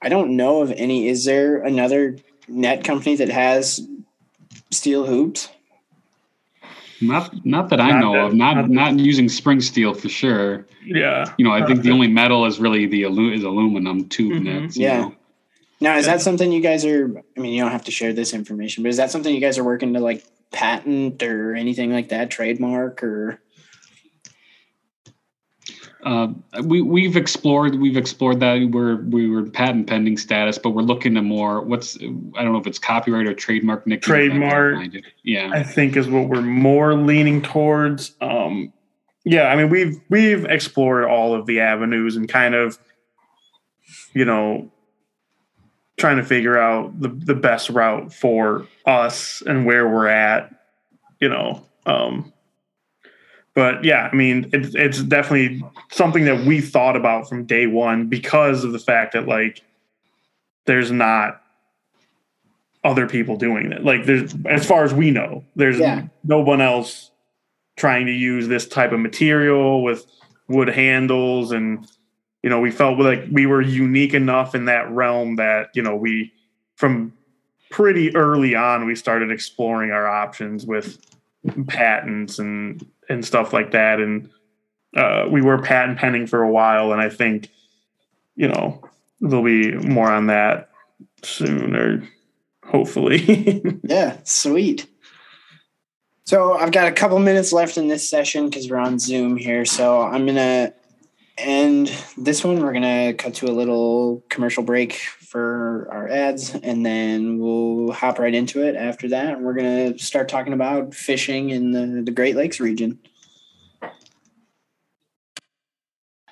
I 0.00 0.08
don't 0.08 0.36
know 0.36 0.62
of 0.62 0.72
any 0.72 1.08
is 1.08 1.24
there 1.24 1.62
another 1.62 2.16
net 2.48 2.84
company 2.84 3.16
that 3.16 3.28
has 3.28 3.86
steel 4.70 5.04
hoops? 5.06 5.48
not 7.00 7.34
not 7.44 7.68
that 7.70 7.80
i 7.80 7.90
Not 7.90 8.00
know 8.00 8.12
that- 8.12 8.24
of 8.26 8.34
not 8.34 8.56
not 8.68 8.94
not 8.94 8.98
using 9.00 9.28
spring 9.28 9.60
steel 9.60 9.92
for 9.92 10.08
sure 10.08 10.66
yeah 10.84 11.24
you 11.36 11.44
know 11.44 11.50
i 11.50 11.66
think 11.66 11.82
the 11.82 11.90
only 11.90 12.06
metal 12.06 12.46
is 12.46 12.60
really 12.60 12.86
the 12.86 13.04
alu- 13.04 13.32
is 13.32 13.42
aluminum 13.42 14.08
tube 14.08 14.34
Mhm. 14.34 14.44
nets 14.44 14.76
Yeah. 14.76 15.00
know. 15.00 15.14
Now, 15.80 15.96
is 15.96 16.06
Yeah. 16.06 16.12
that 16.12 16.20
something 16.22 16.52
you 16.52 16.60
guys 16.60 16.84
are? 16.84 17.10
I 17.36 17.40
mean, 17.40 17.54
you 17.54 17.60
don't 17.60 17.72
have 17.72 17.82
to 17.86 17.90
share 17.90 18.12
this 18.12 18.32
information, 18.34 18.84
but 18.84 18.90
is 18.90 18.98
that 18.98 19.10
something 19.10 19.34
you 19.34 19.40
guys 19.40 19.58
are 19.58 19.64
working 19.64 19.94
to 19.94 19.98
like 19.98 20.22
patent 20.52 21.20
or 21.24 21.56
anything 21.56 21.90
like 21.92 22.10
that, 22.10 22.30
trademark 22.30 23.02
or? 23.02 23.40
Uh, 26.02 26.28
we 26.64 26.82
we've 26.82 27.16
explored 27.16 27.76
we've 27.76 27.96
explored 27.96 28.40
that 28.40 28.70
we're 28.72 28.96
we 29.02 29.30
were 29.30 29.44
patent 29.44 29.86
pending 29.86 30.16
status, 30.16 30.58
but 30.58 30.70
we're 30.70 30.82
looking 30.82 31.14
to 31.14 31.22
more. 31.22 31.60
What's 31.60 31.96
I 31.96 32.42
don't 32.42 32.52
know 32.52 32.58
if 32.58 32.66
it's 32.66 32.78
copyright 32.78 33.26
or 33.26 33.34
trademark. 33.34 33.86
Nick, 33.86 34.06
you 34.06 34.12
know 34.12 34.18
that 34.20 34.28
better 34.28 34.40
Trademark. 34.40 34.74
than 34.74 34.82
I 34.82 34.86
do. 34.88 35.02
Yeah, 35.22 35.50
I 35.52 35.62
think 35.62 35.96
is 35.96 36.08
what 36.08 36.28
we're 36.28 36.42
more 36.42 36.94
leaning 36.94 37.40
towards. 37.40 38.16
Um, 38.20 38.72
yeah, 39.24 39.44
I 39.44 39.56
mean 39.56 39.70
we've 39.70 40.00
we've 40.08 40.44
explored 40.44 41.04
all 41.04 41.34
of 41.34 41.46
the 41.46 41.60
avenues 41.60 42.16
and 42.16 42.28
kind 42.28 42.56
of 42.56 42.78
you 44.14 44.24
know, 44.24 44.70
trying 45.98 46.16
to 46.16 46.24
figure 46.24 46.58
out 46.58 47.00
the, 47.00 47.08
the 47.08 47.34
best 47.34 47.70
route 47.70 48.12
for 48.12 48.66
us 48.86 49.42
and 49.46 49.66
where 49.66 49.88
we're 49.88 50.06
at, 50.08 50.52
you 51.20 51.28
know. 51.28 51.64
Um, 51.86 52.32
but 53.54 53.84
yeah, 53.84 54.08
I 54.10 54.14
mean, 54.14 54.48
it's 54.52 54.74
it's 54.74 55.02
definitely 55.02 55.62
something 55.90 56.24
that 56.24 56.44
we 56.46 56.60
thought 56.60 56.96
about 56.96 57.28
from 57.28 57.44
day 57.44 57.66
one 57.66 58.06
because 58.06 58.64
of 58.64 58.72
the 58.72 58.78
fact 58.78 59.12
that 59.12 59.28
like 59.28 59.62
there's 60.64 60.90
not 60.90 61.42
other 62.84 63.06
people 63.06 63.36
doing 63.36 63.70
it. 63.72 63.84
Like 63.84 64.06
there's 64.06 64.34
as 64.46 64.66
far 64.66 64.84
as 64.84 64.94
we 64.94 65.10
know, 65.10 65.44
there's 65.54 65.78
Yeah. 65.78 66.06
no 66.24 66.40
one 66.40 66.60
else 66.60 67.10
trying 67.76 68.06
to 68.06 68.12
use 68.12 68.48
this 68.48 68.66
type 68.66 68.92
of 68.92 69.00
material 69.00 69.82
with 69.82 70.06
wood 70.48 70.68
handles 70.68 71.52
and 71.52 71.86
you 72.42 72.50
know, 72.50 72.58
we 72.60 72.72
felt 72.72 72.98
like 72.98 73.24
we 73.30 73.46
were 73.46 73.62
unique 73.62 74.14
enough 74.14 74.56
in 74.56 74.64
that 74.64 74.90
realm 74.90 75.36
that, 75.36 75.68
you 75.74 75.82
know, 75.82 75.94
we 75.94 76.32
from 76.74 77.12
pretty 77.70 78.14
early 78.16 78.54
on 78.54 78.84
we 78.86 78.94
started 78.96 79.30
exploring 79.30 79.92
our 79.92 80.06
options 80.08 80.66
with 80.66 80.98
patents 81.68 82.38
and 82.38 82.84
and 83.08 83.24
stuff 83.24 83.52
like 83.52 83.72
that 83.72 84.00
and 84.00 84.30
uh, 84.96 85.26
we 85.30 85.40
were 85.40 85.60
patent 85.60 85.98
pending 85.98 86.26
for 86.26 86.42
a 86.42 86.50
while 86.50 86.92
and 86.92 87.00
i 87.00 87.08
think 87.08 87.48
you 88.36 88.48
know 88.48 88.82
there'll 89.20 89.44
be 89.44 89.72
more 89.72 90.10
on 90.10 90.26
that 90.26 90.70
soon 91.22 91.74
or 91.74 92.02
hopefully 92.64 93.62
Yeah, 93.84 94.18
sweet. 94.24 94.86
So 96.24 96.54
I've 96.54 96.72
got 96.72 96.88
a 96.88 96.92
couple 96.92 97.18
minutes 97.18 97.52
left 97.52 97.76
in 97.76 97.88
this 97.88 98.08
session 98.08 98.48
because 98.48 98.70
we're 98.70 98.78
on 98.78 98.98
Zoom 98.98 99.36
here. 99.36 99.64
So 99.64 100.00
I'm 100.00 100.24
gonna 100.24 100.72
end 101.36 101.92
this 102.16 102.44
one. 102.44 102.60
We're 102.60 102.72
gonna 102.72 103.12
cut 103.14 103.34
to 103.34 103.46
a 103.46 103.52
little 103.52 104.22
commercial 104.30 104.62
break 104.62 105.00
for 105.32 105.88
our 105.90 106.10
ads, 106.10 106.54
and 106.54 106.84
then 106.84 107.38
we'll 107.38 107.90
hop 107.90 108.18
right 108.18 108.34
into 108.34 108.62
it 108.62 108.76
after 108.76 109.08
that. 109.08 109.40
We're 109.40 109.54
gonna 109.54 109.98
start 109.98 110.28
talking 110.28 110.52
about 110.52 110.94
fishing 110.94 111.48
in 111.48 111.70
the, 111.70 112.02
the 112.02 112.10
Great 112.10 112.36
Lakes 112.36 112.60
region. 112.60 112.98
All 113.80 113.90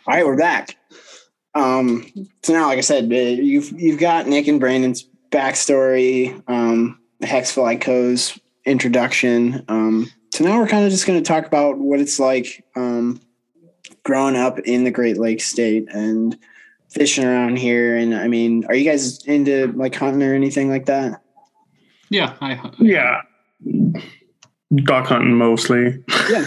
right, 0.06 0.26
we're 0.26 0.36
back. 0.36 0.76
Um, 1.54 2.06
so 2.42 2.52
now, 2.52 2.66
like 2.66 2.76
I 2.76 2.82
said, 2.82 3.10
uh, 3.10 3.16
you've 3.16 3.72
you've 3.72 3.98
got 3.98 4.26
Nick 4.26 4.48
and 4.48 4.60
Branden's 4.60 5.08
backstory, 5.30 6.42
um, 6.46 7.00
HexFlyCo's 7.22 8.38
introduction. 8.66 9.64
Um, 9.68 10.10
so 10.30 10.44
now 10.44 10.58
we're 10.58 10.68
kind 10.68 10.84
of 10.84 10.90
just 10.90 11.06
going 11.06 11.18
to 11.18 11.26
talk 11.26 11.46
about 11.46 11.78
what 11.78 12.00
it's 12.00 12.20
like 12.20 12.66
um, 12.76 13.18
growing 14.02 14.36
up 14.36 14.58
in 14.58 14.84
the 14.84 14.90
Great 14.90 15.16
Lakes 15.16 15.46
state 15.46 15.86
and 15.90 16.36
fishing 16.90 17.24
around 17.24 17.58
here. 17.58 17.96
And 17.96 18.14
I 18.14 18.28
mean, 18.28 18.64
are 18.66 18.74
you 18.74 18.84
guys 18.84 19.24
into 19.24 19.72
like 19.76 19.94
hunting 19.94 20.22
or 20.22 20.34
anything 20.34 20.68
like 20.68 20.86
that? 20.86 21.22
Yeah, 22.10 22.34
I 22.40 22.70
yeah 22.78 23.22
duck 24.84 25.06
hunting 25.06 25.36
mostly 25.36 26.02
yeah. 26.30 26.46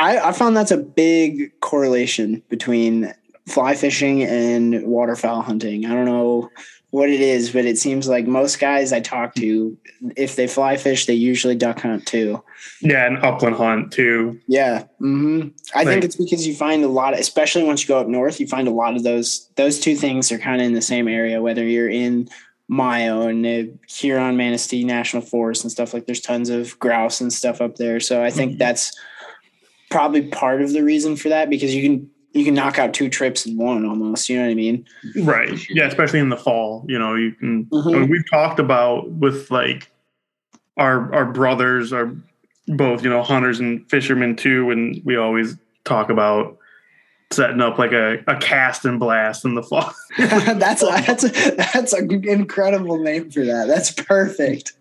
I, 0.00 0.18
I 0.18 0.32
found 0.32 0.56
that's 0.56 0.70
a 0.70 0.76
big 0.76 1.60
correlation 1.60 2.42
between 2.48 3.12
fly 3.46 3.74
fishing 3.74 4.22
and 4.22 4.84
waterfowl 4.84 5.42
hunting. 5.42 5.86
I 5.86 5.90
don't 5.90 6.06
know 6.06 6.50
what 6.92 7.08
it 7.08 7.20
is, 7.22 7.50
but 7.50 7.64
it 7.64 7.78
seems 7.78 8.06
like 8.06 8.26
most 8.26 8.60
guys 8.60 8.92
I 8.92 9.00
talk 9.00 9.34
to, 9.36 9.76
if 10.14 10.36
they 10.36 10.46
fly 10.46 10.76
fish, 10.76 11.06
they 11.06 11.14
usually 11.14 11.54
duck 11.56 11.80
hunt 11.80 12.06
too. 12.06 12.42
yeah 12.82 13.06
and 13.06 13.16
upland 13.24 13.56
hunt 13.56 13.90
too 13.92 14.38
Yeah. 14.46 14.84
hmm 14.98 15.48
I 15.74 15.78
Like- 15.84 15.88
think 15.88 16.04
it's 16.04 16.16
because 16.16 16.46
you 16.46 16.54
find 16.54 16.84
a 16.84 16.88
lot, 16.88 17.14
of, 17.14 17.18
especially 17.20 17.64
once 17.64 17.82
you 17.82 17.88
go 17.88 17.98
up 17.98 18.08
north, 18.08 18.38
you 18.40 18.46
find 18.46 18.68
a 18.68 18.72
lot 18.72 18.94
of 18.94 19.02
those. 19.04 19.48
Those 19.56 19.80
two 19.80 19.96
things 19.96 20.30
are 20.30 20.38
kind 20.38 20.60
of 20.60 20.66
in 20.66 20.74
the 20.74 20.82
same 20.82 21.08
area. 21.08 21.40
Whether 21.40 21.64
you're 21.66 21.88
in 21.88 22.28
Mio 22.68 23.22
and 23.26 23.44
uh, 23.46 23.72
Huron, 23.88 24.36
Manistee 24.36 24.84
National 24.84 25.22
Forest 25.22 25.64
and 25.64 25.72
stuff 25.72 25.94
like, 25.94 26.04
there's 26.06 26.20
tons 26.20 26.50
of 26.50 26.78
grouse 26.78 27.20
and 27.22 27.32
stuff 27.32 27.60
up 27.62 27.76
there. 27.76 28.00
So 28.00 28.22
I 28.22 28.30
think 28.30 28.52
Mhm. 28.54 28.58
that's 28.58 28.92
probably 29.90 30.22
part 30.28 30.60
of 30.60 30.72
the 30.74 30.82
reason 30.84 31.16
for 31.16 31.30
that 31.30 31.48
because 31.50 31.74
you 31.74 31.82
can 31.82 32.10
you 32.32 32.44
can 32.44 32.54
knock 32.54 32.78
out 32.78 32.94
two 32.94 33.08
trips 33.08 33.46
in 33.46 33.56
one 33.56 33.84
almost. 33.84 34.28
You 34.28 34.38
know 34.38 34.44
what 34.44 34.50
I 34.50 34.54
mean? 34.54 34.86
right 35.22 35.68
yeah 35.70 35.86
especially 35.86 36.18
in 36.18 36.28
the 36.30 36.36
fall 36.36 36.84
you 36.88 36.98
know 36.98 37.14
you 37.14 37.32
can 37.32 37.68
I 37.72 37.76
Mhm. 37.76 37.92
mean, 38.00 38.10
we've 38.10 38.28
talked 38.30 38.58
about 38.58 39.10
with 39.10 39.50
like 39.50 39.90
our 40.76 41.12
our 41.14 41.24
brothers 41.26 41.92
are 41.92 42.14
both 42.68 43.02
you 43.04 43.10
know 43.10 43.22
hunters 43.22 43.60
and 43.60 43.88
fishermen 43.90 44.36
too 44.36 44.70
and 44.70 45.00
we 45.04 45.16
always 45.16 45.56
talk 45.84 46.10
about 46.10 46.56
setting 47.32 47.60
up 47.60 47.78
like 47.78 47.92
a, 47.92 48.22
a 48.26 48.36
cast 48.36 48.84
and 48.84 49.00
blast 49.00 49.44
in 49.44 49.54
the 49.54 49.62
fall 49.62 49.90
that's 50.18 50.82
a, 50.82 50.86
that's 50.86 51.24
a, 51.24 51.28
that's 51.56 51.92
an 51.92 52.10
incredible 52.28 52.98
name 53.02 53.30
for 53.30 53.44
that. 53.44 53.66
That's 53.68 53.90
perfect. 53.90 54.74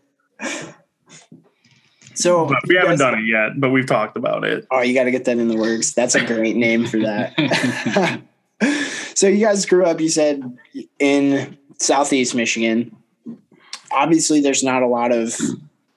So 2.21 2.45
but 2.45 2.59
we 2.67 2.75
haven't 2.75 2.99
done 2.99 3.17
it 3.19 3.25
yet 3.25 3.59
but 3.59 3.69
we've 3.69 3.85
talked 3.85 4.17
about 4.17 4.43
it 4.43 4.67
Oh, 4.71 4.81
you 4.81 4.93
got 4.93 5.03
to 5.03 5.11
get 5.11 5.25
that 5.25 5.37
in 5.37 5.47
the 5.47 5.57
works. 5.57 5.93
That's 5.93 6.15
a 6.15 6.25
great 6.25 6.55
name 6.55 6.85
for 6.85 6.99
that. 6.99 8.21
so 9.15 9.27
you 9.27 9.45
guys 9.45 9.65
grew 9.65 9.85
up, 9.85 9.99
you 9.99 10.09
said, 10.09 10.57
in 10.99 11.57
Southeast 11.79 12.35
Michigan. 12.35 12.95
Obviously, 13.91 14.39
there's 14.39 14.63
not 14.63 14.83
a 14.83 14.87
lot 14.87 15.11
of 15.11 15.37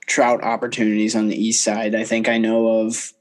trout 0.07 0.43
opportunities 0.43 1.15
on 1.15 1.29
the 1.29 1.37
east 1.37 1.63
side. 1.63 1.95
I 1.95 2.05
think 2.05 2.29
I 2.29 2.39
know 2.39 2.81
of 2.81 3.13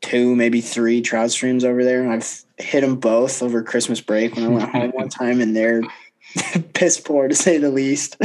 two, 0.00 0.36
maybe 0.36 0.60
three 0.60 1.02
trout 1.02 1.30
streams 1.30 1.64
over 1.64 1.84
there, 1.84 2.02
and 2.02 2.12
I've 2.12 2.44
hit 2.58 2.82
them 2.82 2.96
both 2.96 3.42
over 3.42 3.62
Christmas 3.62 4.00
break 4.00 4.36
when 4.36 4.44
I 4.44 4.48
went 4.48 4.70
home 4.70 4.90
one 4.90 5.08
time, 5.08 5.40
and 5.40 5.56
they're 5.56 5.82
piss 6.74 7.00
poor 7.00 7.28
to 7.28 7.34
say 7.34 7.58
the 7.58 7.70
least. 7.70 8.16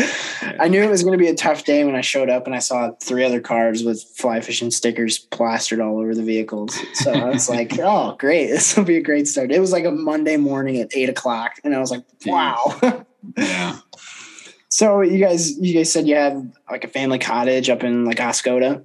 I 0.60 0.68
knew 0.68 0.82
it 0.82 0.90
was 0.90 1.04
going 1.04 1.18
to 1.18 1.24
be 1.24 1.30
a 1.30 1.36
tough 1.36 1.64
day 1.64 1.84
when 1.84 1.96
I 1.96 2.02
showed 2.02 2.30
up 2.30 2.46
and 2.46 2.56
I 2.56 2.60
saw 2.60 2.92
three 3.02 3.24
other 3.24 3.40
cars 3.40 3.84
with 3.84 4.04
fly 4.04 4.42
fishing 4.42 4.72
stickers 4.72 5.20
plastered 5.20 5.80
all 5.80 6.00
over 6.00 6.14
the 6.16 6.24
vehicles. 6.24 6.78
So 6.96 7.12
I 7.12 7.30
was 7.30 7.50
like, 7.50 7.78
oh, 7.80 8.16
great. 8.18 8.48
This 8.48 8.76
will 8.76 8.84
be 8.84 8.98
a 8.98 9.02
great 9.02 9.28
start. 9.28 9.52
It 9.52 9.60
was 9.60 9.72
like 9.72 9.86
a 9.86 9.92
Monday 9.92 10.38
morning 10.38 10.78
at 10.78 10.96
eight 10.96 11.10
o'clock. 11.10 11.60
And 11.64 11.76
I 11.76 11.80
was 11.80 11.92
like, 11.92 12.04
wow. 12.26 13.06
yeah. 13.38 13.80
so 14.70 15.02
you 15.02 15.20
guys, 15.20 15.58
you 15.60 15.74
guys 15.74 15.92
said 15.92 16.08
you 16.08 16.16
had 16.16 16.52
like 16.70 16.84
a 16.84 16.90
family 16.90 17.20
cottage 17.20 17.70
up 17.70 17.84
in 17.84 18.06
like 18.06 18.18
Oscoda. 18.18 18.84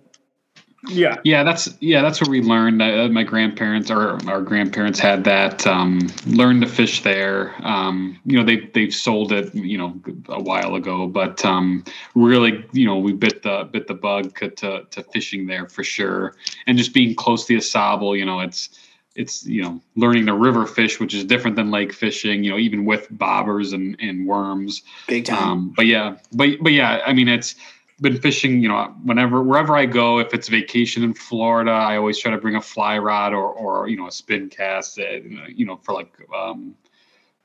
Yeah 0.89 1.17
Yeah, 1.25 1.43
that's 1.43 1.75
yeah, 1.81 2.03
that's 2.03 2.21
what 2.21 2.31
we 2.31 2.43
learned. 2.43 2.81
Uh, 2.81 3.09
my 3.09 3.23
grandparents 3.23 3.91
or 3.91 4.19
our 4.29 4.41
grandparents 4.41 4.99
had 4.99 5.25
that. 5.25 5.67
Um, 5.67 6.01
learned 6.27 6.63
to 6.63 6.69
fish 6.69 7.03
there. 7.03 7.55
Um, 7.67 8.19
you 8.25 8.39
know, 8.39 8.45
they 8.45 8.69
they've 8.75 8.95
sold 8.95 9.33
it. 9.33 9.55
You 9.55 9.79
know, 9.79 10.01
a 10.29 10.43
while 10.43 10.75
ago, 10.75 11.07
but 11.07 11.45
um, 11.45 11.85
really, 12.15 12.65
you 12.73 12.87
know, 12.87 12.97
we 12.97 13.13
bit 13.13 13.43
the 13.43 13.69
bit 13.71 13.87
the 13.87 13.95
bug 13.95 14.35
to 14.57 14.87
to 14.91 15.03
fishing 15.13 15.47
there 15.47 15.69
for 15.69 15.85
sure. 15.85 16.35
And 16.67 16.79
just 16.79 16.95
being 16.95 17.15
close 17.15 17.47
to 17.47 17.55
the 17.55 17.57
Au 17.57 17.61
Sable, 17.61 18.17
you 18.17 18.25
know, 18.25 18.41
it's 18.41 18.71
it's 19.17 19.47
you 19.47 19.63
know 19.63 19.81
learning 19.97 20.27
to 20.27 20.35
river 20.35 20.67
fish, 20.67 21.01
which 21.01 21.15
is 21.15 21.25
different 21.25 21.57
than 21.57 21.71
lake 21.71 21.93
fishing. 21.93 22.45
You 22.45 22.53
know, 22.53 22.59
even 22.59 22.85
with 22.85 23.11
bobbers 23.11 23.73
and 23.73 23.97
and 24.01 24.27
worms. 24.27 24.83
Big 25.09 25.25
time. 25.25 25.51
Um, 25.51 25.75
but 25.77 25.87
yeah, 25.87 26.17
but 26.33 26.51
but 26.61 26.73
yeah, 26.73 27.01
I 27.07 27.13
mean, 27.13 27.29
it's 27.29 27.55
been 28.01 28.21
fishing. 28.21 28.61
You 28.61 28.69
know, 28.69 28.95
whenever 29.03 29.43
wherever 29.43 29.77
I 29.77 29.87
go, 29.87 30.19
if 30.19 30.35
it's 30.35 30.49
vacation 30.49 31.03
in 31.03 31.15
Florida, 31.15 31.71
I 31.71 31.97
always 31.97 32.19
try 32.19 32.31
to 32.31 32.39
bring 32.39 32.57
a 32.57 32.61
fly 32.61 32.99
rod 32.99 33.33
or 33.33 33.53
or 33.53 33.89
you 33.89 33.97
know 33.97 34.07
a 34.07 34.13
spin 34.13 34.49
cast. 34.49 34.99
uh, 34.99 35.21
You 35.49 35.67
know, 35.67 35.77
for 35.77 35.95
like 35.95 36.15
um, 36.35 36.75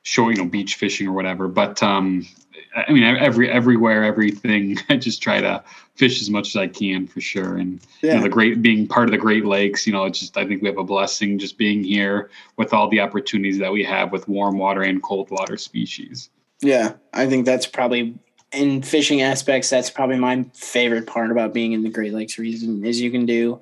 short, 0.03 0.35
you 0.35 0.43
know, 0.43 0.49
beach 0.49 0.75
fishing 0.75 1.07
or 1.07 1.13
whatever. 1.13 1.47
But 1.47 1.81
um, 1.81 2.27
I 2.75 2.91
mean, 2.91 3.03
every 3.03 3.49
everywhere, 3.49 4.03
everything. 4.03 4.77
I 4.89 4.97
just 4.97 5.21
try 5.21 5.41
to 5.41 5.63
fish 5.95 6.21
as 6.21 6.29
much 6.29 6.49
as 6.49 6.55
I 6.55 6.67
can 6.67 7.07
for 7.07 7.21
sure. 7.21 7.57
And 7.57 7.79
you 8.01 8.17
know, 8.17 8.23
the 8.23 8.29
great 8.29 8.61
being 8.61 8.87
part 8.87 9.07
of 9.07 9.11
the 9.11 9.17
Great 9.17 9.45
Lakes, 9.45 9.85
you 9.85 9.93
know, 9.93 10.05
it's 10.05 10.19
just 10.19 10.37
I 10.37 10.45
think 10.45 10.61
we 10.61 10.67
have 10.67 10.77
a 10.77 10.83
blessing 10.83 11.39
just 11.39 11.57
being 11.57 11.83
here 11.83 12.29
with 12.57 12.73
all 12.73 12.89
the 12.89 12.99
opportunities 12.99 13.59
that 13.59 13.71
we 13.71 13.83
have 13.83 14.11
with 14.11 14.27
warm 14.27 14.57
water 14.57 14.81
and 14.81 15.01
cold 15.01 15.29
water 15.31 15.57
species. 15.57 16.29
Yeah, 16.61 16.93
I 17.13 17.27
think 17.27 17.45
that's 17.45 17.65
probably 17.65 18.15
in 18.53 18.81
fishing 18.81 19.21
aspects. 19.21 19.69
That's 19.69 19.89
probably 19.89 20.17
my 20.17 20.45
favorite 20.53 21.07
part 21.07 21.31
about 21.31 21.53
being 21.53 21.73
in 21.73 21.83
the 21.83 21.89
Great 21.89 22.13
Lakes 22.13 22.37
region 22.37 22.85
is 22.85 23.01
you 23.01 23.11
can 23.11 23.25
do, 23.25 23.59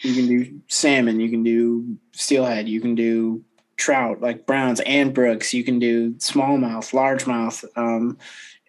you 0.00 0.14
can 0.14 0.26
do 0.26 0.60
salmon, 0.68 1.20
you 1.20 1.30
can 1.30 1.42
do 1.42 1.96
steelhead, 2.12 2.68
you 2.68 2.80
can 2.80 2.94
do 2.94 3.44
trout 3.76 4.20
like 4.20 4.46
browns 4.46 4.80
and 4.80 5.14
brooks, 5.14 5.52
you 5.52 5.64
can 5.64 5.78
do 5.78 6.12
smallmouth, 6.14 6.92
largemouth. 6.92 7.64
Um, 7.76 8.18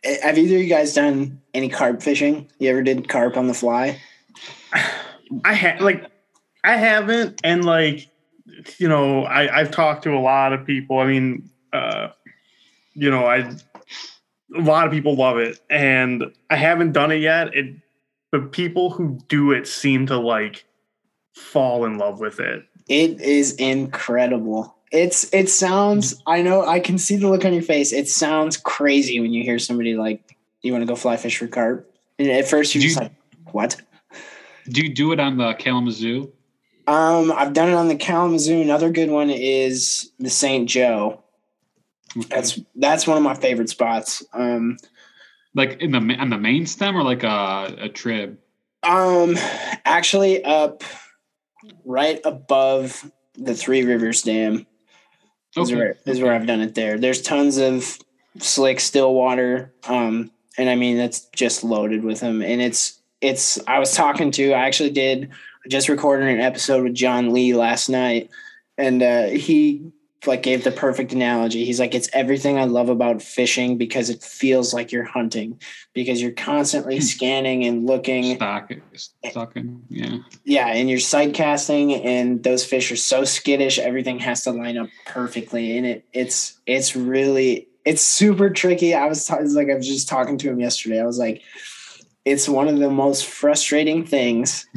eh, 0.03 0.17
have 0.21 0.37
either 0.37 0.55
of 0.55 0.61
you 0.61 0.69
guys 0.69 0.93
done 0.93 1.41
any 1.53 1.69
carp 1.69 2.01
fishing? 2.01 2.49
You 2.59 2.69
ever 2.69 2.81
did 2.81 3.07
carp 3.09 3.37
on 3.37 3.47
the 3.47 3.53
fly? 3.53 3.99
I 5.43 5.53
had 5.53 5.81
like 5.81 6.09
I 6.63 6.77
haven't, 6.77 7.41
and 7.43 7.65
like 7.65 8.09
you 8.77 8.87
know, 8.87 9.23
I 9.23 9.59
I've 9.59 9.71
talked 9.71 10.03
to 10.03 10.13
a 10.13 10.19
lot 10.19 10.53
of 10.53 10.65
people. 10.65 10.99
I 10.99 11.07
mean, 11.07 11.49
uh, 11.73 12.09
you 12.93 13.11
know, 13.11 13.25
I 13.25 13.55
a 14.55 14.61
lot 14.61 14.85
of 14.85 14.91
people 14.93 15.15
love 15.15 15.37
it, 15.37 15.59
and 15.69 16.25
I 16.49 16.55
haven't 16.55 16.91
done 16.93 17.11
it 17.11 17.17
yet. 17.21 17.53
It, 17.55 17.75
but 18.31 18.51
people 18.51 18.89
who 18.91 19.19
do 19.27 19.51
it 19.51 19.67
seem 19.67 20.05
to 20.07 20.17
like 20.17 20.65
fall 21.35 21.85
in 21.85 21.97
love 21.97 22.19
with 22.19 22.39
it. 22.39 22.63
It 22.87 23.21
is 23.21 23.53
incredible. 23.55 24.75
It's 24.91 25.31
it 25.33 25.49
sounds. 25.49 26.21
I 26.25 26.41
know. 26.41 26.65
I 26.65 26.79
can 26.79 26.97
see 26.97 27.17
the 27.17 27.27
look 27.29 27.43
on 27.45 27.53
your 27.53 27.61
face. 27.63 27.91
It 27.91 28.07
sounds 28.07 28.55
crazy 28.57 29.19
when 29.19 29.33
you 29.33 29.43
hear 29.43 29.59
somebody 29.59 29.95
like, 29.95 30.37
"You 30.61 30.71
want 30.71 30.81
to 30.83 30.87
go 30.87 30.95
fly 30.95 31.17
fish 31.17 31.37
for 31.37 31.47
carp?" 31.47 31.91
And 32.19 32.29
at 32.29 32.47
first 32.47 32.73
you're 32.73 32.81
Do 32.81 32.87
just 32.87 32.97
you- 32.99 33.03
like, 33.03 33.13
"What?" 33.53 33.81
Do 34.69 34.81
you 34.81 34.93
do 34.93 35.11
it 35.13 35.19
on 35.19 35.37
the 35.37 35.53
Kalamazoo? 35.53 36.31
Um, 36.87 37.33
I've 37.33 37.53
done 37.53 37.69
it 37.69 37.73
on 37.73 37.87
the 37.89 37.95
Kalamazoo. 37.95 38.61
Another 38.61 38.89
good 38.89 39.09
one 39.09 39.29
is 39.29 40.11
the 40.19 40.29
St. 40.29 40.69
Joe. 40.69 41.21
Okay. 42.15 42.27
That's 42.29 42.59
that's 42.75 43.07
one 43.07 43.17
of 43.17 43.23
my 43.23 43.33
favorite 43.35 43.69
spots. 43.69 44.23
Um, 44.33 44.77
like 45.55 45.81
in 45.81 45.91
the 45.91 45.97
on 46.19 46.29
the 46.29 46.37
main 46.37 46.65
stem 46.65 46.95
or 46.95 47.03
like 47.03 47.23
a, 47.23 47.75
a 47.79 47.89
trib. 47.89 48.37
um, 48.83 49.35
actually, 49.85 50.43
up 50.43 50.83
right 51.85 52.19
above 52.23 53.11
the 53.35 53.53
Three 53.55 53.83
Rivers 53.83 54.21
Dam 54.21 54.65
is, 55.55 55.69
Okay. 55.71 55.75
where, 55.75 55.97
is 56.05 56.21
where 56.21 56.33
I've 56.33 56.47
done 56.47 56.61
it. 56.61 56.75
There, 56.75 56.97
there's 56.97 57.21
tons 57.21 57.57
of 57.57 57.97
slick, 58.39 58.79
still 58.79 59.13
water. 59.13 59.73
Um, 59.87 60.31
and 60.57 60.69
I 60.69 60.75
mean 60.75 60.97
that's 60.97 61.21
just 61.35 61.63
loaded 61.63 62.03
with 62.03 62.19
them. 62.19 62.41
And 62.41 62.61
it's 62.61 62.99
it's. 63.21 63.59
I 63.67 63.79
was 63.79 63.93
talking 63.93 64.31
to. 64.31 64.53
I 64.53 64.65
actually 64.65 64.91
did. 64.91 65.29
I 65.65 65.69
just 65.69 65.89
recorded 65.89 66.27
an 66.29 66.39
episode 66.39 66.83
with 66.83 66.93
John 66.95 67.33
Lee 67.33 67.53
last 67.53 67.89
night, 67.89 68.29
and 68.77 69.01
uh, 69.03 69.25
he 69.27 69.91
like 70.25 70.41
gave 70.41 70.63
the 70.63 70.71
perfect 70.71 71.13
analogy. 71.13 71.63
He's 71.63 71.79
like, 71.79 71.93
it's 71.93 72.09
everything 72.11 72.57
I 72.57 72.65
love 72.65 72.89
about 72.89 73.21
fishing 73.21 73.77
because 73.77 74.09
it 74.09 74.23
feels 74.23 74.73
like 74.73 74.91
you're 74.91 75.03
hunting 75.03 75.61
because 75.93 76.21
you're 76.21 76.31
constantly 76.31 76.97
hmm. 76.97 77.03
scanning 77.03 77.65
and 77.65 77.85
looking. 77.85 78.35
Stock 78.35 78.71
stocking. 79.25 79.83
Yeah. 79.89 80.17
Yeah, 80.43 80.67
and 80.67 80.89
you're 80.89 80.99
sight 80.99 81.33
casting, 81.33 81.93
and 81.93 82.43
those 82.43 82.65
fish 82.65 82.91
are 82.91 82.97
so 82.97 83.23
skittish. 83.25 83.77
Everything 83.77 84.19
has 84.19 84.43
to 84.43 84.51
line 84.51 84.77
up 84.77 84.89
perfectly, 85.05 85.77
and 85.77 85.85
it 85.85 86.05
it's 86.13 86.59
it's 86.65 86.95
really 86.95 87.67
it's 87.85 88.01
super 88.01 88.49
tricky. 88.49 88.95
I 88.95 89.05
was 89.05 89.29
it's 89.29 89.53
like 89.53 89.69
I 89.69 89.75
was 89.75 89.87
just 89.87 90.07
talking 90.07 90.37
to 90.39 90.49
him 90.49 90.59
yesterday. 90.59 90.99
I 90.99 91.05
was 91.05 91.19
like, 91.19 91.43
it's 92.25 92.49
one 92.49 92.67
of 92.67 92.79
the 92.79 92.89
most 92.89 93.25
frustrating 93.25 94.05
things, 94.05 94.67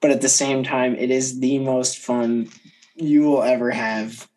but 0.00 0.10
at 0.10 0.22
the 0.22 0.28
same 0.28 0.64
time, 0.64 0.94
it 0.94 1.10
is 1.10 1.40
the 1.40 1.58
most 1.58 1.98
fun 1.98 2.48
you 2.94 3.22
will 3.22 3.42
ever 3.42 3.70
have. 3.70 4.28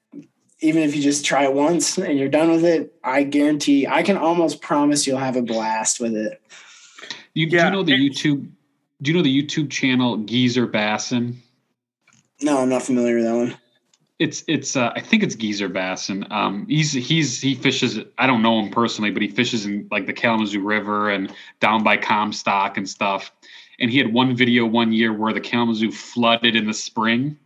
Even 0.61 0.83
if 0.83 0.95
you 0.95 1.01
just 1.01 1.25
try 1.25 1.43
it 1.43 1.53
once 1.53 1.97
and 1.97 2.19
you're 2.19 2.27
done 2.27 2.51
with 2.51 2.65
it, 2.65 2.93
I 3.03 3.23
guarantee 3.23 3.87
I 3.87 4.03
can 4.03 4.17
almost 4.17 4.61
promise 4.61 5.07
you'll 5.07 5.17
have 5.17 5.37
a 5.37 5.41
blast 5.41 5.99
with 5.99 6.15
it. 6.15 6.41
You 7.33 7.49
do 7.49 7.57
you 7.57 7.69
know 7.69 7.83
the 7.83 7.93
YouTube? 7.93 8.49
Do 9.01 9.11
you 9.11 9.17
know 9.17 9.23
the 9.23 9.43
YouTube 9.43 9.69
channel 9.69 10.17
Geezer 10.17 10.67
Bassin? 10.67 11.41
No, 12.41 12.59
I'm 12.59 12.69
not 12.69 12.83
familiar 12.83 13.15
with 13.15 13.25
that 13.25 13.35
one. 13.35 13.57
It's 14.19 14.43
it's 14.47 14.75
uh, 14.75 14.91
I 14.95 14.99
think 14.99 15.23
it's 15.23 15.35
Geezer 15.35 15.69
Bassin. 15.69 16.25
Um, 16.31 16.65
he's 16.67 16.91
he's 16.91 17.39
he 17.39 17.55
fishes. 17.55 17.99
I 18.17 18.27
don't 18.27 18.41
know 18.41 18.59
him 18.59 18.69
personally, 18.69 19.11
but 19.11 19.21
he 19.21 19.29
fishes 19.29 19.65
in 19.65 19.87
like 19.91 20.07
the 20.07 20.13
Kalamazoo 20.13 20.61
River 20.61 21.09
and 21.09 21.33
down 21.61 21.83
by 21.83 21.95
Comstock 21.95 22.75
and 22.75 22.89
stuff. 22.89 23.31
And 23.79 23.89
he 23.89 23.97
had 23.97 24.11
one 24.11 24.35
video 24.35 24.65
one 24.65 24.91
year 24.91 25.13
where 25.13 25.31
the 25.31 25.39
Kalamazoo 25.39 25.91
flooded 25.91 26.57
in 26.57 26.67
the 26.67 26.73
spring, 26.73 27.37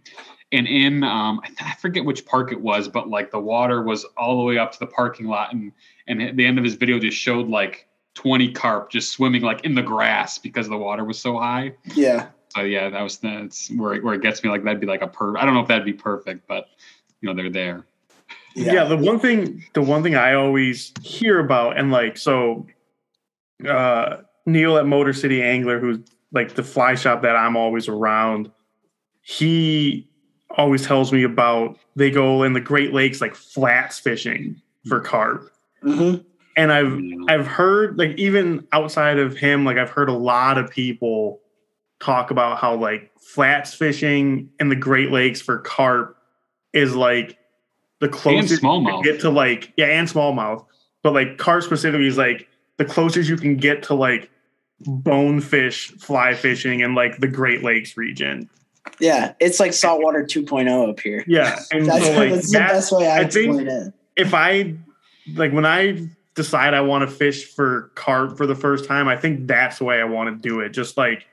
and 0.53 0.67
in 0.67 1.03
um, 1.03 1.41
I, 1.43 1.47
th- 1.47 1.61
I 1.61 1.73
forget 1.75 2.05
which 2.05 2.25
park 2.25 2.51
it 2.51 2.61
was, 2.61 2.87
but 2.87 3.09
like 3.09 3.31
the 3.31 3.39
water 3.39 3.81
was 3.83 4.05
all 4.15 4.37
the 4.37 4.43
way 4.43 4.57
up 4.57 4.71
to 4.73 4.79
the 4.79 4.87
parking 4.87 5.27
lot, 5.27 5.53
and 5.53 5.71
and 6.07 6.21
at 6.21 6.37
the 6.37 6.45
end 6.45 6.57
of 6.57 6.63
his 6.63 6.75
video 6.75 6.99
just 6.99 7.17
showed 7.17 7.49
like 7.49 7.87
20 8.13 8.51
carp 8.53 8.91
just 8.91 9.11
swimming 9.11 9.41
like 9.41 9.65
in 9.65 9.75
the 9.75 9.81
grass 9.81 10.37
because 10.37 10.69
the 10.69 10.77
water 10.77 11.03
was 11.03 11.19
so 11.19 11.37
high. 11.37 11.73
Yeah. 11.95 12.27
So 12.49 12.61
yeah, 12.61 12.89
that 12.89 13.01
was 13.01 13.17
that's 13.17 13.69
where 13.71 13.95
it, 13.95 14.03
where 14.03 14.13
it 14.13 14.21
gets 14.21 14.43
me. 14.43 14.49
Like 14.49 14.63
that'd 14.63 14.79
be 14.79 14.87
like 14.87 15.01
a 15.01 15.07
per. 15.07 15.35
I 15.37 15.43
don't 15.43 15.55
know 15.55 15.61
if 15.61 15.67
that'd 15.67 15.85
be 15.85 15.93
perfect, 15.93 16.47
but 16.47 16.67
you 17.21 17.27
know 17.27 17.35
they're 17.35 17.49
there. 17.49 17.85
yeah. 18.55 18.83
the 18.83 18.97
one 18.97 19.19
thing 19.19 19.63
the 19.73 19.81
one 19.81 20.03
thing 20.03 20.13
i 20.13 20.33
always 20.35 20.93
hear 21.01 21.39
about 21.39 21.75
and 21.75 21.91
like 21.91 22.17
so 22.17 22.67
uh 23.67 24.17
neil 24.45 24.77
at 24.77 24.85
motor 24.85 25.11
city 25.11 25.41
angler 25.41 25.79
who's 25.79 25.97
like 26.31 26.53
the 26.53 26.61
fly 26.61 26.93
shop 26.93 27.23
that 27.23 27.35
i'm 27.35 27.55
always 27.57 27.87
around 27.87 28.51
he 29.21 30.07
always 30.57 30.85
tells 30.85 31.11
me 31.11 31.23
about 31.23 31.77
they 31.95 32.11
go 32.11 32.43
in 32.43 32.53
the 32.53 32.61
great 32.61 32.93
lakes 32.93 33.21
like 33.21 33.35
flats 33.35 33.99
fishing 33.99 34.61
for 34.87 34.99
carp. 34.99 35.49
Hmm 35.81 36.15
and 36.55 36.71
i've 36.71 36.99
I've 37.29 37.47
heard 37.47 37.97
like 37.97 38.17
even 38.17 38.67
outside 38.71 39.17
of 39.19 39.35
him, 39.35 39.65
like 39.65 39.77
I've 39.77 39.89
heard 39.89 40.09
a 40.09 40.13
lot 40.13 40.57
of 40.57 40.69
people 40.69 41.41
talk 41.99 42.31
about 42.31 42.59
how 42.59 42.75
like 42.75 43.11
flats 43.19 43.73
fishing 43.73 44.49
in 44.59 44.69
the 44.69 44.75
Great 44.75 45.11
Lakes 45.11 45.41
for 45.41 45.59
carp 45.59 46.17
is 46.73 46.95
like 46.95 47.37
the 48.01 48.09
closest 48.09 48.61
you 48.61 48.69
can 48.69 49.01
get 49.01 49.21
to 49.21 49.29
like 49.29 49.71
yeah, 49.77 49.85
and 49.85 50.07
smallmouth. 50.07 50.65
But 51.01 51.13
like 51.13 51.37
carp 51.37 51.63
specifically 51.63 52.07
is 52.07 52.17
like 52.17 52.47
the 52.77 52.85
closest 52.85 53.29
you 53.29 53.37
can 53.37 53.55
get 53.55 53.83
to 53.83 53.93
like 53.93 54.29
bonefish 54.81 55.91
fly 55.91 56.33
fishing 56.33 56.81
in 56.81 56.93
like 56.93 57.19
the 57.19 57.27
Great 57.27 57.63
Lakes 57.63 57.95
region. 57.95 58.49
Yeah, 58.99 59.33
it's 59.39 59.59
like 59.59 59.73
saltwater 59.73 60.23
2.0 60.23 60.89
up 60.89 60.99
here. 60.99 61.23
Yeah. 61.27 61.59
And 61.71 61.85
That's, 61.85 62.05
so 62.05 62.11
like 62.13 62.31
that's 62.31 62.51
the 62.51 62.59
best 62.59 62.91
way 62.91 63.07
I, 63.09 63.19
I 63.19 63.23
think- 63.27 63.55
explain 63.61 63.67
it. 63.67 63.93
if 64.17 64.33
I 64.33 64.75
like 65.35 65.51
when 65.53 65.65
I 65.65 66.07
decide 66.35 66.73
I 66.73 66.81
want 66.81 67.07
to 67.09 67.15
fish 67.15 67.45
for 67.53 67.91
carp 67.95 68.37
for 68.37 68.45
the 68.45 68.55
first 68.55 68.85
time, 68.85 69.07
I 69.07 69.15
think 69.15 69.47
that's 69.47 69.77
the 69.79 69.85
way 69.85 69.99
I 70.01 70.03
want 70.03 70.29
to 70.41 70.49
do 70.49 70.59
it. 70.59 70.69
Just 70.69 70.97
like 70.97 71.25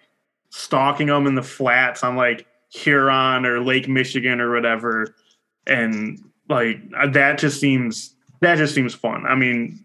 stalking 0.51 1.07
them 1.09 1.26
in 1.26 1.34
the 1.34 1.42
flats 1.42 2.03
on 2.05 2.16
like 2.16 2.46
Huron 2.72 3.44
or 3.46 3.61
Lake 3.61 3.88
Michigan 3.88 4.40
or 4.40 4.53
whatever, 4.55 5.14
and 5.66 6.20
like 6.48 6.80
uh, 6.96 7.09
that 7.09 7.38
just 7.38 7.59
seems 7.61 8.14
that 8.40 8.59
just 8.59 8.74
seems 8.74 8.94
fun. 8.94 9.26
I 9.26 9.34
mean, 9.34 9.84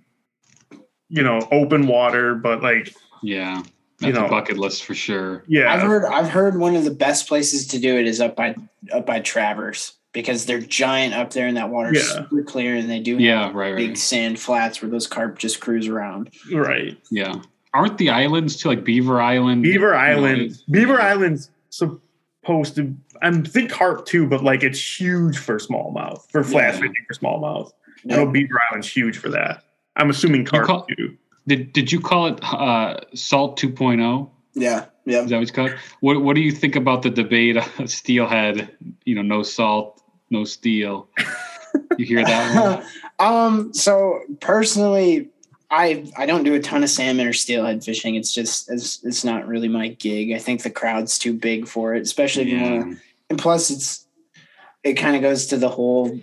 you 1.10 1.24
know, 1.24 1.40
open 1.52 1.88
water, 1.88 2.36
but 2.36 2.62
like 2.62 2.94
Yeah, 3.24 3.64
You 4.02 4.08
that's 4.12 4.20
know. 4.20 4.26
a 4.26 4.30
bucket 4.30 4.58
list 4.58 4.84
for 4.84 4.94
sure. 4.94 5.44
yeah, 5.48 5.74
I've 5.74 5.82
heard 5.82 6.04
I've 6.06 6.30
heard 6.30 6.58
one 6.60 6.76
of 6.76 6.84
the 6.84 6.92
best 6.92 7.28
places 7.28 7.66
to 7.68 7.80
do 7.80 7.98
it 7.98 8.06
is 8.06 8.20
up 8.20 8.36
by 8.36 8.56
up 8.92 9.06
by 9.06 9.20
Traverse 9.22 9.94
because 10.12 10.46
they're 10.46 10.60
giant 10.60 11.14
up 11.14 11.32
there 11.32 11.48
and 11.48 11.56
that 11.58 11.70
water's 11.70 11.98
Yeah. 11.98 12.24
super 12.24 12.44
clear 12.44 12.76
and 12.76 12.90
they 12.90 13.00
do 13.00 13.18
Yeah, 13.18 13.46
have 13.46 13.56
right, 13.56 13.76
big 13.76 13.90
right. 13.90 13.98
sand 13.98 14.40
flats 14.40 14.82
where 14.82 14.90
those 14.92 15.08
carp 15.08 15.38
just 15.40 15.60
cruise 15.62 15.88
around. 15.88 16.30
right. 16.54 16.98
Yeah, 17.10 17.36
aren't 17.74 17.98
the 17.98 18.10
islands 18.10 18.58
too 18.58 18.68
like 18.70 18.84
Beaver 18.84 19.22
Island? 19.22 19.64
Beaver 19.64 19.88
you 19.88 19.92
know, 19.94 19.98
Island. 19.98 20.42
it- 20.42 20.58
Beaver 20.72 21.02
Island's 21.02 21.50
supposed 21.70 22.76
to. 22.76 22.94
I 23.22 23.32
think 23.32 23.72
carp 23.72 24.06
too, 24.06 24.28
but 24.28 24.44
like 24.44 24.62
it's 24.64 25.00
huge 25.00 25.38
for 25.38 25.58
smallmouth 25.58 26.30
for 26.32 26.44
flat 26.44 26.74
Yeah. 26.74 26.80
fishing 26.82 27.06
for 27.08 27.14
smallmouth. 27.14 27.72
I 28.12 28.16
know 28.18 28.28
Beaver 28.28 28.60
Island's 28.70 28.90
huge 28.92 29.18
for 29.18 29.30
that. 29.30 29.64
I'm 29.96 30.10
assuming 30.10 30.44
carp 30.44 30.66
call- 30.68 30.86
too. 30.98 31.16
Did 31.48 31.74
Did 31.74 31.92
you 31.92 32.00
call 32.00 32.28
it 32.28 32.40
uh, 32.44 33.02
Salt 33.14 33.60
2.0? 33.60 34.30
Yeah, 34.54 34.86
yeah. 35.06 35.24
Is 35.24 35.30
that 35.30 35.36
what 35.36 35.42
it's 35.44 35.52
called? 35.52 35.74
What 36.00 36.22
What 36.22 36.36
do 36.36 36.42
you 36.42 36.52
think 36.52 36.76
about 36.76 37.02
the 37.02 37.10
debate 37.10 37.58
of 37.58 37.90
steelhead? 37.90 38.70
You 39.04 39.16
know, 39.16 39.22
no 39.22 39.44
salt, 39.44 40.02
no 40.30 40.44
steel. 40.44 41.10
You 41.98 42.06
hear 42.06 42.24
that 42.24 42.56
one? 42.56 42.86
um. 43.20 43.74
So 43.74 44.22
personally, 44.40 45.30
I 45.70 46.06
I 46.18 46.26
don't 46.26 46.44
do 46.44 46.54
a 46.54 46.60
ton 46.60 46.84
of 46.84 46.90
salmon 46.90 47.28
or 47.28 47.34
steelhead 47.34 47.84
fishing. 47.84 48.16
It's 48.16 48.34
just 48.34 48.72
it's 48.72 49.04
it's 49.04 49.24
not 49.24 49.48
really 49.48 49.68
my 49.68 49.90
gig. 49.90 50.32
I 50.32 50.40
think 50.40 50.64
the 50.64 50.70
crowd's 50.70 51.20
too 51.20 51.34
big 51.34 51.68
for 51.68 51.96
it, 51.96 52.02
especially 52.02 52.44
if 52.44 52.50
you 52.50 52.62
want 52.62 52.98
to 52.98 53.02
and 53.30 53.40
plus 53.40 53.70
it's 53.70 54.06
it 54.84 54.94
kind 54.94 55.16
of 55.16 55.22
goes 55.22 55.48
to 55.48 55.58
the 55.58 55.70
whole 55.70 56.20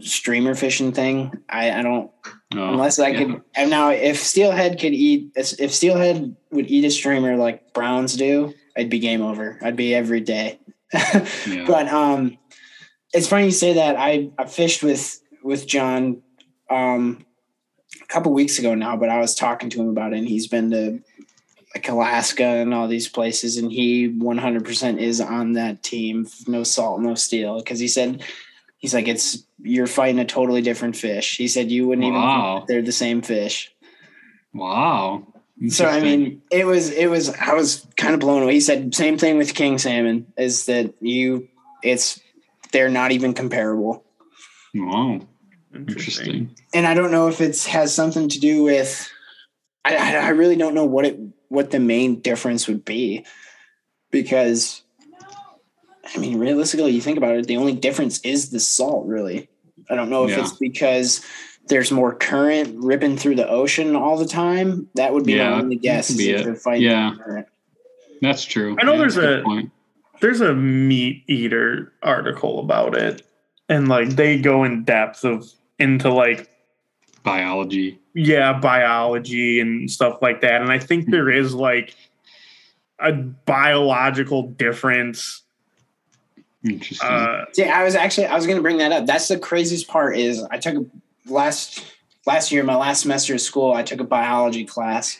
streamer 0.00 0.54
fishing 0.54 0.92
thing. 0.92 1.32
I, 1.48 1.70
I 1.70 1.82
don't 1.82 2.10
No. 2.54 2.70
unless 2.70 2.98
I 2.98 3.08
yeah. 3.08 3.18
could. 3.18 3.42
And 3.54 3.70
now, 3.70 3.90
if 3.90 4.18
steelhead 4.18 4.78
could 4.78 4.92
eat, 4.92 5.32
if 5.34 5.72
steelhead 5.72 6.36
would 6.50 6.70
eat 6.70 6.84
a 6.84 6.90
streamer 6.90 7.36
like 7.36 7.72
browns 7.72 8.16
do, 8.16 8.54
I'd 8.76 8.90
be 8.90 8.98
game 8.98 9.22
over. 9.22 9.58
I'd 9.62 9.76
be 9.76 9.94
every 9.94 10.20
day. 10.20 10.58
Yeah. 11.46 11.64
But 11.66 11.88
um, 11.88 12.38
it's 13.12 13.26
funny 13.26 13.46
you 13.46 13.50
say 13.50 13.74
that. 13.74 13.96
I 13.96 14.30
I 14.38 14.44
fished 14.44 14.82
with 14.82 15.20
with 15.42 15.66
John 15.66 16.22
um 16.70 17.24
a 18.00 18.06
couple 18.06 18.32
weeks 18.32 18.58
ago 18.58 18.74
now, 18.74 18.96
but 18.96 19.08
I 19.08 19.18
was 19.18 19.34
talking 19.34 19.70
to 19.70 19.80
him 19.80 19.88
about 19.88 20.12
it, 20.12 20.18
and 20.18 20.28
he's 20.28 20.48
been 20.48 20.70
to 20.70 21.00
like 21.74 21.88
Alaska 21.88 22.44
and 22.44 22.74
all 22.74 22.88
these 22.88 23.08
places, 23.08 23.56
and 23.56 23.72
he 23.72 24.08
100% 24.08 24.98
is 24.98 25.20
on 25.20 25.54
that 25.54 25.82
team. 25.82 26.26
No 26.46 26.64
salt, 26.64 27.00
no 27.00 27.14
steel, 27.14 27.58
because 27.58 27.78
he 27.78 27.88
said 27.88 28.22
he's 28.82 28.92
like 28.92 29.08
it's 29.08 29.38
you're 29.62 29.86
fighting 29.86 30.18
a 30.18 30.24
totally 30.26 30.60
different 30.60 30.96
fish. 30.96 31.38
He 31.38 31.48
said 31.48 31.70
you 31.70 31.86
wouldn't 31.88 32.04
even 32.06 32.20
Wow. 32.20 32.56
think 32.58 32.68
they're 32.68 32.82
the 32.82 32.92
same 32.92 33.22
fish. 33.22 33.72
Wow. 34.52 35.26
So 35.68 35.86
I 35.86 36.00
mean, 36.00 36.42
it 36.50 36.66
was 36.66 36.90
it 36.90 37.06
was 37.06 37.30
I 37.30 37.54
was 37.54 37.86
kind 37.96 38.12
of 38.14 38.20
blown 38.20 38.42
away. 38.42 38.54
He 38.54 38.60
said 38.60 38.94
same 38.94 39.16
thing 39.16 39.38
with 39.38 39.54
king 39.54 39.78
salmon 39.78 40.26
is 40.36 40.66
that 40.66 40.92
you 41.00 41.48
it's 41.82 42.20
they're 42.72 42.90
not 42.90 43.12
even 43.12 43.32
comparable. 43.32 44.04
wow. 44.74 45.20
Interesting. 45.74 46.50
And 46.74 46.86
I 46.86 46.92
don't 46.94 47.10
know 47.12 47.28
if 47.28 47.40
it 47.40 47.62
has 47.64 47.94
something 47.94 48.28
to 48.28 48.40
do 48.40 48.62
with 48.64 49.08
I, 49.84 49.96
I 49.96 50.26
I 50.26 50.28
really 50.30 50.56
don't 50.56 50.74
know 50.74 50.84
what 50.84 51.06
it 51.06 51.18
what 51.48 51.70
the 51.70 51.80
main 51.80 52.20
difference 52.20 52.66
would 52.66 52.84
be 52.84 53.24
because 54.10 54.82
I 56.14 56.18
mean 56.18 56.38
realistically 56.38 56.90
you 56.92 57.00
think 57.00 57.16
about 57.18 57.36
it 57.36 57.46
the 57.46 57.56
only 57.56 57.74
difference 57.74 58.20
is 58.20 58.50
the 58.50 58.60
salt 58.60 59.06
really. 59.06 59.48
I 59.90 59.94
don't 59.94 60.10
know 60.10 60.24
if 60.24 60.30
Yeah. 60.30 60.40
it's 60.40 60.52
because 60.52 61.24
there's 61.68 61.90
more 61.92 62.14
current 62.14 62.74
ripping 62.78 63.16
through 63.16 63.36
the 63.36 63.48
ocean 63.48 63.94
all 63.94 64.16
the 64.16 64.26
time. 64.26 64.88
That 64.94 65.12
would 65.12 65.24
be 65.24 65.34
Yeah, 65.34 65.50
my 65.50 65.60
only 65.60 65.76
guess. 65.76 66.10
be 66.14 66.30
if 66.30 66.40
it. 66.40 66.44
they're 66.44 66.54
fighting 66.56 66.82
Yeah. 66.90 67.12
the. 67.26 67.46
That's 68.20 68.44
true. 68.44 68.76
I 68.80 68.84
know 68.84 68.92
Yeah, 68.92 68.98
there's 68.98 69.14
good 69.16 69.40
a- 69.40 69.42
point. 69.42 69.70
there's 70.20 70.40
a 70.40 70.50
MeatEater 70.52 71.90
article 72.02 72.60
about 72.60 72.96
it 72.96 73.22
and 73.68 73.88
like 73.88 74.10
they 74.10 74.38
go 74.40 74.64
in 74.64 74.84
depth 74.84 75.24
of 75.24 75.48
into 75.78 76.12
like 76.12 76.48
biology. 77.24 77.98
yeah 78.14 78.52
biology 78.52 79.60
and 79.60 79.90
stuff 79.90 80.18
like 80.20 80.40
that 80.42 80.60
and 80.60 80.70
i 80.72 80.78
think 80.78 81.04
hmm. 81.06 81.10
there 81.12 81.30
is 81.30 81.54
like 81.54 81.94
a 82.98 83.12
biological 83.12 84.48
difference 84.48 85.41
Interesting. 86.64 87.08
uh 87.08 87.44
See, 87.52 87.64
I 87.64 87.84
was 87.84 87.94
actually 87.94 88.26
I 88.26 88.36
was 88.36 88.46
going 88.46 88.56
to 88.56 88.62
bring 88.62 88.78
that 88.78 88.92
up. 88.92 89.06
That's 89.06 89.28
the 89.28 89.38
craziest 89.38 89.88
part 89.88 90.16
is 90.16 90.42
I 90.50 90.58
took 90.58 90.76
a 90.76 90.84
last 91.30 91.84
last 92.26 92.52
year 92.52 92.62
my 92.62 92.76
last 92.76 93.02
semester 93.02 93.34
of 93.34 93.40
school 93.40 93.72
I 93.72 93.82
took 93.82 94.00
a 94.00 94.04
biology 94.04 94.64
class 94.64 95.18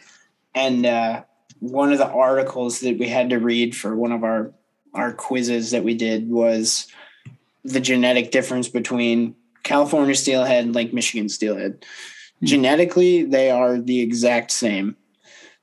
and 0.54 0.86
uh, 0.86 1.22
one 1.60 1.92
of 1.92 1.98
the 1.98 2.08
articles 2.08 2.80
that 2.80 2.98
we 2.98 3.08
had 3.08 3.30
to 3.30 3.38
read 3.38 3.76
for 3.76 3.94
one 3.94 4.12
of 4.12 4.24
our 4.24 4.52
our 4.94 5.12
quizzes 5.12 5.70
that 5.70 5.84
we 5.84 5.94
did 5.94 6.28
was 6.28 6.86
the 7.64 7.80
genetic 7.80 8.30
difference 8.30 8.68
between 8.68 9.34
California 9.62 10.14
steelhead 10.14 10.64
and 10.64 10.74
Lake 10.74 10.92
Michigan 10.92 11.28
steelhead. 11.28 11.84
Genetically, 12.42 13.22
they 13.24 13.50
are 13.50 13.78
the 13.78 14.00
exact 14.00 14.50
same. 14.50 14.96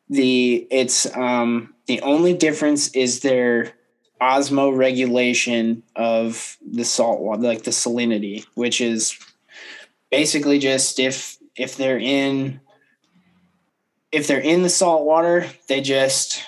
The 0.09 0.67
it's 0.71 1.05
um, 1.15 1.75
the 1.87 2.01
only 2.01 2.33
difference 2.33 2.89
is 2.95 3.19
their 3.19 3.73
osmoregulation 4.21 5.81
of 5.95 6.57
the 6.65 6.83
salt 6.85 7.19
water, 7.21 7.41
like 7.41 7.63
the 7.63 7.71
salinity, 7.71 8.45
which 8.55 8.81
is 8.81 9.17
basically 10.11 10.59
just 10.59 10.99
if 10.99 11.37
if 11.55 11.75
they're 11.77 11.99
in 11.99 12.59
if 14.11 14.27
they're 14.27 14.39
in 14.39 14.63
the 14.63 14.69
salt 14.69 15.05
water, 15.05 15.45
they 15.67 15.81
just 15.81 16.43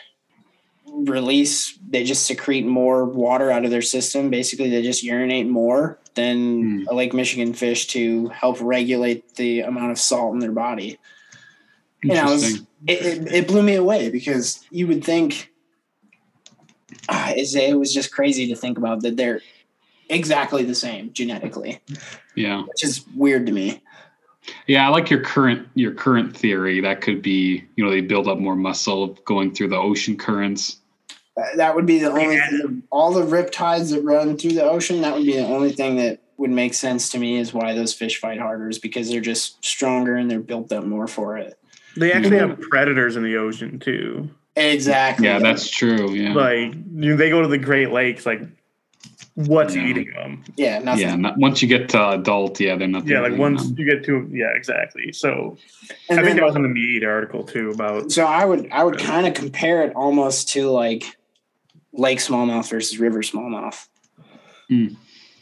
release 0.85 1.77
they 1.87 2.03
just 2.03 2.25
secrete 2.25 2.65
more 2.65 3.05
water 3.05 3.51
out 3.51 3.65
of 3.65 3.71
their 3.71 3.81
system. 3.81 4.29
Basically, 4.29 4.69
they 4.69 4.81
just 4.81 5.03
urinate 5.03 5.47
more 5.47 5.99
than 6.15 6.61
Hmm. 6.61 6.83
a 6.89 6.93
Lake 6.93 7.13
Michigan 7.13 7.53
fish 7.53 7.87
to 7.87 8.27
help 8.29 8.57
regulate 8.59 9.35
the 9.35 9.61
amount 9.61 9.91
of 9.91 9.99
salt 9.99 10.33
in 10.33 10.39
their 10.39 10.51
body. 10.51 10.97
And 12.03 12.13
I 12.13 12.25
was, 12.25 12.55
it, 12.55 12.65
it, 12.87 13.31
it 13.31 13.47
blew 13.47 13.61
me 13.61 13.75
away 13.75 14.09
because 14.09 14.65
you 14.71 14.87
would 14.87 15.03
think 15.03 15.50
is 17.35 17.55
it 17.55 17.77
was 17.77 17.93
just 17.93 18.11
crazy 18.11 18.47
to 18.47 18.55
think 18.55 18.77
about 18.77 19.01
that 19.01 19.17
they're 19.17 19.41
exactly 20.09 20.63
the 20.63 20.75
same 20.75 21.11
genetically, 21.13 21.79
yeah. 22.35 22.63
which 22.63 22.83
is 22.83 23.05
weird 23.15 23.45
to 23.45 23.51
me. 23.51 23.81
Yeah, 24.67 24.87
I 24.87 24.89
like 24.89 25.09
your 25.09 25.21
current 25.21 25.67
your 25.75 25.93
current 25.93 26.35
theory. 26.35 26.81
That 26.81 27.01
could 27.01 27.21
be, 27.21 27.63
you 27.75 27.83
know, 27.83 27.91
they 27.91 28.01
build 28.01 28.27
up 28.27 28.39
more 28.39 28.55
muscle 28.55 29.09
going 29.25 29.53
through 29.53 29.69
the 29.69 29.77
ocean 29.77 30.17
currents. 30.17 30.77
Uh, 31.37 31.43
That 31.57 31.75
would 31.75 31.85
be 31.85 31.99
the 31.99 32.09
only 32.11 32.37
thing, 32.39 32.83
all 32.89 33.13
the 33.13 33.21
riptides 33.21 33.91
that 33.91 34.01
run 34.01 34.37
through 34.37 34.53
the 34.53 34.63
ocean. 34.63 35.01
That 35.01 35.13
would 35.15 35.25
be 35.25 35.37
the 35.37 35.45
only 35.47 35.71
thing 35.71 35.97
that 35.97 36.19
would 36.37 36.49
make 36.49 36.73
sense 36.73 37.09
to 37.09 37.19
me 37.19 37.37
is 37.37 37.53
why 37.53 37.75
those 37.75 37.93
fish 37.93 38.19
fight 38.19 38.39
harder 38.39 38.67
is 38.67 38.79
because 38.79 39.09
they're 39.09 39.21
just 39.21 39.63
stronger 39.63 40.15
and 40.15 40.29
they're 40.29 40.39
built 40.39 40.71
up 40.71 40.83
more 40.83 41.07
for 41.07 41.37
it. 41.37 41.57
they 41.95 42.11
actually 42.11 42.37
Yeah. 42.37 42.47
have 42.47 42.61
predators 42.61 43.15
in 43.15 43.23
the 43.23 43.35
ocean 43.37 43.77
too 43.79 44.29
Exactly. 44.55 45.27
Yeah, 45.27 45.39
that's 45.39 45.69
true. 45.69 46.11
Yeah. 46.13 46.33
like 46.33 46.73
you, 46.93 47.15
they 47.15 47.29
go 47.29 47.41
to 47.41 47.47
the 47.47 47.57
great 47.57 47.91
lakes 47.91 48.25
like 48.25 48.41
what's 49.35 49.75
Yeah. 49.75 49.85
eating 49.87 50.11
them 50.13 50.43
yeah. 50.57 50.79
Nothing. 50.79 51.01
yeah. 51.01 51.15
Not, 51.15 51.37
once 51.37 51.61
you 51.61 51.67
get 51.69 51.87
to 51.89 52.09
adult, 52.09 52.59
yeah, 52.59 52.75
they're 52.75 52.87
nothing. 52.87 53.09
yeah 53.09 53.21
like 53.21 53.37
once 53.37 53.65
no. 53.69 53.75
you 53.77 53.85
get 53.89 54.03
to 54.05 54.27
yeah 54.31 54.49
exactly 54.53 55.13
so 55.13 55.57
And 56.09 56.19
i 56.19 56.23
think 56.23 56.35
then- 56.35 56.35
that 56.37 56.45
was 56.45 56.55
in 56.57 56.63
the 56.63 56.67
meat 56.69 57.03
article 57.05 57.43
too 57.43 57.69
about 57.69 58.11
So 58.11 58.25
I 58.25 58.43
would 58.43 58.69
I 58.71 58.83
would 58.83 58.97
kind 58.99 59.25
of 59.25 59.33
compare 59.33 59.83
it 59.83 59.93
almost 59.95 60.49
to 60.49 60.69
like 60.69 61.17
lake 61.93 62.19
smallmouth 62.19 62.69
versus 62.69 62.99
river 62.99 63.21
smallmouth. 63.21 63.87
Mm. 64.69 64.95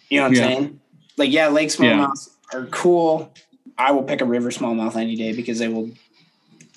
You 0.09 0.17
know 0.17 0.23
what 0.23 0.27
I'm 0.29 0.35
saying? 0.35 0.79
Like 1.17 1.31
yeah, 1.31 1.47
lake 1.49 1.71
Yeah. 1.79 2.07
are 2.53 2.65
cool. 2.67 3.33
I 3.77 3.91
will 3.91 4.03
pick 4.03 4.21
a 4.21 4.25
river 4.25 4.49
smallmouth 4.51 4.95
any 4.95 5.15
day 5.15 5.33
because 5.33 5.57
they 5.59 5.67
will. 5.67 5.91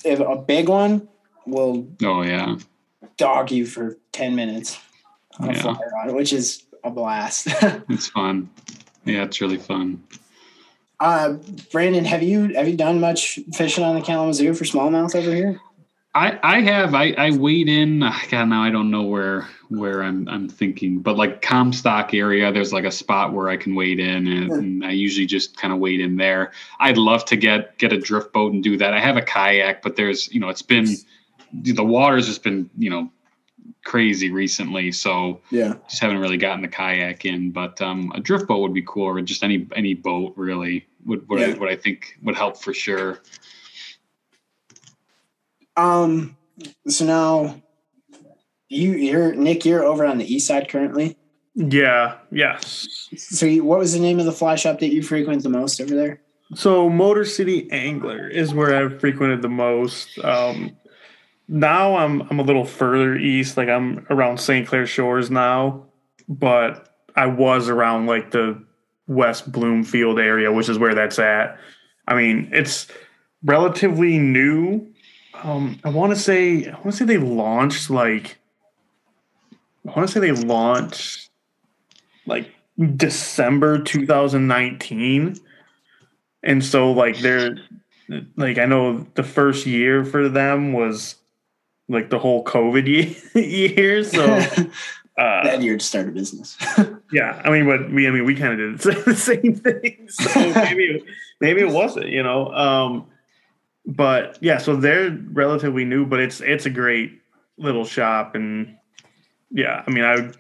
If 0.05 0.19
a 0.21 0.37
big 0.37 0.69
one 0.69 1.09
will 1.47 1.87
Oh 2.03 2.23
yeah. 2.23 2.57
dog 3.17 3.51
you 3.51 3.67
for 3.67 3.99
ten 4.13 4.35
minutes 4.35 4.79
on 5.39 5.51
a 5.51 5.53
Yeah. 5.53 5.63
fly 5.63 5.79
rod, 6.05 6.15
which 6.15 6.33
is 6.33 6.65
a 6.85 6.91
blast. 6.91 7.49
It's 7.89 8.09
fun. 8.09 8.51
Yeah, 9.05 9.25
it's 9.25 9.41
really 9.41 9.59
fun. 9.59 10.03
uh, 11.01 11.35
Branden, 11.73 12.05
have 12.07 12.23
you 12.23 12.55
have 12.55 12.69
you 12.69 12.77
done 12.77 13.01
much 13.01 13.41
fishing 13.55 13.83
on 13.85 13.95
the 13.97 14.01
Kalamazoo 14.01 14.55
for 14.55 14.65
smallmouth 14.65 15.15
over 15.17 15.35
here? 15.35 15.61
I, 16.15 16.39
I 16.43 16.61
have 16.61 16.95
I, 16.95 17.13
I 17.13 17.31
wade 17.31 17.69
in 17.71 18.01
God 18.31 18.45
now 18.49 18.63
I 18.63 18.71
don't 18.71 18.91
know 18.91 19.03
where 19.03 19.49
where 19.71 20.03
I'm 20.03 20.29
I'm 20.29 20.49
thinking 20.49 20.99
but 21.01 21.17
like 21.17 21.41
Comstock 21.43 22.13
area 22.15 22.53
there's 22.53 22.73
like 22.73 22.85
a 22.85 22.91
spot 22.91 23.33
where 23.33 23.49
I 23.49 23.57
can 23.57 23.75
wade 23.75 23.99
in 23.99 24.27
and, 24.29 24.53
and 24.53 24.85
I 24.85 24.91
usually 24.91 25.25
just 25.27 25.57
kind 25.57 25.73
of 25.73 25.79
wade 25.81 26.01
in 26.01 26.17
there 26.17 26.53
I'd 26.79 26.99
love 26.99 27.25
to 27.27 27.37
get 27.37 27.79
get 27.79 27.93
a 27.95 27.99
drift 27.99 28.33
boat 28.35 28.53
and 28.53 28.63
do 28.63 28.77
that 28.77 28.93
I 28.93 29.01
have 29.01 29.17
a 29.17 29.23
kayak 29.23 29.83
but 29.83 29.97
there's 29.97 30.31
you 30.33 30.39
know 30.39 30.51
it's 30.51 30.61
been 30.63 30.87
the 31.53 31.85
water's 31.85 32.27
just 32.27 32.43
been 32.43 32.69
you 32.79 32.89
know 32.91 33.11
crazy 33.85 34.31
recently 34.31 34.91
so 34.93 35.41
Yeah. 35.51 35.75
just 35.89 36.01
haven't 36.01 36.19
really 36.19 36.37
gotten 36.37 36.63
the 36.63 36.69
kayak 36.69 37.25
in 37.25 37.51
but 37.51 37.81
um, 37.83 38.11
a 38.15 38.21
drift 38.21 38.47
boat 38.47 38.61
would 38.61 38.75
be 38.75 38.83
cool 38.87 39.05
or 39.05 39.21
just 39.23 39.43
any 39.45 39.67
any 39.75 39.95
boat 39.95 40.35
really 40.37 40.87
would 41.05 41.29
would, 41.29 41.41
I, 41.43 41.47
Yeah. 41.49 41.59
would 41.59 41.69
I 41.69 41.77
think 41.77 42.17
would 42.23 42.37
help 42.37 42.57
for 42.63 42.73
sure 42.75 43.21
Um. 45.77 46.37
So 46.87 47.05
now, 47.07 47.63
you 48.69 48.93
you're 48.93 49.35
Nick. 49.35 49.65
You're 49.65 49.85
over 49.85 50.05
on 50.05 50.19
the 50.19 50.35
east 50.35 50.47
side 50.47 50.69
currently. 50.69 51.17
yeah 51.55 52.17
yes 52.31 53.09
So 53.17 53.47
you, 53.47 53.65
what 53.65 53.79
was 53.79 53.93
the 53.93 54.01
name 54.01 54.19
of 54.19 54.25
the 54.27 54.33
fly 54.33 54.55
shop 54.57 54.79
that 54.81 54.89
you 54.93 55.03
frequent 55.03 55.43
the 55.43 55.49
most 55.49 55.81
over 55.81 55.95
there? 55.95 56.21
So 56.55 56.89
Motor 56.91 57.25
City 57.25 57.71
Angler 57.71 58.29
is 58.29 58.53
where 58.53 58.75
I've 58.77 59.01
frequented 59.01 59.41
the 59.43 59.49
most. 59.49 60.19
Um, 60.19 60.77
now 61.53 61.97
I'm 61.97 62.23
I'm 62.23 62.41
a 62.41 62.43
little 62.43 62.65
further 62.65 63.15
east, 63.15 63.57
like 63.57 63.69
I'm 63.69 64.07
around 64.09 64.41
St. 64.41 64.67
Clair 64.67 64.87
Shores 64.87 65.31
now, 65.31 65.85
but 66.27 66.89
I 67.15 67.27
was 67.27 67.69
around 67.69 68.07
like 68.07 68.31
the 68.31 68.65
West 69.07 69.53
Bloomfield 69.53 70.19
area, 70.19 70.51
which 70.51 70.71
is 70.71 70.79
where 70.79 70.95
that's 70.95 71.19
at. 71.19 71.59
I 72.09 72.15
mean, 72.15 72.49
it's 72.53 72.89
relatively 73.45 74.19
new. 74.19 74.89
Um, 75.43 75.79
I 75.85 75.91
want 75.91 76.15
to 76.15 76.19
say 76.19 76.69
I 76.69 76.75
want 76.77 76.93
to 76.93 76.93
say 76.93 77.05
they 77.05 77.19
launched 77.19 77.91
like 77.91 78.39
I 79.87 79.93
want 79.93 80.09
to 80.09 80.13
say 80.13 80.21
they 80.21 80.33
launched 80.33 81.29
like 82.25 82.51
December 82.97 83.79
2019 83.79 85.39
and 86.43 86.65
so 86.65 86.93
like 86.93 87.19
they're 87.19 87.57
like 88.37 88.59
i 88.59 88.65
know 88.65 89.07
the 89.15 89.23
first 89.23 89.67
year 89.67 90.05
for 90.05 90.29
them 90.29 90.73
was 90.73 91.17
like 91.93 92.11
the 92.11 92.19
whole 92.19 92.45
covid 92.45 92.87
ye- 92.87 93.17
year 93.41 94.03
so 94.03 94.25
uh 95.19 95.43
Bad 95.45 95.63
year 95.63 95.77
to 95.77 95.85
start 95.85 96.09
a 96.09 96.11
business. 96.11 96.57
yeah 97.13 97.41
i 97.45 97.51
mean 97.51 97.67
but 97.67 97.91
we 97.93 98.09
i 98.09 98.11
mean 98.11 98.25
we 98.25 98.35
kind 98.35 98.59
of 98.61 98.81
did 98.81 99.05
the 99.05 99.15
same 99.15 99.55
thing 99.55 100.09
so 100.09 100.53
maybe 100.55 101.05
maybe 101.41 101.61
it 101.61 101.69
wasn't 101.69 102.09
you 102.09 102.23
know 102.23 102.53
um 102.53 103.07
but 103.87 104.39
yeah 104.41 104.59
so 104.59 104.77
they're 104.77 105.11
relatively 105.33 105.85
new 105.85 106.07
but 106.07 106.21
it's 106.21 106.41
it's 106.41 106.67
a 106.67 106.71
great 106.71 107.21
little 107.59 107.85
shop 107.85 108.35
and 108.35 108.77
yeah 109.51 109.83
i 109.87 109.91
mean 109.91 110.05
i 110.05 110.15
would 110.17 110.37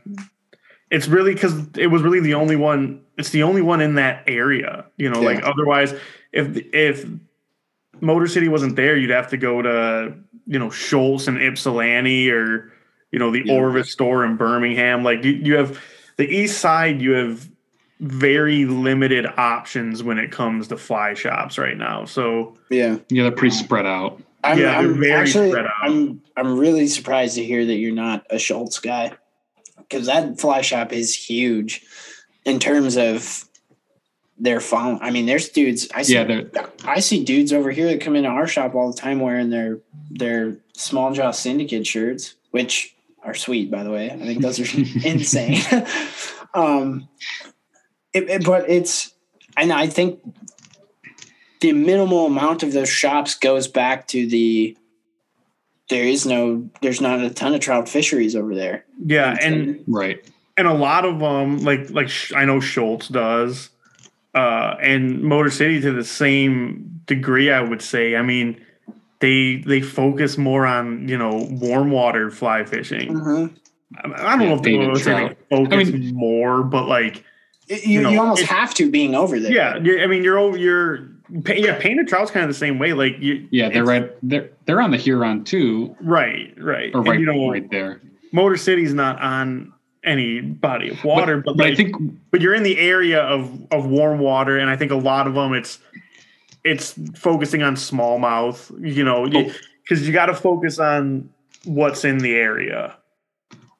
it's 0.91 1.09
really 1.09 1.35
because 1.35 1.55
it 1.77 1.89
was 1.89 2.03
really 2.03 2.21
the 2.21 2.35
only 2.35 2.57
one 2.57 3.03
it's 3.19 3.31
the 3.31 3.43
only 3.43 3.63
one 3.63 3.81
in 3.81 3.97
that 3.97 4.25
area 4.27 4.87
you 4.97 5.09
know 5.11 5.21
like 5.21 5.43
otherwise 5.45 5.95
if 6.33 6.57
if 6.73 7.07
motor 8.03 8.27
city 8.27 8.49
wasn't 8.49 8.77
there 8.77 8.97
you'd 8.97 9.11
have 9.11 9.29
to 9.31 9.37
go 9.39 9.63
to 9.63 10.15
you 10.47 10.59
know 10.59 10.69
schultz 10.69 11.27
and 11.29 11.39
ypsilanti 11.41 12.31
or 12.31 12.71
you 13.13 13.19
know 13.19 13.31
the 13.31 13.43
Yeah. 13.47 13.55
orvis 13.55 13.91
store 13.91 14.25
in 14.25 14.37
birmingham 14.37 15.03
like 15.05 15.25
you, 15.25 15.33
you 15.33 15.57
have 15.57 15.81
the 16.17 16.29
east 16.29 16.59
side 16.61 17.01
you 17.01 17.13
have 17.13 17.49
very 18.01 18.65
limited 18.67 19.25
options 19.39 20.03
when 20.03 20.19
it 20.19 20.33
comes 20.33 20.69
to 20.69 20.77
fly 20.77 21.15
shops 21.15 21.57
right 21.57 21.77
now 21.79 22.05
so 22.05 22.55
yeah. 22.69 22.99
yeah 23.09 23.23
they're 23.23 23.33
pretty 23.33 23.55
spread 23.55 23.87
out 23.87 24.21
I'm, 24.45 24.59
Yeah, 24.59 24.77
I'm 24.77 24.99
very 24.99 25.13
actually 25.13 25.51
spread 25.51 25.67
out. 25.67 25.73
I'm 25.83 26.21
I'm 26.37 26.59
really 26.59 26.89
surprised 26.89 27.37
to 27.37 27.45
hear 27.45 27.65
that 27.65 27.77
you're 27.77 27.95
not 27.95 28.27
a 28.29 28.41
Schultz 28.41 28.81
guy 28.81 29.13
because 29.79 30.07
that 30.07 30.41
fly 30.41 30.63
shop 30.63 30.93
is 30.93 31.15
huge 31.15 31.85
in 32.45 32.59
terms 32.59 32.97
of 32.97 33.45
their 34.43 34.61
following. 34.61 34.99
I 35.01 35.11
mean, 35.11 35.24
there's 35.26 35.49
dudes. 35.49 35.88
I 35.95 36.03
see. 36.03 36.14
yeah 36.14 36.24
they're 36.24 36.51
I 36.84 37.01
see 37.01 37.24
dudes 37.24 37.53
over 37.53 37.70
here 37.70 37.86
that 37.86 38.01
come 38.01 38.16
into 38.16 38.28
our 38.28 38.47
shop 38.47 38.74
all 38.74 38.90
the 38.93 38.99
time 38.99 39.20
wearing 39.20 39.51
their 39.51 39.78
their 40.11 40.57
Smalljaw 40.76 41.34
Syndicate 41.34 41.86
shirts, 41.86 42.34
which 42.51 42.95
are 43.22 43.34
sweet, 43.34 43.70
by 43.70 43.84
the 43.84 43.90
way. 43.90 44.11
I 44.11 44.16
think 44.18 44.43
those 44.43 44.59
are 44.59 44.80
insane. 45.09 45.62
um, 46.55 47.09
it, 48.12 48.28
it- 48.28 48.45
but 48.45 48.68
it's 48.68 49.14
and 49.57 49.72
I 49.72 49.86
think 49.86 50.20
the 51.61 51.72
minimal 51.72 52.26
amount 52.26 52.62
of 52.64 52.72
those 52.72 52.88
shops 52.88 53.36
goes 53.36 53.68
back 53.68 54.09
to 54.09 54.26
the 54.26 54.76
there 55.88 56.05
is 56.05 56.26
no 56.26 56.68
there's 56.80 57.01
not 57.01 57.20
a 57.20 57.30
ton 57.30 57.55
of 57.55 57.61
trout 57.61 57.88
fisheries 57.88 58.34
over 58.34 58.55
there. 58.55 58.84
Yeah, 59.05 59.36
and 59.40 59.84
Right. 59.86 60.24
and 60.57 60.66
a 60.66 60.74
lot 60.74 61.05
of 61.05 61.20
them 61.20 61.59
like 61.59 61.90
like 61.90 62.11
I 62.34 62.45
know 62.45 62.59
Schultz 62.61 63.09
does, 63.09 63.68
uh, 64.35 64.76
and 64.80 65.22
Motor 65.22 65.51
City 65.51 65.80
to 65.80 65.93
the 65.93 66.05
same 66.05 67.01
degree. 67.07 67.51
I 67.51 67.61
would 67.61 67.83
say. 67.83 68.16
I 68.16 68.22
mean, 68.22 68.61
they 69.20 69.62
they 69.66 69.80
focus 69.80 70.39
more 70.39 70.66
on 70.66 71.09
you 71.09 71.18
know 71.18 71.47
warm 71.51 71.91
water 71.91 72.30
fly 72.30 72.64
fishing. 72.64 73.14
Mhm. 73.14 73.55
I 73.97 74.09
I 74.09 74.30
don't 74.33 74.41
Yeah, 74.43 74.49
know 74.49 74.55
if 74.55 74.62
they 74.62 74.72
baited 74.72 74.89
would 74.89 74.99
say 74.99 75.35
focus 75.51 75.91
I 75.91 75.97
more, 76.14 76.62
but 76.62 76.89
like 76.89 77.24
you, 77.68 77.76
You 77.76 78.03
know, 78.03 78.11
you 78.11 78.20
almost 78.20 78.43
have 78.45 78.74
to 78.74 78.91
being 78.91 79.14
over 79.14 79.39
there. 79.39 79.53
yeah, 79.53 79.76
you- 79.78 80.01
I 80.01 80.07
mean 80.07 80.24
you're 80.24 80.39
over 80.39 80.57
you're 80.57 81.11
pa- 81.45 81.53
yeah 81.55 81.78
painted 81.78 82.09
trout's 82.09 82.30
kind 82.30 82.43
of 82.45 82.49
the 82.49 82.55
same 82.55 82.78
way. 82.78 82.93
Like 82.95 83.16
you, 83.20 83.47
Yeah, 83.51 83.68
they're 83.68 83.85
right. 83.85 84.11
They're 84.22 84.51
they're 84.64 84.80
on 84.80 84.91
the 84.93 84.97
Huron 84.97 85.45
too, 85.45 85.95
right, 86.01 86.55
right, 86.59 86.91
or 86.95 86.99
And, 87.01 87.09
right, 87.09 87.20
you 87.20 87.26
know, 87.26 87.51
right 87.51 87.70
there. 87.70 88.01
Motor 88.33 88.57
City's 88.57 88.95
not 88.95 89.20
on 89.20 89.72
any 90.05 90.41
body 90.41 90.91
of 90.91 91.05
water, 91.05 91.39
but, 91.39 91.57
but 91.57 91.65
like, 91.65 91.73
I 91.73 91.77
think 91.77 91.95
but 92.31 92.41
you're 92.41 92.55
in 92.55 92.63
the 92.63 92.79
area 92.79 93.21
of 93.23 93.67
of 93.71 93.87
warm 93.87 94.19
water, 94.19 94.59
and 94.59 94.69
I 94.71 94.77
think 94.77 94.91
a 94.91 94.97
lot 94.97 95.27
of 95.27 95.35
them 95.35 95.53
it's 95.55 95.79
it's 96.65 96.95
focusing 97.15 97.63
on 97.63 97.77
smallmouth. 97.77 98.71
You 98.85 99.05
know, 99.05 99.27
Oh. 99.27 99.53
because 99.83 100.07
you 100.07 100.13
got 100.13 100.27
to 100.27 100.35
focus 100.35 100.79
on 100.79 101.29
what's 101.65 102.05
in 102.05 102.19
the 102.19 102.35
area, 102.35 102.97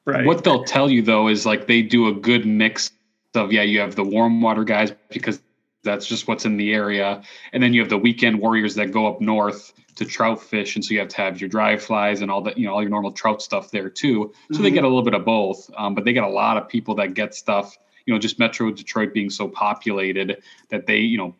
right? 0.05 0.25
What 0.25 0.43
they'll 0.43 0.63
tell 0.63 0.89
you 0.89 1.01
though 1.01 1.27
is 1.27 1.45
like 1.45 1.67
they 1.67 1.81
do 1.81 2.07
a 2.07 2.13
good 2.13 2.45
mix 2.45 2.91
of 3.35 3.51
yeah, 3.51 3.63
you 3.63 3.79
have 3.79 3.95
the 3.95 4.03
warm 4.03 4.41
water 4.41 4.63
guys 4.63 4.93
because 5.09 5.41
that's 5.83 6.05
just 6.05 6.27
what's 6.29 6.45
in 6.45 6.55
the 6.55 6.73
area, 6.73 7.21
and 7.51 7.61
then 7.61 7.73
you 7.73 7.81
have 7.81 7.89
the 7.89 7.97
weekend 7.97 8.39
warriors 8.39 8.75
that 8.75 8.91
go 8.91 9.07
up 9.07 9.19
north 9.19 9.73
to 9.95 10.05
trout 10.05 10.41
fish, 10.41 10.75
and 10.75 10.83
so 10.83 10.93
you 10.93 10.99
have 10.99 11.09
to 11.09 11.17
have 11.17 11.39
your 11.39 11.49
dry 11.49 11.77
flies 11.77 12.21
and 12.21 12.31
all 12.31 12.41
that, 12.41 12.57
you 12.57 12.65
know, 12.65 12.73
all 12.73 12.81
your 12.81 12.89
normal 12.89 13.11
trout 13.11 13.41
stuff 13.41 13.71
there 13.71 13.89
too. 13.89 14.33
So 14.51 14.63
they 14.63 14.71
Mhm. 14.71 14.73
get 14.75 14.83
a 14.83 14.87
little 14.87 15.03
bit 15.03 15.13
of 15.13 15.23
both, 15.25 15.69
um, 15.77 15.93
but 15.95 16.03
they 16.05 16.13
get 16.13 16.23
a 16.23 16.29
lot 16.29 16.57
of 16.57 16.67
people 16.67 16.95
that 16.95 17.13
get 17.13 17.33
stuff. 17.35 17.77
You 18.05 18.13
know, 18.13 18.19
just 18.19 18.39
Metro 18.39 18.71
Detroit 18.71 19.13
being 19.13 19.29
so 19.29 19.47
populated 19.47 20.41
that 20.69 20.87
they, 20.87 20.97
you 20.99 21.17
know, 21.17 21.35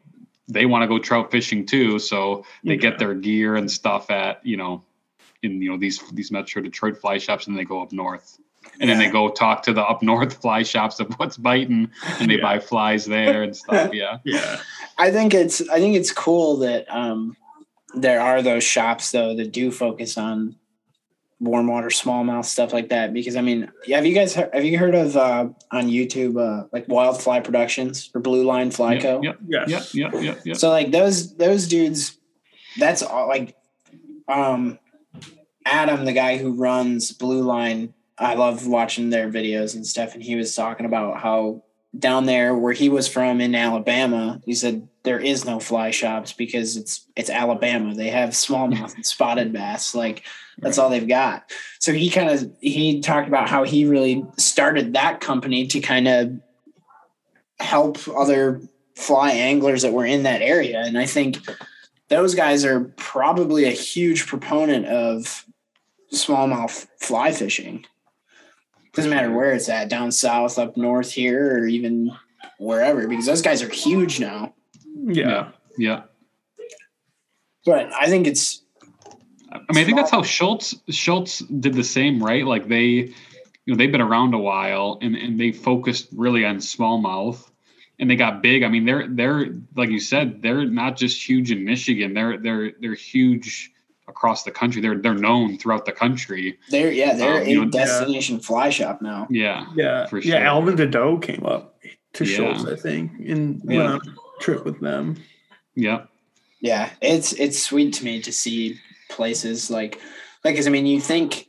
they 0.48 0.66
want 0.66 0.84
to 0.84 0.88
go 0.88 1.00
trout 1.00 1.32
fishing 1.32 1.66
too, 1.66 2.00
so 2.00 2.46
they 2.64 2.74
Yeah. 2.76 2.80
get 2.80 3.00
their 3.00 3.14
gear 3.14 3.56
and 3.56 3.70
stuff 3.72 4.10
at 4.12 4.46
you 4.46 4.58
know 4.58 4.84
in 5.42 5.62
you 5.62 5.70
know 5.70 5.78
these 5.78 6.00
these 6.14 6.32
metro 6.32 6.62
detroit 6.62 6.98
fly 6.98 7.18
shops 7.18 7.48
and 7.48 7.58
they 7.58 7.66
go 7.66 7.82
up 7.82 7.92
north 7.92 8.38
and 8.80 8.90
then 8.90 8.98
they 8.98 9.08
go 9.10 9.30
talk 9.30 9.62
to 9.64 9.74
the 9.74 9.82
up 9.82 10.02
north 10.02 10.34
fly 10.42 10.64
shops 10.64 11.00
of 11.02 11.12
what's 11.18 11.36
biting 11.38 11.90
and 12.20 12.30
they 12.30 12.36
Yeah. 12.36 12.42
buy 12.42 12.60
flies 12.60 13.06
there 13.06 13.44
and 13.44 13.56
stuff 13.56 13.94
yeah 13.94 14.20
yeah, 14.24 14.60
I 14.98 15.12
think 15.12 15.34
it's 15.34 15.62
I 15.70 15.80
think 15.80 15.96
it's 15.98 16.12
cool 16.14 16.58
that 16.58 16.86
um, 16.94 17.36
there 17.94 18.22
are 18.22 18.42
those 18.42 18.64
shops 18.64 19.12
though 19.12 19.36
that 19.36 19.52
do 19.52 19.72
focus 19.72 20.18
on 20.18 20.56
warm 21.40 21.68
water 21.68 21.90
smallmouth 21.90 22.46
stuff 22.46 22.72
like 22.72 22.90
that 22.90 23.14
because 23.14 23.36
I 23.36 23.42
mean 23.42 23.70
have 23.90 24.06
you 24.06 24.14
guys 24.14 24.34
he- 24.34 24.44
have 24.54 24.64
you 24.64 24.78
heard 24.78 24.96
of 24.96 25.18
uh, 25.18 25.50
on 25.72 25.88
YouTube 25.90 26.40
uh, 26.40 26.68
like 26.72 26.88
Wild 26.88 27.22
Fly 27.22 27.42
Productions 27.42 28.10
or 28.16 28.22
Blue 28.22 28.46
Line 28.46 28.70
Flyco? 28.70 29.22
yep 29.24 29.38
yes, 29.48 29.94
yep 29.94 30.12
yep 30.14 30.24
yep 30.24 30.40
yep 30.46 30.56
So 30.58 30.70
like 30.70 30.92
those 30.92 31.36
those 31.36 31.68
dudes, 31.68 32.18
that's 32.80 33.02
all 33.04 33.28
like 33.28 33.56
um 34.28 34.80
Adam, 35.66 36.06
the 36.06 36.14
guy 36.14 36.38
who 36.38 36.54
runs 36.54 37.12
Blue 37.12 37.42
Line, 37.42 37.94
I 38.18 38.36
love 38.36 38.68
watching 38.68 39.10
their 39.10 39.30
videos 39.30 39.76
and 39.76 39.86
stuff. 39.86 40.14
And 40.14 40.24
he 40.24 40.36
was 40.36 40.56
talking 40.56 40.86
about 40.86 41.20
how 41.22 41.64
down 41.98 42.26
there 42.26 42.56
where 42.56 42.74
he 42.74 42.90
was 42.90 43.08
from 43.08 43.40
in 43.42 43.54
Alabama, 43.56 44.42
he 44.46 44.54
said 44.56 44.88
there 45.04 45.20
is 45.20 45.46
no 45.46 45.60
fly 45.60 45.92
shops 45.92 46.34
because 46.34 46.78
it's 46.78 47.06
it's 47.16 47.30
Alabama. 47.30 47.94
They 47.94 48.10
have 48.10 48.30
smallmouth 48.30 48.96
and 48.96 49.06
spotted 49.06 49.52
bass. 49.52 49.94
Like 49.94 50.24
that's 50.58 50.78
all 50.78 50.90
they've 50.90 51.08
got. 51.08 51.52
So 51.80 51.92
he 51.92 52.10
kind 52.10 52.30
of 52.30 52.52
he 52.62 53.02
talked 53.02 53.28
about 53.28 53.50
how 53.50 53.64
he 53.64 53.86
really 53.86 54.26
started 54.38 54.94
that 54.94 55.20
company 55.20 55.68
to 55.68 55.80
kind 55.80 56.08
of 56.08 56.40
help 57.60 58.00
other 58.08 58.62
fly 58.96 59.32
anglers 59.32 59.82
that 59.82 59.94
were 59.94 60.06
in 60.06 60.24
that 60.24 60.42
area. 60.42 60.82
And 60.86 60.98
I 60.98 61.06
think 61.06 61.38
those 62.10 62.36
guys 62.36 62.64
are 62.64 62.82
probably 62.96 63.66
a 63.66 63.72
huge 63.72 64.28
proponent 64.28 64.86
of 64.86 65.46
smallmouth 66.14 66.88
fly 67.00 67.32
fishing. 67.32 67.86
Doesn't 68.94 69.10
matter 69.10 69.32
where 69.32 69.54
it's 69.54 69.70
at, 69.70 69.90
down 69.90 70.12
south, 70.12 70.60
up 70.60 70.78
north 70.78 71.12
here, 71.12 71.58
or 71.58 71.66
even 71.66 72.12
wherever, 72.60 73.08
because 73.08 73.26
those 73.26 73.42
guys 73.42 73.64
are 73.64 73.70
huge 73.70 74.20
now. 74.20 74.54
Yeah, 74.96 75.50
yeah 75.78 76.04
But 77.66 77.92
I 77.94 78.08
think 78.08 78.28
it's 78.28 78.62
i 79.52 79.58
mean 79.72 79.84
i 79.84 79.86
think 79.86 79.98
that's 79.98 80.10
how 80.10 80.24
schultz 80.24 80.74
schultz 80.90 81.38
did 81.40 81.76
the 81.76 81.84
same 81.84 82.24
right 82.24 82.44
like 82.44 82.68
they 82.68 82.84
you 82.88 83.14
know 83.68 83.76
they've 83.76 83.92
been 83.92 84.02
around 84.02 84.34
a 84.34 84.38
while 84.40 84.98
and, 85.02 85.16
and 85.16 85.40
they 85.40 85.52
focused 85.52 86.08
really 86.12 86.44
on 86.44 86.58
smallmouth 86.58 87.38
and 88.00 88.10
they 88.10 88.16
got 88.16 88.42
big 88.42 88.64
i 88.64 88.68
mean 88.68 88.84
they're 88.86 89.08
they're 89.08 89.54
like 89.76 89.90
you 89.92 90.00
said 90.00 90.42
they're 90.42 90.66
not 90.66 90.98
just 90.98 91.22
huge 91.30 91.52
in 91.52 91.64
michigan 91.64 92.16
they're 92.16 92.36
they're 92.40 92.72
they're 92.82 92.96
huge 92.96 93.72
across 94.08 94.42
the 94.44 94.50
country 94.52 94.82
they're 94.82 94.98
they're 94.98 95.14
known 95.14 95.56
throughout 95.60 95.86
the 95.86 95.92
country 95.92 96.58
they're 96.72 96.92
yeah, 96.92 97.14
they're 97.14 97.42
Um, 97.44 97.48
you 97.48 97.62
a 97.62 97.66
know, 97.66 97.70
destination 97.72 98.40
fly 98.40 98.72
shop 98.72 99.04
now. 99.04 99.28
yeah 99.30 99.68
yeah, 99.76 100.08
For 100.08 100.18
yeah. 100.18 100.38
sure. 100.40 100.46
Alvin 100.48 100.76
Dedeaux 100.76 101.22
came 101.22 101.46
up 101.46 101.76
to 102.14 102.26
Yeah. 102.26 102.36
Schultz, 102.56 102.66
I 102.66 102.76
think, 102.76 103.12
and 103.20 103.62
went 103.64 103.80
Yeah. 103.80 103.84
on 103.86 103.96
a 103.98 104.02
trip 104.44 104.66
with 104.66 104.80
them. 104.82 105.16
yeah 105.76 106.06
Yeah, 106.62 106.90
it's 107.02 107.34
it's 107.34 107.62
sweet 107.64 107.94
to 107.96 108.06
me 108.06 108.22
to 108.22 108.32
see 108.32 108.80
places 109.10 109.70
like 109.72 110.00
like 110.44 110.54
because 110.56 110.68
I 110.68 110.70
mean 110.72 110.86
you 110.86 111.00
think 111.02 111.48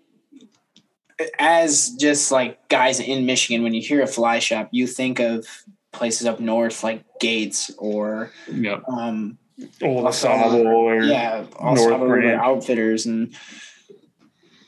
as 1.38 1.90
just 1.90 2.32
like 2.32 2.68
guys 2.68 3.01
in 3.01 3.24
Michigan 3.26 3.62
when 3.62 3.74
you 3.74 3.80
hear 3.82 4.03
a 4.03 4.07
fly 4.07 4.38
shop 4.38 4.68
you 4.72 4.86
think 4.86 5.20
of 5.20 5.47
places 5.92 6.26
up 6.26 6.40
north 6.40 6.82
like 6.82 7.05
Gates 7.20 7.70
or 7.78 8.30
yeah 8.51 8.80
um 8.88 9.38
the 9.59 9.86
Also, 9.86 10.28
Sable 10.28 10.66
or 10.66 11.03
yeah 11.05 11.45
also 11.59 11.88
North 11.90 12.03
River 12.03 12.20
Branch. 12.20 12.40
outfitters 12.42 13.07
and 13.07 13.32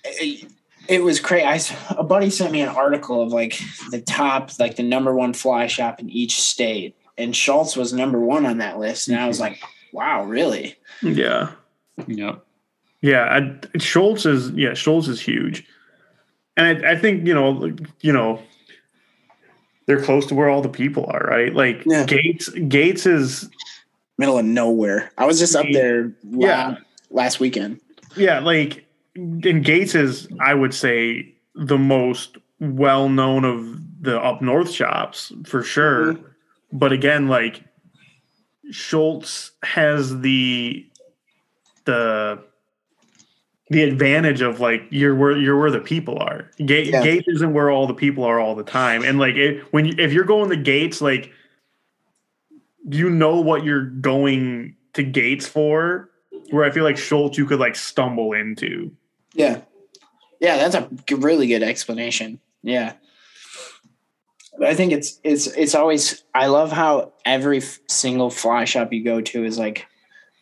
it, 0.05 0.47
it 0.89 1.03
was 1.03 1.18
crazy. 1.18 1.45
I 1.45 1.57
s- 1.57 1.74
a 1.91 2.05
buddy 2.05 2.31
sent 2.31 2.53
me 2.53 2.61
an 2.61 2.68
article 2.68 3.20
of 3.20 3.33
like 3.33 3.59
the 3.91 4.01
top 4.01 4.51
like 4.61 4.77
the 4.77 4.85
number 4.85 5.12
one 5.12 5.33
fly 5.33 5.66
shop 5.66 5.99
in 5.99 6.09
each 6.09 6.41
state 6.41 6.95
and 7.19 7.35
Schultz 7.35 7.77
was 7.77 7.93
number 7.93 8.19
one 8.21 8.45
on 8.47 8.59
that 8.59 8.79
list 8.79 9.09
and 9.09 9.19
I 9.19 9.27
was 9.27 9.41
like 9.41 9.61
wow 9.93 10.25
really 10.25 10.77
yeah. 11.03 11.53
yeah 12.07 12.37
Yeah, 13.01 13.25
I, 13.75 13.79
Schultz 13.79 14.27
is 14.27 14.51
yeah, 14.51 14.75
Schultz 14.75 15.09
is 15.09 15.21
huge, 15.21 15.64
and 16.57 16.85
I, 16.85 16.93
I 16.93 16.97
think 16.97 17.27
you 17.27 17.35
know, 17.35 17.73
you 18.01 18.12
know, 18.12 18.43
they're 19.87 20.03
close 20.03 20.27
to 20.27 20.35
where 20.35 20.49
all 20.49 20.62
the 20.62 20.69
people 20.69 21.07
are, 21.09 21.21
right? 21.21 21.55
Like 21.55 21.83
Yeah. 21.87 22.05
Gates, 22.05 22.49
Gates 22.49 23.07
is 23.07 23.49
middle 24.19 24.39
of 24.39 24.45
nowhere. 24.45 25.12
I 25.19 25.27
was 25.27 25.39
just 25.39 25.55
up 25.55 25.67
there 25.73 26.12
Yeah. 26.29 26.77
last 27.11 27.39
weekend. 27.41 27.81
yeah, 28.17 28.41
like 28.41 28.85
and 29.14 29.64
Gates 29.64 29.95
is 29.95 30.29
I 30.41 30.55
would 30.55 30.75
say 30.75 31.33
the 31.55 31.79
most 31.79 32.37
well 32.61 33.09
known 33.09 33.45
of 33.45 33.81
the 34.03 34.19
up 34.21 34.43
north 34.43 34.71
shops 34.71 35.33
for 35.45 35.62
sure. 35.62 36.14
Mhm. 36.14 36.25
But 36.77 36.93
again, 36.93 37.27
like 37.29 37.64
Schultz 38.70 39.53
has 39.62 40.20
the 40.20 40.87
the 41.87 42.43
the 43.70 43.83
advantage 43.83 44.43
of 44.43 44.61
like 44.61 44.83
you're 44.91 45.14
where 45.14 45.37
you're 45.37 45.59
where 45.59 45.70
the 45.70 45.81
people 45.81 46.18
are. 46.18 46.51
Gate 46.64 46.89
Yeah. 46.89 47.03
Gates 47.03 47.27
isn't 47.29 47.55
where 47.55 47.70
all 47.70 47.87
the 47.87 47.95
people 47.95 48.24
are 48.24 48.39
all 48.39 48.55
the 48.55 48.62
time, 48.62 49.03
and 49.03 49.18
like 49.18 49.37
it, 49.37 49.62
when 49.72 49.87
you, 49.87 49.95
if 49.99 50.12
you're 50.12 50.24
going 50.24 50.51
to 50.51 50.57
Gates, 50.57 51.01
like 51.01 51.33
you 52.89 53.09
know 53.09 53.41
what 53.41 53.64
you're 53.64 53.87
going 53.87 54.77
to 54.93 55.03
Gates 55.03 55.47
for. 55.47 56.11
Where 56.51 56.64
I 56.64 56.70
feel 56.70 56.85
like 56.85 56.99
Schultz, 56.99 57.39
you 57.39 57.47
could 57.47 57.59
like 57.59 57.74
stumble 57.74 58.33
into. 58.33 58.93
Yeah. 59.33 59.62
Yeah, 60.41 60.57
that's 60.68 60.74
a 60.74 61.16
really 61.16 61.47
good 61.47 61.62
explanation. 61.62 62.39
Yeah. 62.62 62.93
But 64.59 64.68
I 64.68 64.74
think 64.74 64.92
it's 64.92 65.20
it's 65.22 65.46
it's 65.48 65.74
always 65.74 66.24
I 66.34 66.46
love 66.46 66.72
how 66.72 67.12
every 67.24 67.61
single 67.88 68.30
fly 68.30 68.64
shop 68.64 68.92
you 68.92 69.04
go 69.04 69.20
to 69.20 69.44
is 69.44 69.59
like 69.59 69.86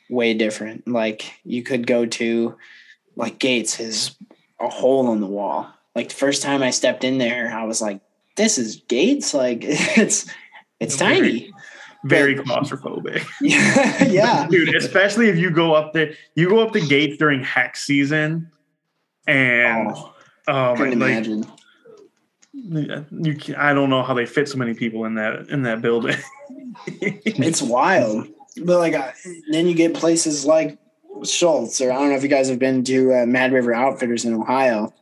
way 0.08 0.34
different. 0.34 0.86
Like 0.86 1.32
you 1.44 1.62
could 1.62 1.86
go 1.86 2.06
to 2.06 2.56
like 3.16 3.38
Gates 3.38 3.76
has 3.76 4.16
a 4.60 4.68
hole 4.68 5.12
in 5.12 5.20
the 5.20 5.26
wall. 5.26 5.68
Like 5.94 6.08
the 6.08 6.14
first 6.14 6.42
time 6.42 6.62
I 6.62 6.70
stepped 6.70 7.04
in 7.04 7.18
there, 7.18 7.52
I 7.52 7.64
was 7.64 7.80
like, 7.80 8.00
"This 8.36 8.58
is 8.58 8.82
Gates." 8.88 9.34
Like 9.34 9.58
it's 9.62 10.26
it's 10.80 10.96
tiny. 10.96 11.52
Very 12.04 12.34
claustrophobic. 12.36 13.26
yeah, 13.40 14.04
yeah. 14.04 14.46
dude 14.50 14.74
especially 14.76 15.28
if 15.30 15.38
you 15.38 15.50
go 15.50 15.72
up 15.72 15.94
there 15.94 16.12
you 16.34 16.50
go 16.50 16.58
up 16.58 16.74
the 16.74 16.86
gates 16.86 17.16
during 17.16 17.42
hex 17.42 17.82
season 17.82 18.50
and 19.26 19.88
Oh, 20.46 20.70
um 20.70 20.76
couldn't 20.76 20.98
like 20.98 21.12
imagine. 21.12 21.46
You 22.66 23.34
can, 23.34 23.54
i 23.56 23.72
don't 23.74 23.90
know 23.90 24.02
how 24.02 24.14
they 24.14 24.26
fit 24.26 24.48
so 24.48 24.56
many 24.56 24.74
people 24.74 25.04
in 25.04 25.14
that 25.14 25.48
in 25.50 25.62
that 25.62 25.82
building 25.82 26.16
it's 26.86 27.62
wild. 27.62 28.28
But 28.62 28.78
like, 28.78 28.94
uh, 28.94 29.12
then 29.50 29.66
you 29.66 29.74
get 29.74 29.94
places 29.94 30.44
like 30.44 30.78
Schultz, 31.24 31.80
or 31.80 31.90
I 31.90 31.96
don't 31.96 32.10
know 32.10 32.16
if 32.16 32.22
you 32.22 32.28
guys 32.28 32.48
have 32.48 32.58
been 32.58 32.84
to 32.84 33.14
uh, 33.14 33.26
Mad 33.26 33.52
River 33.52 33.74
Outfitters 33.74 34.24
in 34.24 34.34
Ohio, 34.34 34.92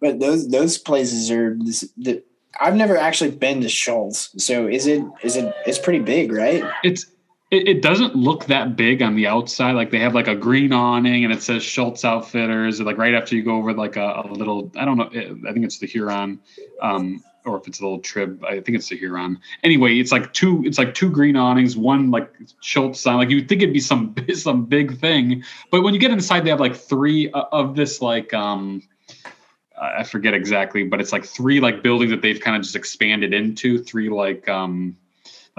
but 0.00 0.20
those 0.20 0.48
those 0.48 0.78
places 0.78 1.30
are. 1.30 1.56
This, 1.58 1.88
the, 1.96 2.22
I've 2.60 2.76
never 2.76 2.96
actually 2.96 3.30
been 3.30 3.60
to 3.60 3.68
Schultz, 3.68 4.30
so 4.42 4.66
is 4.66 4.86
it 4.86 5.04
is 5.22 5.36
it 5.36 5.54
it's 5.66 5.78
pretty 5.78 6.00
big, 6.00 6.32
right? 6.32 6.64
It's 6.82 7.06
it, 7.50 7.68
it 7.68 7.82
doesn't 7.82 8.14
look 8.14 8.46
that 8.46 8.76
big 8.76 9.02
on 9.02 9.16
the 9.16 9.26
outside. 9.26 9.72
Like 9.72 9.90
they 9.90 9.98
have 10.00 10.14
like 10.14 10.28
a 10.28 10.34
green 10.34 10.72
awning 10.72 11.24
and 11.24 11.32
it 11.32 11.42
says 11.42 11.62
Schultz 11.62 12.04
Outfitters. 12.04 12.80
Like 12.80 12.98
right 12.98 13.14
after 13.14 13.36
you 13.36 13.42
go 13.42 13.56
over 13.56 13.72
like 13.72 13.96
a, 13.96 14.22
a 14.24 14.32
little, 14.32 14.70
I 14.76 14.84
don't 14.84 14.98
know, 14.98 15.06
I 15.48 15.52
think 15.52 15.64
it's 15.64 15.78
the 15.78 15.86
Huron, 15.86 16.40
um, 16.82 17.24
or 17.46 17.56
if 17.56 17.66
it's 17.66 17.80
a 17.80 17.82
little 17.82 18.00
trib, 18.00 18.44
I 18.44 18.60
think 18.60 18.76
it's 18.76 18.88
the 18.90 18.96
Huron. 18.96 19.38
Anyway, 19.62 19.98
it's 19.98 20.12
like 20.12 20.32
two, 20.34 20.62
it's 20.66 20.76
like 20.76 20.92
two 20.92 21.08
green 21.08 21.36
awnings, 21.36 21.76
one 21.76 22.10
like 22.10 22.30
Schultz 22.60 23.00
sign. 23.00 23.16
Like 23.16 23.30
you'd 23.30 23.48
think 23.48 23.62
it'd 23.62 23.72
be 23.72 23.80
some 23.80 24.14
some 24.34 24.66
big 24.66 24.98
thing, 24.98 25.42
but 25.70 25.82
when 25.82 25.94
you 25.94 26.00
get 26.00 26.10
inside, 26.10 26.44
they 26.44 26.50
have 26.50 26.60
like 26.60 26.76
three 26.76 27.30
of 27.32 27.74
this 27.74 28.02
like 28.02 28.34
um, 28.34 28.82
I 29.80 30.04
forget 30.04 30.34
exactly, 30.34 30.84
but 30.84 31.00
it's 31.00 31.12
like 31.12 31.24
three 31.24 31.60
like 31.60 31.82
buildings 31.82 32.10
that 32.10 32.20
they've 32.20 32.40
kind 32.40 32.56
of 32.56 32.62
just 32.62 32.76
expanded 32.76 33.32
into. 33.32 33.82
Three 33.82 34.10
like 34.10 34.46
um 34.50 34.96